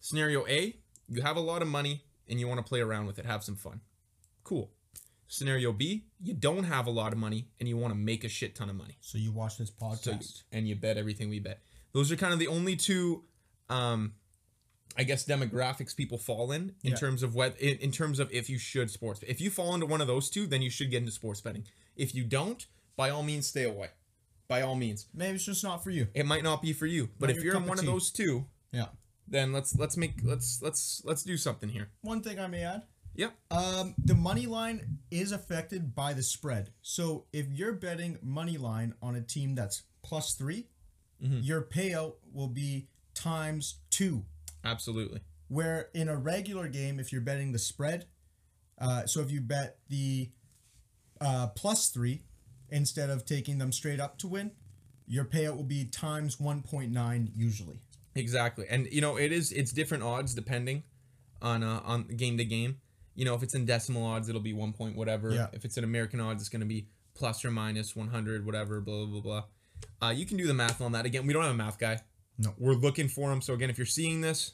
Scenario 0.00 0.44
A, 0.48 0.76
you 1.08 1.22
have 1.22 1.36
a 1.36 1.40
lot 1.40 1.62
of 1.62 1.68
money 1.68 2.02
and 2.28 2.40
you 2.40 2.48
want 2.48 2.58
to 2.58 2.68
play 2.68 2.80
around 2.80 3.06
with 3.06 3.18
it, 3.18 3.24
have 3.26 3.44
some 3.44 3.54
fun. 3.56 3.80
Cool. 4.42 4.70
Scenario 5.28 5.72
B, 5.72 6.04
you 6.20 6.34
don't 6.34 6.64
have 6.64 6.86
a 6.86 6.90
lot 6.90 7.12
of 7.12 7.18
money 7.18 7.46
and 7.60 7.68
you 7.68 7.76
want 7.76 7.92
to 7.94 7.98
make 7.98 8.24
a 8.24 8.28
shit 8.28 8.54
ton 8.54 8.68
of 8.68 8.76
money. 8.76 8.98
So 9.00 9.16
you 9.16 9.30
watch 9.32 9.56
this 9.56 9.70
So 9.78 9.86
you- 9.90 9.96
podcast. 9.96 10.42
and 10.52 10.68
you 10.68 10.74
bet 10.74 10.96
everything 10.98 11.28
we 11.30 11.38
bet. 11.38 11.62
Those 11.92 12.10
are 12.10 12.16
kind 12.16 12.32
of 12.32 12.40
the 12.40 12.48
only 12.48 12.74
two, 12.76 13.22
um, 13.68 14.14
I 14.96 15.02
guess 15.04 15.24
demographics 15.26 15.94
people 15.96 16.18
fall 16.18 16.52
in 16.52 16.74
in 16.84 16.90
Yeah. 16.92 16.96
terms 16.96 17.22
of 17.22 17.34
what 17.34 17.58
in, 17.60 17.78
in 17.78 17.90
terms 17.90 18.18
of 18.20 18.30
if 18.32 18.48
you 18.48 18.58
should 18.58 18.90
sports. 18.90 19.20
If 19.26 19.40
you 19.40 19.50
fall 19.50 19.74
into 19.74 19.86
one 19.86 20.00
of 20.00 20.06
those 20.06 20.30
two, 20.30 20.46
then 20.46 20.62
you 20.62 20.70
should 20.70 20.90
get 20.90 20.98
into 20.98 21.12
sports 21.12 21.40
betting. 21.40 21.64
If 21.96 22.14
you 22.14 22.24
don't, 22.24 22.64
by 22.96 23.10
all 23.10 23.22
means, 23.22 23.46
stay 23.46 23.64
away. 23.64 23.88
By 24.46 24.62
all 24.62 24.76
means, 24.76 25.06
Maybe 25.14 25.36
it's 25.36 25.44
just 25.46 25.64
not 25.64 25.82
for 25.82 25.90
you. 25.90 26.08
it 26.14 26.26
might 26.26 26.42
not 26.44 26.60
be 26.62 26.72
for 26.72 26.86
you. 26.86 27.08
But 27.18 27.26
Not 27.28 27.30
if 27.30 27.36
your 27.36 27.44
you're 27.44 27.54
in 27.54 27.60
cup 27.60 27.64
of 27.64 27.68
one 27.70 27.78
of 27.78 27.86
those 27.86 28.10
two, 28.10 28.46
Yeah. 28.72 28.88
then 29.26 29.52
let's 29.52 29.74
let's 29.76 29.96
make 29.96 30.20
let's 30.22 30.60
let's 30.62 31.02
let's 31.04 31.22
do 31.24 31.36
something 31.36 31.70
here. 31.70 31.88
One 32.02 32.22
thing 32.22 32.38
I 32.38 32.46
may 32.46 32.62
add. 32.62 32.82
Yep. 33.16 33.32
Um, 33.52 33.94
the 33.98 34.14
money 34.14 34.46
line 34.46 34.98
is 35.10 35.30
affected 35.32 35.94
by 35.94 36.12
the 36.14 36.22
spread. 36.22 36.72
So 36.82 37.26
if 37.32 37.46
you're 37.48 37.72
betting 37.72 38.18
money 38.22 38.58
line 38.58 38.94
on 39.00 39.14
a 39.16 39.20
team 39.22 39.54
that's 39.54 39.82
plus 40.02 40.34
3 40.34 40.66
Mm-hmm. 41.22 41.38
your 41.42 41.62
payout 41.62 42.14
will 42.32 42.48
be 42.48 42.88
times 43.14 43.76
two. 43.88 44.24
Absolutely. 44.64 45.20
Where 45.48 45.88
in 45.94 46.08
a 46.08 46.16
regular 46.16 46.68
game, 46.68 46.98
if 46.98 47.12
you're 47.12 47.20
betting 47.20 47.52
the 47.52 47.58
spread, 47.58 48.06
uh, 48.80 49.06
so 49.06 49.20
if 49.20 49.30
you 49.30 49.40
bet 49.40 49.78
the 49.88 50.30
uh, 51.20 51.48
plus 51.48 51.88
three 51.90 52.22
instead 52.70 53.10
of 53.10 53.24
taking 53.24 53.58
them 53.58 53.72
straight 53.72 54.00
up 54.00 54.18
to 54.18 54.26
win, 54.28 54.52
your 55.06 55.24
payout 55.24 55.56
will 55.56 55.64
be 55.64 55.84
times 55.84 56.36
1.9 56.36 57.30
usually. 57.34 57.80
Exactly, 58.14 58.64
and 58.70 58.86
you 58.92 59.00
know 59.00 59.16
it 59.16 59.32
is 59.32 59.50
it's 59.52 59.72
different 59.72 60.04
odds 60.04 60.34
depending 60.34 60.84
on 61.42 61.62
uh, 61.62 61.80
on 61.84 62.04
game 62.04 62.38
to 62.38 62.44
game. 62.44 62.78
You 63.14 63.24
know 63.24 63.34
if 63.34 63.42
it's 63.42 63.54
in 63.54 63.66
decimal 63.66 64.04
odds, 64.04 64.28
it'll 64.28 64.40
be 64.40 64.52
one 64.52 64.72
point 64.72 64.96
whatever. 64.96 65.30
Yeah. 65.30 65.48
If 65.52 65.64
it's 65.64 65.76
in 65.76 65.84
American 65.84 66.20
odds, 66.20 66.40
it's 66.40 66.48
going 66.48 66.60
to 66.60 66.66
be 66.66 66.86
plus 67.14 67.44
or 67.44 67.50
minus 67.50 67.96
one 67.96 68.08
hundred 68.08 68.46
whatever. 68.46 68.80
Blah 68.80 69.06
blah 69.06 69.20
blah 69.20 69.42
blah. 70.00 70.08
Uh, 70.08 70.12
you 70.12 70.26
can 70.26 70.36
do 70.36 70.46
the 70.46 70.54
math 70.54 70.80
on 70.80 70.92
that. 70.92 71.06
Again, 71.06 71.26
we 71.26 71.32
don't 71.32 71.42
have 71.42 71.52
a 71.52 71.56
math 71.56 71.78
guy. 71.78 71.98
No. 72.38 72.54
we're 72.58 72.74
looking 72.74 73.08
for 73.08 73.32
him. 73.32 73.40
So 73.40 73.54
again, 73.54 73.70
if 73.70 73.78
you're 73.78 73.86
seeing 73.86 74.20
this, 74.20 74.52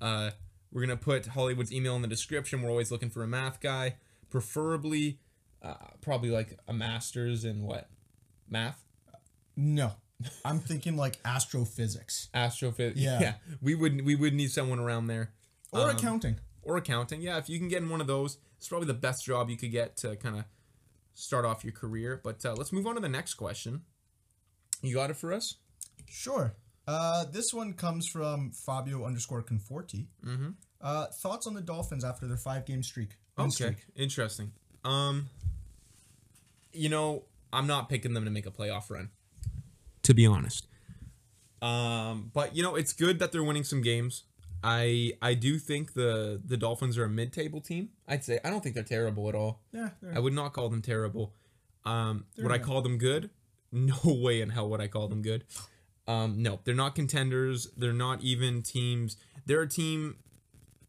uh, 0.00 0.30
we're 0.72 0.82
gonna 0.82 0.96
put 0.96 1.26
Hollywood's 1.26 1.72
email 1.72 1.96
in 1.96 2.02
the 2.02 2.08
description. 2.08 2.62
We're 2.62 2.70
always 2.70 2.90
looking 2.92 3.10
for 3.10 3.22
a 3.24 3.26
math 3.26 3.60
guy, 3.60 3.96
preferably, 4.30 5.18
uh, 5.62 5.74
probably 6.00 6.30
like 6.30 6.58
a 6.68 6.72
master's 6.72 7.44
in 7.44 7.62
what, 7.62 7.88
math. 8.48 8.84
No, 9.56 9.92
I'm 10.44 10.60
thinking 10.60 10.96
like 10.96 11.18
astrophysics 11.24 12.28
Astrophysics. 12.32 13.00
Yeah. 13.00 13.20
yeah, 13.20 13.34
we 13.60 13.74
would 13.74 14.04
we 14.04 14.14
would 14.14 14.32
need 14.34 14.50
someone 14.52 14.78
around 14.78 15.08
there. 15.08 15.32
or 15.72 15.90
Um, 15.90 15.96
accounting. 15.96 16.38
or 16.62 16.76
accounting. 16.76 17.20
Yeah, 17.20 17.38
if 17.38 17.48
you 17.48 17.58
can 17.58 17.68
get 17.68 17.82
in 17.82 17.88
one 17.88 18.00
of 18.00 18.06
those, 18.06 18.38
it's 18.56 18.68
probably 18.68 18.86
the 18.86 18.94
best 18.94 19.24
job 19.24 19.50
you 19.50 19.56
could 19.56 19.72
get 19.72 19.96
to 19.98 20.14
kind 20.16 20.36
of 20.38 20.44
start 21.14 21.44
off 21.44 21.64
your 21.64 21.72
career. 21.72 22.20
But 22.22 22.44
uh, 22.46 22.54
let's 22.54 22.72
move 22.72 22.86
on 22.86 22.94
to 22.94 23.00
the 23.00 23.08
next 23.08 23.34
question. 23.34 23.82
You 24.82 24.94
got 24.94 25.10
it 25.10 25.16
for 25.16 25.32
us? 25.32 25.56
Sure. 26.08 26.54
Uh, 26.90 27.24
this 27.30 27.54
one 27.54 27.72
comes 27.72 28.08
from 28.08 28.50
Fabio 28.50 29.04
underscore 29.04 29.44
Conforti. 29.44 30.06
Mm-hmm. 30.26 30.48
Uh, 30.80 31.06
thoughts 31.22 31.46
on 31.46 31.54
the 31.54 31.60
Dolphins 31.60 32.04
after 32.04 32.26
their 32.26 32.36
five 32.36 32.66
game 32.66 32.82
streak? 32.82 33.10
Okay, 33.38 33.50
streak. 33.50 33.76
interesting. 33.94 34.50
Um, 34.84 35.28
you 36.72 36.88
know, 36.88 37.26
I'm 37.52 37.68
not 37.68 37.88
picking 37.88 38.12
them 38.12 38.24
to 38.24 38.30
make 38.30 38.44
a 38.44 38.50
playoff 38.50 38.90
run, 38.90 39.10
to 40.02 40.14
be 40.14 40.26
honest. 40.26 40.66
Um, 41.62 42.32
but 42.34 42.56
you 42.56 42.62
know, 42.64 42.74
it's 42.74 42.92
good 42.92 43.20
that 43.20 43.30
they're 43.30 43.44
winning 43.44 43.64
some 43.64 43.82
games. 43.82 44.24
I 44.64 45.12
I 45.22 45.34
do 45.34 45.60
think 45.60 45.94
the 45.94 46.42
the 46.44 46.56
Dolphins 46.56 46.98
are 46.98 47.04
a 47.04 47.08
mid-table 47.08 47.60
team. 47.60 47.90
I'd 48.08 48.24
say 48.24 48.40
I 48.44 48.50
don't 48.50 48.62
think 48.62 48.74
they're 48.74 48.82
terrible 48.82 49.28
at 49.28 49.36
all. 49.36 49.60
Yeah. 49.72 49.90
I 50.12 50.18
would 50.18 50.32
not 50.32 50.54
call 50.54 50.68
them 50.68 50.82
terrible. 50.82 51.34
Um, 51.84 52.24
would 52.36 52.50
I 52.50 52.58
call 52.58 52.82
them 52.82 52.98
good? 52.98 53.30
No 53.72 53.94
way 54.04 54.40
in 54.40 54.48
hell 54.48 54.68
would 54.70 54.80
I 54.80 54.88
call 54.88 55.06
them 55.06 55.22
good. 55.22 55.44
Um, 56.08 56.42
no, 56.42 56.60
they're 56.64 56.74
not 56.74 56.94
contenders. 56.94 57.68
They're 57.76 57.92
not 57.92 58.22
even 58.22 58.62
teams. 58.62 59.16
They're 59.46 59.62
a 59.62 59.68
team. 59.68 60.16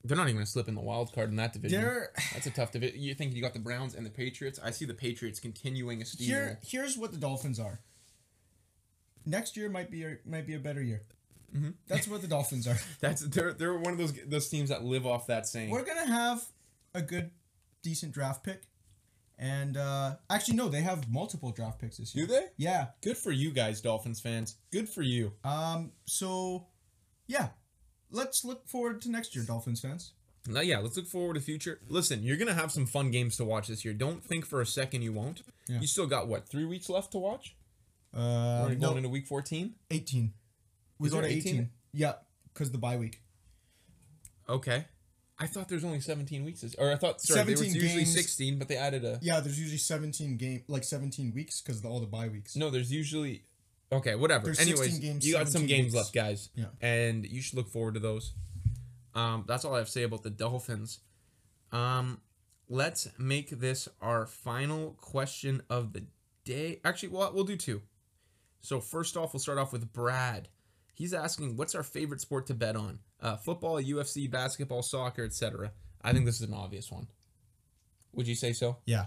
They're 0.03 0.17
not 0.17 0.23
even 0.23 0.37
gonna 0.37 0.45
slip 0.47 0.67
in 0.67 0.73
the 0.75 0.81
wild 0.81 1.13
card 1.13 1.29
in 1.29 1.35
that 1.35 1.53
division. 1.53 1.79
They're 1.81 2.11
That's 2.33 2.47
a 2.47 2.51
tough 2.51 2.71
division. 2.71 2.99
You 3.01 3.13
think 3.13 3.35
you 3.35 3.41
got 3.41 3.53
the 3.53 3.59
Browns 3.59 3.93
and 3.93 4.03
the 4.05 4.09
Patriots? 4.09 4.59
I 4.63 4.71
see 4.71 4.85
the 4.85 4.95
Patriots 4.95 5.39
continuing 5.39 6.01
a 6.01 6.05
steamroll. 6.05 6.25
here. 6.25 6.59
Here's 6.65 6.97
what 6.97 7.11
the 7.11 7.17
Dolphins 7.17 7.59
are. 7.59 7.81
Next 9.25 9.55
year 9.55 9.69
might 9.69 9.91
be 9.91 10.03
a, 10.03 10.17
might 10.25 10.47
be 10.47 10.55
a 10.55 10.59
better 10.59 10.81
year. 10.81 11.03
Mhm. 11.55 11.73
That's 11.87 12.07
what 12.07 12.21
the 12.21 12.27
Dolphins 12.27 12.67
are. 12.67 12.79
That's 12.99 13.21
they're 13.21 13.53
they're 13.53 13.77
one 13.77 13.91
of 13.93 13.99
those 13.99 14.13
those 14.25 14.47
teams 14.49 14.69
that 14.69 14.83
live 14.83 15.05
off 15.05 15.27
that 15.27 15.45
saying. 15.45 15.69
We're 15.69 15.83
gonna 15.85 16.07
have 16.07 16.43
a 16.95 17.01
good, 17.01 17.29
decent 17.83 18.13
draft 18.13 18.43
pick, 18.43 18.63
and 19.41 19.75
uh, 19.75 20.15
actually 20.29 20.55
no, 20.55 20.69
they 20.69 20.81
have 20.81 21.09
multiple 21.11 21.51
draft 21.51 21.79
picks 21.79 21.97
this 21.97 22.15
year. 22.15 22.27
Do 22.27 22.33
they? 22.33 22.45
Yeah. 22.57 22.87
Good 23.01 23.17
for 23.17 23.31
you 23.31 23.51
guys, 23.51 23.81
Dolphins 23.81 24.21
fans. 24.21 24.55
Good 24.71 24.87
for 24.87 25.01
you. 25.01 25.33
Um. 25.43 25.91
So, 26.05 26.67
yeah, 27.27 27.49
let's 28.11 28.45
look 28.45 28.67
forward 28.69 29.01
to 29.01 29.11
next 29.11 29.35
year, 29.35 29.43
Dolphins 29.43 29.81
fans. 29.81 30.13
Now, 30.47 30.61
yeah, 30.61 30.79
let's 30.79 30.95
look 30.97 31.07
forward 31.07 31.33
to 31.35 31.39
the 31.39 31.45
future. 31.45 31.79
Listen, 31.87 32.23
you're 32.23 32.37
gonna 32.37 32.53
have 32.53 32.71
some 32.71 32.85
fun 32.85 33.11
games 33.11 33.35
to 33.37 33.45
watch 33.45 33.67
this 33.67 33.83
year. 33.83 33.93
Don't 33.93 34.23
think 34.23 34.45
for 34.45 34.61
a 34.61 34.65
second 34.65 35.01
you 35.01 35.11
won't. 35.11 35.41
Yeah. 35.67 35.79
You 35.81 35.87
still 35.87 36.07
got 36.07 36.27
what 36.27 36.47
three 36.47 36.65
weeks 36.65 36.87
left 36.89 37.11
to 37.11 37.17
watch? 37.17 37.55
Uh, 38.13 38.65
We're 38.67 38.75
no, 38.75 38.87
going 38.87 38.97
into 38.97 39.09
week 39.09 39.25
14. 39.25 39.73
eighteen. 39.89 40.33
We 40.99 41.07
Is 41.07 41.13
go 41.13 41.21
to 41.21 41.27
18? 41.27 41.39
18? 41.39 41.69
Yeah, 41.93 42.13
because 42.53 42.71
the 42.71 42.77
bye 42.77 42.97
week. 42.97 43.21
Okay. 44.49 44.85
I 45.41 45.47
thought 45.47 45.67
there's 45.67 45.83
only 45.83 45.99
17 45.99 46.43
weeks. 46.45 46.61
this- 46.61 46.75
Or 46.75 46.91
I 46.91 46.95
thought 46.95 47.21
sorry, 47.21 47.43
there 47.43 47.51
was 47.53 47.59
17 47.61 47.81
usually 47.81 48.03
games. 48.03 48.13
16, 48.13 48.59
but 48.59 48.67
they 48.67 48.77
added 48.77 49.03
a. 49.03 49.19
Yeah, 49.21 49.39
there's 49.39 49.59
usually 49.59 49.77
seventeen 49.77 50.37
game, 50.37 50.63
like 50.67 50.83
seventeen 50.83 51.33
weeks, 51.33 51.61
because 51.61 51.83
all 51.83 51.99
the 51.99 52.05
bye 52.07 52.27
weeks. 52.27 52.55
No, 52.55 52.69
there's 52.69 52.91
usually. 52.91 53.43
Okay, 53.91 54.15
whatever. 54.15 54.45
There's 54.45 54.59
Anyways, 54.59 54.99
games, 54.99 55.27
you 55.27 55.33
got 55.33 55.49
some 55.49 55.65
games 55.65 55.87
weeks. 55.93 55.95
left, 55.95 56.13
guys. 56.13 56.49
Yeah. 56.55 56.65
And 56.81 57.25
you 57.25 57.41
should 57.41 57.55
look 57.57 57.67
forward 57.69 57.95
to 57.95 57.99
those. 57.99 58.33
Um, 59.13 59.43
that's 59.47 59.65
all 59.65 59.75
I 59.75 59.79
have 59.79 59.87
to 59.87 59.91
say 59.91 60.03
about 60.03 60.23
the 60.23 60.29
Dolphins. 60.29 60.99
Um, 61.71 62.21
let's 62.69 63.07
make 63.17 63.49
this 63.49 63.89
our 64.01 64.25
final 64.25 64.91
question 65.01 65.61
of 65.69 65.91
the 65.93 66.03
day. 66.45 66.79
Actually, 66.85 67.09
well, 67.09 67.31
we'll 67.33 67.43
do 67.43 67.57
two. 67.57 67.81
So 68.61 68.79
first 68.79 69.17
off, 69.17 69.33
we'll 69.33 69.39
start 69.41 69.57
off 69.57 69.73
with 69.73 69.91
Brad. 69.91 70.47
He's 70.93 71.13
asking, 71.13 71.57
"What's 71.57 71.73
our 71.75 71.83
favorite 71.83 72.21
sport 72.21 72.45
to 72.47 72.53
bet 72.53 72.75
on? 72.75 72.99
Uh, 73.21 73.37
football, 73.37 73.81
UFC, 73.81 74.29
basketball, 74.29 74.81
soccer, 74.81 75.23
etc." 75.23 75.71
I 76.03 76.13
think 76.13 76.25
this 76.25 76.41
is 76.41 76.47
an 76.47 76.53
obvious 76.55 76.91
one. 76.91 77.07
Would 78.13 78.27
you 78.27 78.35
say 78.35 78.53
so? 78.53 78.77
Yeah. 78.85 79.05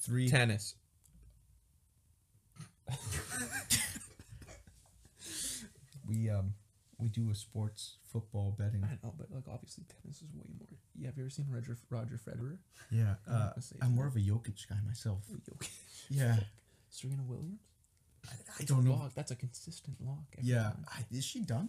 Three. 0.00 0.28
Tennis. 0.28 0.74
We 6.06 6.30
um 6.30 6.54
we 6.98 7.08
do 7.10 7.30
a 7.30 7.34
sports 7.34 7.96
football 8.10 8.54
betting. 8.58 8.82
I 8.82 8.98
know, 9.04 9.12
but 9.18 9.30
like 9.30 9.44
obviously 9.52 9.84
tennis 9.84 10.22
is 10.22 10.32
way 10.34 10.46
more. 10.58 10.78
Yeah, 10.98 11.08
have 11.08 11.16
you 11.18 11.24
ever 11.24 11.30
seen 11.30 11.46
Roger 11.50 11.76
Roger 11.90 12.16
Federer? 12.18 12.58
Yeah. 12.90 13.16
I'm 13.26 13.34
Uh, 13.34 13.38
not 13.38 13.50
gonna 13.54 13.62
say 13.62 13.76
I'm 13.82 13.94
more 13.94 14.06
of 14.06 14.16
a 14.16 14.20
Jokic 14.20 14.66
guy 14.68 14.76
myself. 14.86 15.22
Okay. 15.30 15.68
Yeah. 16.10 16.38
Serena 16.88 17.22
Williams. 17.22 17.60
I 18.58 18.64
don't 18.64 18.84
know. 18.84 18.92
Lock. 18.94 19.12
That's 19.14 19.30
a 19.30 19.36
consistent 19.36 19.96
lock. 20.00 20.24
every 20.38 20.50
Yeah. 20.50 20.62
time. 20.62 20.86
I, 20.88 21.04
is 21.10 21.24
she 21.26 21.40
done? 21.40 21.68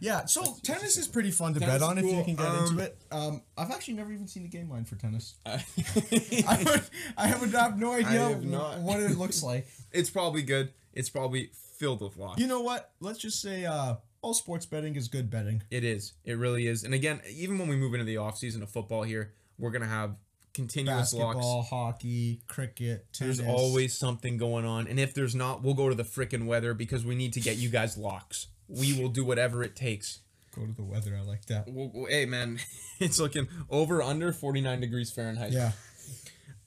I 0.00 0.04
don't 0.04 0.12
know. 0.12 0.18
Yeah. 0.20 0.26
So 0.26 0.40
That's- 0.40 0.60
tennis 0.60 0.96
is 0.96 1.08
pretty 1.08 1.30
fun 1.30 1.54
to 1.54 1.60
Tennis 1.60 1.74
bet 1.74 1.82
is 1.82 1.88
on 1.88 1.98
if 1.98 2.04
you 2.04 2.10
cool. 2.12 2.24
can 2.24 2.36
get 2.36 2.46
Um, 2.46 2.66
into 2.66 2.78
it. 2.84 2.98
Um, 3.10 3.42
I've 3.56 3.70
actually 3.70 3.94
never 3.94 4.12
even 4.12 4.26
seen 4.28 4.44
a 4.44 4.48
game 4.48 4.68
line 4.70 4.84
for 4.84 4.96
tennis. 4.96 5.34
I 5.46 6.62
would, 6.64 6.82
I 7.16 7.36
would 7.38 7.50
have 7.52 7.78
no 7.78 7.92
idea 7.92 8.28
have 8.28 8.44
not. 8.44 8.78
what 8.80 9.00
it 9.00 9.16
looks 9.16 9.42
like. 9.42 9.66
it's 9.92 10.10
probably 10.10 10.42
good. 10.42 10.72
It's 10.92 11.10
probably 11.10 11.50
filled 11.78 12.00
with 12.02 12.16
locks. 12.16 12.40
You 12.40 12.46
know 12.46 12.60
what? 12.62 12.92
Let's 13.00 13.18
just 13.18 13.40
say 13.42 13.64
uh, 13.64 13.96
all 14.22 14.34
sports 14.34 14.66
betting 14.66 14.96
is 14.96 15.08
good 15.08 15.30
betting. 15.30 15.62
It 15.70 15.84
is. 15.84 16.14
It 16.24 16.34
really 16.38 16.66
is. 16.66 16.84
And 16.84 16.94
again, 16.94 17.20
even 17.30 17.58
when 17.58 17.68
we 17.68 17.76
move 17.76 17.92
into 17.94 18.04
the 18.06 18.16
off 18.16 18.38
season 18.38 18.62
of 18.62 18.70
football 18.70 19.02
here, 19.02 19.32
we're 19.58 19.70
gonna 19.70 19.86
have 19.86 20.16
continuous 20.54 21.12
Basketball, 21.12 21.56
locks. 21.58 21.68
hockey, 21.68 22.40
cricket, 22.46 23.06
tennis. 23.12 23.38
There's 23.38 23.48
always 23.48 23.96
something 23.96 24.38
going 24.38 24.64
on, 24.64 24.86
and 24.88 24.98
if 24.98 25.12
there's 25.12 25.34
not, 25.34 25.62
we'll 25.62 25.74
go 25.74 25.90
to 25.90 25.94
the 25.94 26.02
frickin' 26.02 26.46
weather 26.46 26.72
because 26.72 27.04
we 27.04 27.14
need 27.14 27.34
to 27.34 27.40
get 27.40 27.56
you 27.58 27.68
guys 27.68 27.98
locks. 27.98 28.46
We 28.68 29.00
will 29.00 29.08
do 29.08 29.24
whatever 29.24 29.62
it 29.62 29.76
takes. 29.76 30.20
go 30.54 30.66
to 30.66 30.72
the 30.72 30.82
weather. 30.84 31.16
I 31.16 31.22
like 31.26 31.46
that. 31.46 31.68
Well, 31.68 31.90
well, 31.94 32.06
hey 32.06 32.26
man, 32.26 32.58
it's 33.00 33.18
looking 33.20 33.48
over 33.70 34.02
under 34.02 34.32
49 34.32 34.80
degrees 34.80 35.10
Fahrenheit. 35.10 35.52
Yeah. 35.52 35.72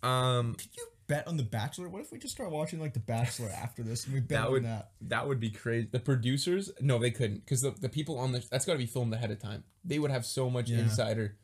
Um, 0.02 0.56
Could 0.56 0.70
you 0.78 0.88
bet 1.08 1.28
on 1.28 1.36
The 1.38 1.43
Bachelor? 1.43 1.89
What 1.89 2.02
if 2.02 2.12
we 2.12 2.20
just 2.20 2.34
start 2.34 2.52
watching 2.52 2.80
like 2.80 2.93
The 2.93 3.00
Bachelor 3.00 3.50
after 3.50 3.84
this 3.84 4.06
and 4.06 4.14
we 4.14 4.20
bet 4.22 4.30
that 4.30 4.45
on 4.45 4.52
would 4.54 4.66
that? 4.66 4.91
that 5.02 5.28
would 5.28 5.39
be 5.39 5.50
crazy. 5.50 5.88
The 5.91 6.00
producers, 6.00 6.72
no, 6.80 6.97
they 7.00 7.12
couldn't 7.12 7.39
because 7.45 7.62
the, 7.62 7.72
the 7.72 7.89
people 7.89 8.18
on 8.18 8.32
the 8.32 8.43
that's 8.50 8.66
got 8.66 8.74
to 8.74 8.78
be 8.80 8.86
filmed 8.86 9.14
ahead 9.14 9.32
of 9.32 9.39
time. 9.39 9.64
They 9.84 10.00
would 10.00 10.12
have 10.12 10.26
so 10.26 10.50
much 10.50 10.70
Yeah. 10.70 10.80
insider. 10.80 11.36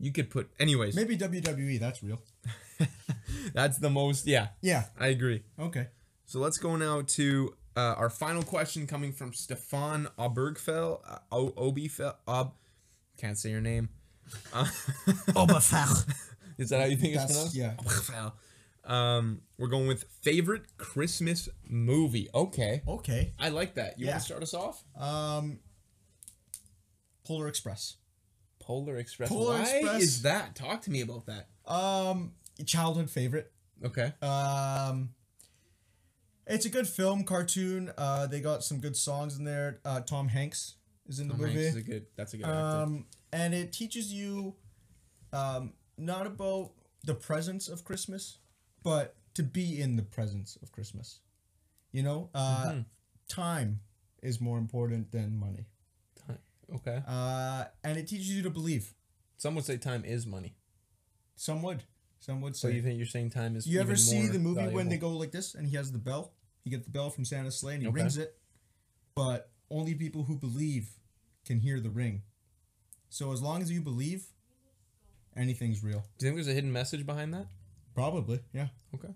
You 0.00 0.12
could 0.12 0.30
put, 0.30 0.48
anyways. 0.60 0.94
Maybe 0.96 1.16
WWE. 1.18 1.78
That's 1.80 2.02
real. 2.02 2.20
That's 3.52 3.78
the 3.78 3.90
most. 3.90 4.26
Yeah, 4.26 4.48
Yeah. 4.60 4.84
I 4.98 5.08
agree. 5.08 5.42
Okay. 5.58 5.88
So 6.26 6.38
let's 6.38 6.58
go 6.58 6.76
now 6.76 7.02
to 7.02 7.54
uh, 7.78 7.94
our 7.96 8.10
final 8.10 8.42
question 8.42 8.86
coming 8.86 9.12
from 9.12 9.32
Stefan 9.32 10.08
Obergfell. 10.18 11.00
Uh, 11.08 11.18
o- 11.30 11.50
Obifel. 11.70 12.14
Ob. 12.26 12.54
Can't 13.16 13.38
say 13.38 13.50
your 13.50 13.60
name. 13.60 13.88
Uh, 14.52 14.64
Oberfach. 15.30 16.12
is 16.58 16.70
that 16.70 16.80
how 16.80 16.86
you 16.86 16.96
think 16.96 17.14
it's 17.14 17.22
That's- 17.26 17.52
pronounced? 17.52 17.56
yeah. 17.56 17.74
Obergfell. 17.76 18.32
Um, 18.90 19.42
we're 19.58 19.68
going 19.68 19.86
with 19.86 20.04
favorite 20.22 20.62
Christmas 20.78 21.48
movie. 21.68 22.28
Okay. 22.34 22.82
Okay. 22.88 23.32
I 23.38 23.50
like 23.50 23.74
that. 23.74 23.98
You 23.98 24.06
Yeah. 24.06 24.12
want 24.12 24.20
to 24.22 24.26
start 24.26 24.42
us 24.42 24.54
off? 24.54 24.82
Um. 24.98 25.58
Polar 27.26 27.48
Express. 27.48 27.96
Polar 28.60 28.96
Express. 28.96 29.28
Polar 29.28 29.58
Why 29.58 29.62
Express. 29.62 30.02
is 30.02 30.22
that? 30.22 30.54
Talk 30.54 30.82
to 30.82 30.90
me 30.90 31.02
about 31.02 31.26
that. 31.26 31.48
Um. 31.70 32.32
Childhood 32.66 33.10
favorite. 33.10 33.52
Okay. 33.84 34.12
Um. 34.22 35.10
It's 36.48 36.64
a 36.64 36.70
good 36.70 36.88
film, 36.88 37.24
cartoon. 37.24 37.92
Uh, 37.98 38.26
they 38.26 38.40
got 38.40 38.64
some 38.64 38.80
good 38.80 38.96
songs 38.96 39.36
in 39.36 39.44
there. 39.44 39.80
Uh, 39.84 40.00
Tom 40.00 40.28
Hanks 40.28 40.76
is 41.06 41.20
in 41.20 41.28
the 41.28 41.34
Tom 41.34 41.42
Hanks 41.44 41.54
movie. 41.56 41.68
is 41.68 41.76
a 41.76 41.82
good. 41.82 42.06
That's 42.16 42.32
a 42.34 42.38
good 42.38 42.46
actor. 42.46 42.56
um, 42.58 43.06
and 43.32 43.52
it 43.54 43.72
teaches 43.72 44.12
you, 44.12 44.56
um, 45.32 45.74
not 45.98 46.26
about 46.26 46.72
the 47.04 47.14
presence 47.14 47.68
of 47.68 47.84
Christmas, 47.84 48.38
but 48.82 49.14
to 49.34 49.42
be 49.42 49.80
in 49.80 49.96
the 49.96 50.02
presence 50.02 50.56
of 50.62 50.72
Christmas. 50.72 51.20
You 51.92 52.02
know, 52.02 52.30
uh, 52.34 52.70
Mhm. 52.72 52.84
time 53.28 53.80
is 54.22 54.40
more 54.40 54.58
important 54.58 55.10
than 55.12 55.36
money. 55.36 55.66
Time. 56.26 56.38
Okay. 56.74 57.02
Uh, 57.06 57.66
and 57.84 57.98
it 57.98 58.08
teaches 58.08 58.30
you 58.30 58.42
to 58.42 58.50
believe. 58.50 58.94
Some 59.36 59.54
would 59.54 59.64
say 59.64 59.76
time 59.76 60.04
is 60.04 60.26
money. 60.26 60.56
Some 61.36 61.62
would, 61.62 61.84
some 62.20 62.40
would 62.40 62.56
So 62.56 62.68
say. 62.68 62.74
you 62.74 62.82
think 62.82 62.96
you're 62.98 63.06
saying 63.06 63.30
time 63.30 63.56
is? 63.56 63.66
you 63.66 63.80
ever 63.80 63.96
see 63.96 64.26
the 64.28 64.38
movie 64.38 64.66
when 64.68 64.88
they 64.88 64.96
go 64.98 65.10
like 65.10 65.30
this 65.32 65.54
and 65.54 65.66
he 65.66 65.76
has 65.76 65.92
the 65.92 65.98
bell? 65.98 66.32
He 66.64 66.70
gets 66.70 66.84
the 66.84 66.90
bell 66.90 67.10
from 67.10 67.24
Santa's 67.24 67.58
sleigh 67.58 67.74
and 67.74 67.82
he 67.82 67.88
Okay. 67.88 68.00
rings 68.02 68.16
it, 68.16 68.36
but 69.14 69.50
only 69.70 69.94
people 69.94 70.24
who 70.24 70.36
believe 70.36 70.90
can 71.44 71.60
hear 71.60 71.80
the 71.80 71.90
ring. 71.90 72.22
So 73.08 73.32
as 73.32 73.40
long 73.40 73.62
as 73.62 73.70
you 73.70 73.80
believe, 73.80 74.26
anything's 75.36 75.82
real. 75.82 76.04
Do 76.18 76.26
you 76.26 76.30
think 76.32 76.36
there's 76.36 76.48
a 76.48 76.52
hidden 76.54 76.72
message 76.72 77.06
behind 77.06 77.32
that? 77.34 77.46
Probably, 77.94 78.40
yeah. 78.52 78.68
Okay. 78.94 79.08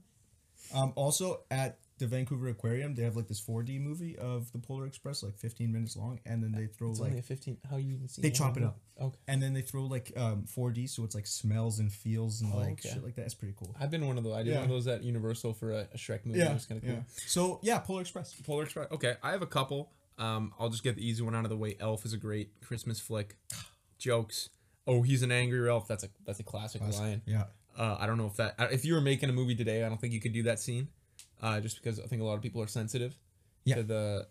Um, 0.74 0.92
also 0.96 1.42
at 1.50 1.78
the 2.02 2.08
Vancouver 2.08 2.48
Aquarium, 2.48 2.94
they 2.94 3.02
have 3.02 3.16
like 3.16 3.28
this 3.28 3.40
4D 3.40 3.80
movie 3.80 4.16
of 4.18 4.50
the 4.52 4.58
Polar 4.58 4.86
Express, 4.86 5.22
like 5.22 5.36
15 5.38 5.72
minutes 5.72 5.96
long, 5.96 6.20
and 6.26 6.42
then 6.42 6.52
they 6.52 6.66
throw 6.66 6.90
It's 6.90 7.00
like 7.00 7.08
only 7.10 7.20
a 7.20 7.22
15. 7.22 7.58
How 7.70 7.76
you 7.76 7.94
even 7.94 8.08
see? 8.08 8.22
They 8.22 8.30
chop 8.30 8.56
it 8.56 8.62
up. 8.64 8.78
Okay. 9.00 9.16
and 9.26 9.42
then 9.42 9.52
they 9.54 9.62
throw 9.62 9.84
like 9.86 10.12
um 10.16 10.44
4D, 10.54 10.88
so 10.88 11.02
it's 11.04 11.14
like 11.14 11.26
smells 11.26 11.78
and 11.78 11.90
feels 11.92 12.40
and 12.42 12.52
Oh, 12.52 12.58
like 12.58 12.72
okay. 12.72 12.90
shit 12.90 13.02
like 13.04 13.14
that. 13.16 13.24
It's 13.24 13.34
pretty 13.34 13.54
cool. 13.58 13.74
I've 13.80 13.90
been 13.90 14.06
one 14.06 14.18
of 14.18 14.24
those. 14.24 14.34
I 14.34 14.42
did 14.42 14.50
Yeah. 14.50 14.56
one 14.56 14.64
of 14.64 14.70
those 14.70 14.86
at 14.86 15.02
Universal 15.02 15.54
for 15.54 15.72
a, 15.72 15.88
a 15.94 15.96
Shrek 15.96 16.26
movie. 16.26 16.38
Yeah. 16.40 16.50
it 16.50 16.54
was 16.54 16.66
kind 16.66 16.80
of 16.82 16.86
cool. 16.86 16.96
yeah. 16.96 17.02
So 17.26 17.58
yeah, 17.62 17.78
Polar 17.78 18.02
Express. 18.02 18.34
Polar 18.44 18.64
Express. 18.64 18.88
Okay, 18.92 19.14
I 19.22 19.30
have 19.30 19.42
a 19.42 19.46
couple. 19.46 19.90
Um, 20.18 20.52
I'll 20.60 20.68
just 20.68 20.84
get 20.84 20.96
the 20.96 21.06
easy 21.08 21.22
one 21.22 21.34
out 21.34 21.44
of 21.44 21.50
the 21.50 21.56
way. 21.56 21.76
Elf 21.80 22.04
is 22.04 22.12
a 22.12 22.18
great 22.18 22.50
Christmas 22.60 23.00
flick. 23.00 23.36
Jokes. 23.98 24.50
Oh, 24.86 25.02
he's 25.02 25.22
an 25.22 25.30
angry 25.32 25.68
elf. 25.70 25.86
That's 25.88 26.02
a 26.04 26.08
that's 26.26 26.40
a 26.40 26.42
classic, 26.44 26.82
line. 26.82 27.22
Yeah. 27.26 27.44
Uh, 27.78 27.96
I 27.98 28.06
don't 28.06 28.18
know 28.18 28.26
if 28.26 28.36
that 28.36 28.56
if 28.72 28.84
you 28.84 28.94
were 28.94 29.00
making 29.00 29.30
a 29.30 29.32
movie 29.32 29.54
today, 29.54 29.84
I 29.84 29.88
don't 29.88 30.00
think 30.00 30.12
you 30.12 30.20
could 30.20 30.32
do 30.34 30.42
that 30.44 30.58
scene. 30.60 30.88
Uh, 31.42 31.60
just 31.60 31.76
because 31.82 31.98
I 31.98 32.04
think 32.06 32.22
a 32.22 32.24
lot 32.24 32.34
of 32.34 32.42
people 32.42 32.62
are 32.62 32.66
sensitive 32.68 33.16
Yeah. 33.64 33.76
to 33.76 33.82
the, 33.82 34.26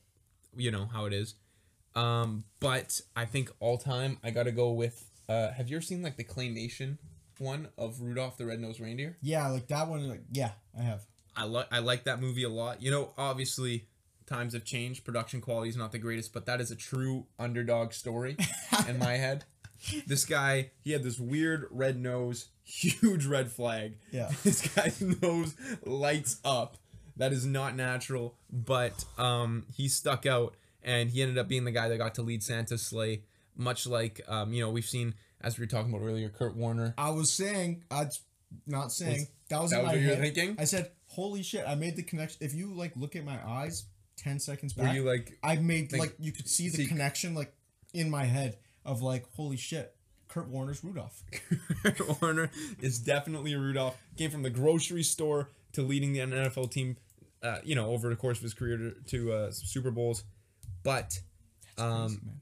you 0.56 0.72
know 0.72 0.86
how 0.86 1.06
it 1.06 1.14
is. 1.14 1.36
Um, 1.96 2.46
but 2.62 3.02
I 3.16 3.26
think 3.26 3.52
all 3.60 3.78
time 3.78 4.18
I 4.24 4.32
gotta 4.32 4.52
go 4.52 4.72
with. 4.72 5.06
Uh, 5.28 5.52
have 5.52 5.70
you 5.70 5.76
ever 5.78 5.82
seen 5.84 6.02
like 6.02 6.16
the 6.18 6.24
claymation 6.24 6.98
one 7.38 7.68
of 7.78 8.00
Rudolph 8.02 8.38
the 8.38 8.46
Red-Nosed 8.46 8.80
Reindeer? 8.80 9.18
Yeah, 9.22 9.48
like 9.50 9.68
that 9.68 9.88
one. 9.88 10.08
Like 10.08 10.24
yeah, 10.32 10.52
I 10.78 10.84
have. 10.84 11.06
I 11.36 11.44
like 11.46 11.68
I 11.72 11.80
like 11.80 12.06
that 12.06 12.22
movie 12.22 12.44
a 12.44 12.50
lot. 12.50 12.82
You 12.82 12.92
know, 12.92 13.12
obviously 13.18 13.88
times 14.26 14.54
have 14.54 14.64
changed. 14.64 15.04
Production 15.04 15.42
quality 15.42 15.70
is 15.70 15.76
not 15.78 15.92
the 15.92 16.00
greatest, 16.00 16.34
but 16.34 16.46
that 16.46 16.62
is 16.62 16.72
a 16.72 16.76
true 16.76 17.26
underdog 17.38 17.92
story 17.94 18.38
in 18.88 18.98
my 19.00 19.14
head. 19.18 19.44
This 20.06 20.26
guy, 20.26 20.72
he 20.84 20.92
had 20.92 21.04
this 21.04 21.20
weird 21.20 21.66
red 21.72 22.00
nose, 22.00 22.50
huge 22.64 23.26
red 23.26 23.52
flag. 23.52 23.98
Yeah. 24.12 24.32
This 24.44 24.68
guy's 24.74 25.02
nose 25.22 25.56
lights 25.86 26.40
up. 26.46 26.78
That 27.22 27.34
is 27.34 27.46
not 27.46 27.76
natural, 27.76 28.34
but 28.52 29.06
um 29.20 29.66
he 29.72 29.88
stuck 29.88 30.26
out 30.26 30.56
and 30.84 31.12
he 31.12 31.22
ended 31.22 31.38
up 31.38 31.48
being 31.48 31.66
the 31.66 31.72
guy 31.72 31.88
that 31.88 31.98
got 32.00 32.16
to 32.16 32.24
lead 32.24 32.42
Santa's 32.42 32.82
sleigh, 32.82 33.22
much 33.56 33.86
like 33.86 34.22
um, 34.28 34.52
you 34.54 34.62
know, 34.64 34.72
we've 34.72 34.90
seen 34.90 35.14
as 35.42 35.58
we 35.60 35.64
were 35.64 35.68
talking 35.70 35.94
about 35.94 36.04
earlier, 36.04 36.30
Kurt 36.30 36.56
Warner. 36.56 36.96
I 36.98 37.12
was 37.12 37.32
saying, 37.32 37.84
I 37.92 38.06
was 38.06 38.22
not 38.66 38.92
saying 38.92 39.28
that 39.50 39.62
was 39.62 39.70
that 39.70 39.84
was 39.84 39.92
my 39.92 39.94
what 39.94 40.02
you 40.02 40.10
were 40.10 40.16
thinking? 40.16 40.56
I 40.60 40.64
said, 40.64 40.90
"Holy 41.10 41.44
shit!" 41.44 41.64
I 41.68 41.76
made 41.76 41.96
the 41.96 42.02
connection. 42.04 42.40
If 42.42 42.56
you 42.56 42.74
like 42.74 42.94
look 42.96 43.16
at 43.16 43.24
my 43.24 43.38
eyes, 43.48 43.86
ten 44.18 44.40
seconds 44.40 44.74
back, 44.74 44.88
Were 44.88 44.94
you 44.96 45.04
like 45.04 45.38
I 45.44 45.58
made 45.58 45.92
think- 45.92 46.02
like 46.02 46.16
you 46.20 46.32
could 46.32 46.48
see 46.50 46.70
the 46.70 46.78
see- 46.78 46.88
connection 46.88 47.36
like 47.36 47.54
in 47.94 48.10
my 48.10 48.24
head 48.26 48.58
of 48.84 49.04
like, 49.04 49.26
"Holy 49.36 49.58
shit!" 49.58 49.96
Kurt 50.28 50.48
Warner's 50.48 50.84
Rudolph. 50.84 51.22
Kurt 51.84 52.22
Warner 52.22 52.50
is 52.82 52.98
definitely 52.98 53.54
a 53.54 53.60
Rudolph. 53.60 53.96
Came 54.18 54.32
from 54.32 54.42
the 54.44 54.50
grocery 54.50 55.04
store 55.04 55.50
to 55.74 55.82
leading 55.82 56.14
the 56.14 56.20
NFL 56.20 56.72
team, 56.72 56.98
uh, 57.44 57.58
you 57.64 57.76
know, 57.76 57.92
over 57.92 58.10
the 58.10 58.16
course 58.16 58.38
of 58.38 58.44
his 58.44 58.54
career 58.54 58.78
to, 58.78 58.94
to 59.08 59.34
uh, 59.34 59.52
Super 59.52 59.92
Bowls. 59.92 60.24
But, 60.84 61.20
um, 61.78 62.08
Crazy, 62.08 62.20
man. 62.26 62.42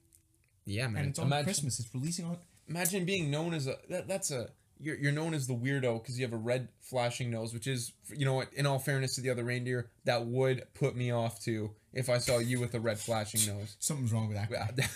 yeah, 0.65 0.87
man. 0.87 1.01
And 1.01 1.09
it's 1.11 1.19
on 1.19 1.27
imagine, 1.27 1.45
Christmas. 1.45 1.79
It's 1.79 1.93
releasing 1.93 2.25
on. 2.25 2.37
imagine 2.67 3.05
being 3.05 3.31
known 3.31 3.53
as 3.53 3.67
a 3.67 3.75
that, 3.89 4.07
that's 4.07 4.31
a 4.31 4.49
you're, 4.79 4.97
you're 4.97 5.11
known 5.11 5.33
as 5.33 5.47
the 5.47 5.53
weirdo 5.53 6.01
because 6.01 6.17
you 6.17 6.25
have 6.25 6.33
a 6.33 6.37
red 6.37 6.69
flashing 6.81 7.29
nose, 7.29 7.53
which 7.53 7.67
is 7.67 7.93
you 8.15 8.25
know 8.25 8.33
what. 8.33 8.53
In 8.53 8.65
all 8.65 8.79
fairness 8.79 9.15
to 9.15 9.21
the 9.21 9.29
other 9.29 9.43
reindeer, 9.43 9.89
that 10.05 10.25
would 10.25 10.63
put 10.73 10.95
me 10.95 11.11
off 11.11 11.39
too 11.39 11.71
if 11.93 12.09
I 12.09 12.17
saw 12.19 12.37
you 12.37 12.59
with 12.59 12.73
a 12.73 12.79
red 12.79 12.99
flashing 12.99 13.53
nose. 13.53 13.75
Something's 13.79 14.13
wrong 14.13 14.27
with 14.29 14.37
that. 14.37 14.89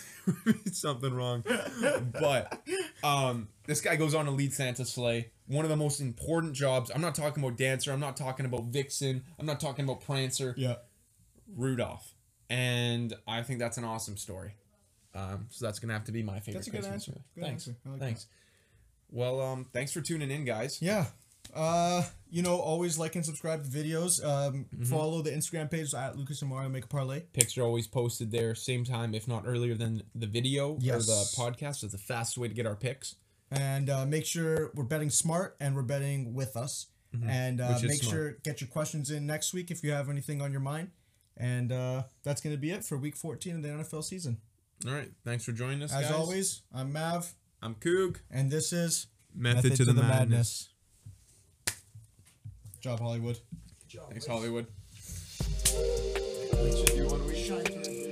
Something 0.74 1.14
wrong. 1.14 1.44
But 2.20 2.62
um, 3.04 3.50
this 3.66 3.82
guy 3.82 3.96
goes 3.96 4.16
on 4.16 4.26
to 4.26 4.32
lead 4.32 4.54
Santa's 4.54 4.92
sleigh. 4.92 5.32
One 5.48 5.66
of 5.66 5.70
the 5.70 5.78
most 5.78 6.00
important 6.00 6.54
jobs. 6.54 6.92
I'm 6.94 7.02
not 7.02 7.16
talking 7.16 7.44
about 7.44 7.58
Dancer. 7.58 7.92
I'm 7.92 8.00
not 8.00 8.16
talking 8.16 8.46
about 8.46 8.66
Vixen. 8.66 9.24
I'm 9.38 9.46
not 9.46 9.60
talking 9.60 9.86
about 9.86 10.02
Prancer. 10.02 10.54
Yeah. 10.58 10.76
Rudolph. 11.56 12.14
And 12.50 13.14
I 13.28 13.42
think 13.42 13.60
that's 13.60 13.78
an 13.78 13.84
awesome 13.84 14.18
story. 14.18 14.56
Um, 15.16 15.48
so 15.50 15.66
that's 15.66 15.80
gonna 15.80 15.94
have 15.94 16.06
to 16.06 16.12
be 16.12 16.24
my 16.24 16.40
favorite. 16.40 16.54
That's 16.54 16.68
a 16.68 16.72
good 16.72 16.78
Christmas 16.82 17.08
answer. 17.08 17.22
Good 17.36 17.44
thanks. 17.44 17.68
answer. 17.68 17.80
Like 17.86 18.00
thanks. 18.00 18.28
Well, 19.14 19.40
um, 19.40 19.66
thanks 19.72 19.92
for 19.94 20.02
tuning 20.02 20.32
in, 20.32 20.44
guys. 20.44 20.82
Yeah. 20.82 21.06
Uh, 21.54 22.02
you 22.32 22.42
know, 22.42 22.58
always 22.58 22.98
like 22.98 23.16
and 23.16 23.24
subscribe 23.24 23.64
to 23.64 23.70
videos. 23.70 24.24
Um, 24.26 24.66
Mm-hmm. 24.74 24.84
follow 24.86 25.22
the 25.22 25.30
Instagram 25.30 25.70
page 25.70 25.94
at 25.94 26.18
Lucas 26.18 26.42
and 26.42 26.50
Mario 26.50 26.68
Make 26.70 26.86
a 26.86 26.88
Parlay. 26.88 27.22
Pics 27.32 27.56
are 27.58 27.62
always 27.64 27.86
posted 27.88 28.32
there, 28.32 28.56
same 28.56 28.84
time, 28.84 29.14
if 29.14 29.28
not 29.28 29.44
earlier 29.46 29.76
than 29.76 30.02
the 30.16 30.26
video 30.26 30.78
Yes. 30.82 31.04
or 31.08 31.14
the 31.14 31.52
podcast. 31.52 31.84
It's 31.84 31.92
the 31.92 31.98
fastest 32.00 32.38
way 32.40 32.48
to 32.48 32.54
get 32.56 32.66
our 32.66 32.76
picks. 32.76 33.16
and 33.52 33.88
uh, 33.88 34.04
make 34.08 34.26
sure 34.26 34.72
we're 34.74 34.84
betting 34.84 35.12
smart 35.12 35.56
and 35.60 35.76
we're 35.76 35.84
betting 35.84 36.34
with 36.34 36.58
us. 36.58 36.88
And 37.24 37.62
uh, 37.62 37.66
Mm-hmm. 37.66 37.74
Which 37.76 37.84
is 37.84 37.90
make 37.90 38.02
smart. 38.02 38.12
sure 38.16 38.32
get 38.44 38.60
your 38.62 38.68
questions 38.70 39.12
in 39.12 39.28
next 39.28 39.54
week 39.54 39.70
if 39.70 39.84
you 39.84 39.92
have 39.92 40.10
anything 40.10 40.42
on 40.42 40.52
your 40.52 40.62
mind. 40.62 40.90
And 41.38 41.72
uh, 41.72 42.04
that's 42.24 42.42
going 42.42 42.56
to 42.56 42.60
be 42.60 42.72
it 42.72 42.84
for 42.84 42.98
Week 42.98 43.16
14 43.16 43.58
of 43.58 43.62
the 43.62 43.70
NFL 43.70 44.04
season. 44.04 44.38
All 44.88 44.94
right. 44.94 45.12
Thanks 45.24 45.46
for 45.46 45.52
joining 45.52 45.84
us, 45.84 45.94
As 45.94 46.06
guys. 46.06 46.12
always, 46.12 46.62
I'm 46.74 46.92
Mav, 46.92 47.32
I'm 47.64 47.76
Coug. 47.76 48.18
and 48.30 48.52
this 48.52 48.74
is 48.74 49.08
Method, 49.34 49.78
to, 49.78 49.86
the, 49.86 49.94
madness. 49.94 50.68
Good 51.66 51.74
job, 52.82 53.00
Hollywood. 53.00 53.40
Thanks, 54.10 54.26
Hollywood. 54.28 54.68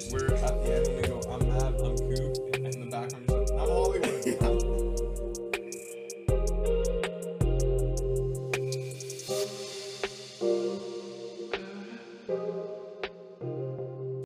We're 0.10 0.34
at 0.36 0.64
the 0.64 0.74
end. 0.74 0.88
We 0.96 1.02
go. 1.06 1.20
I'm 1.30 1.46
Mav. 1.50 1.76
I'm 1.82 2.01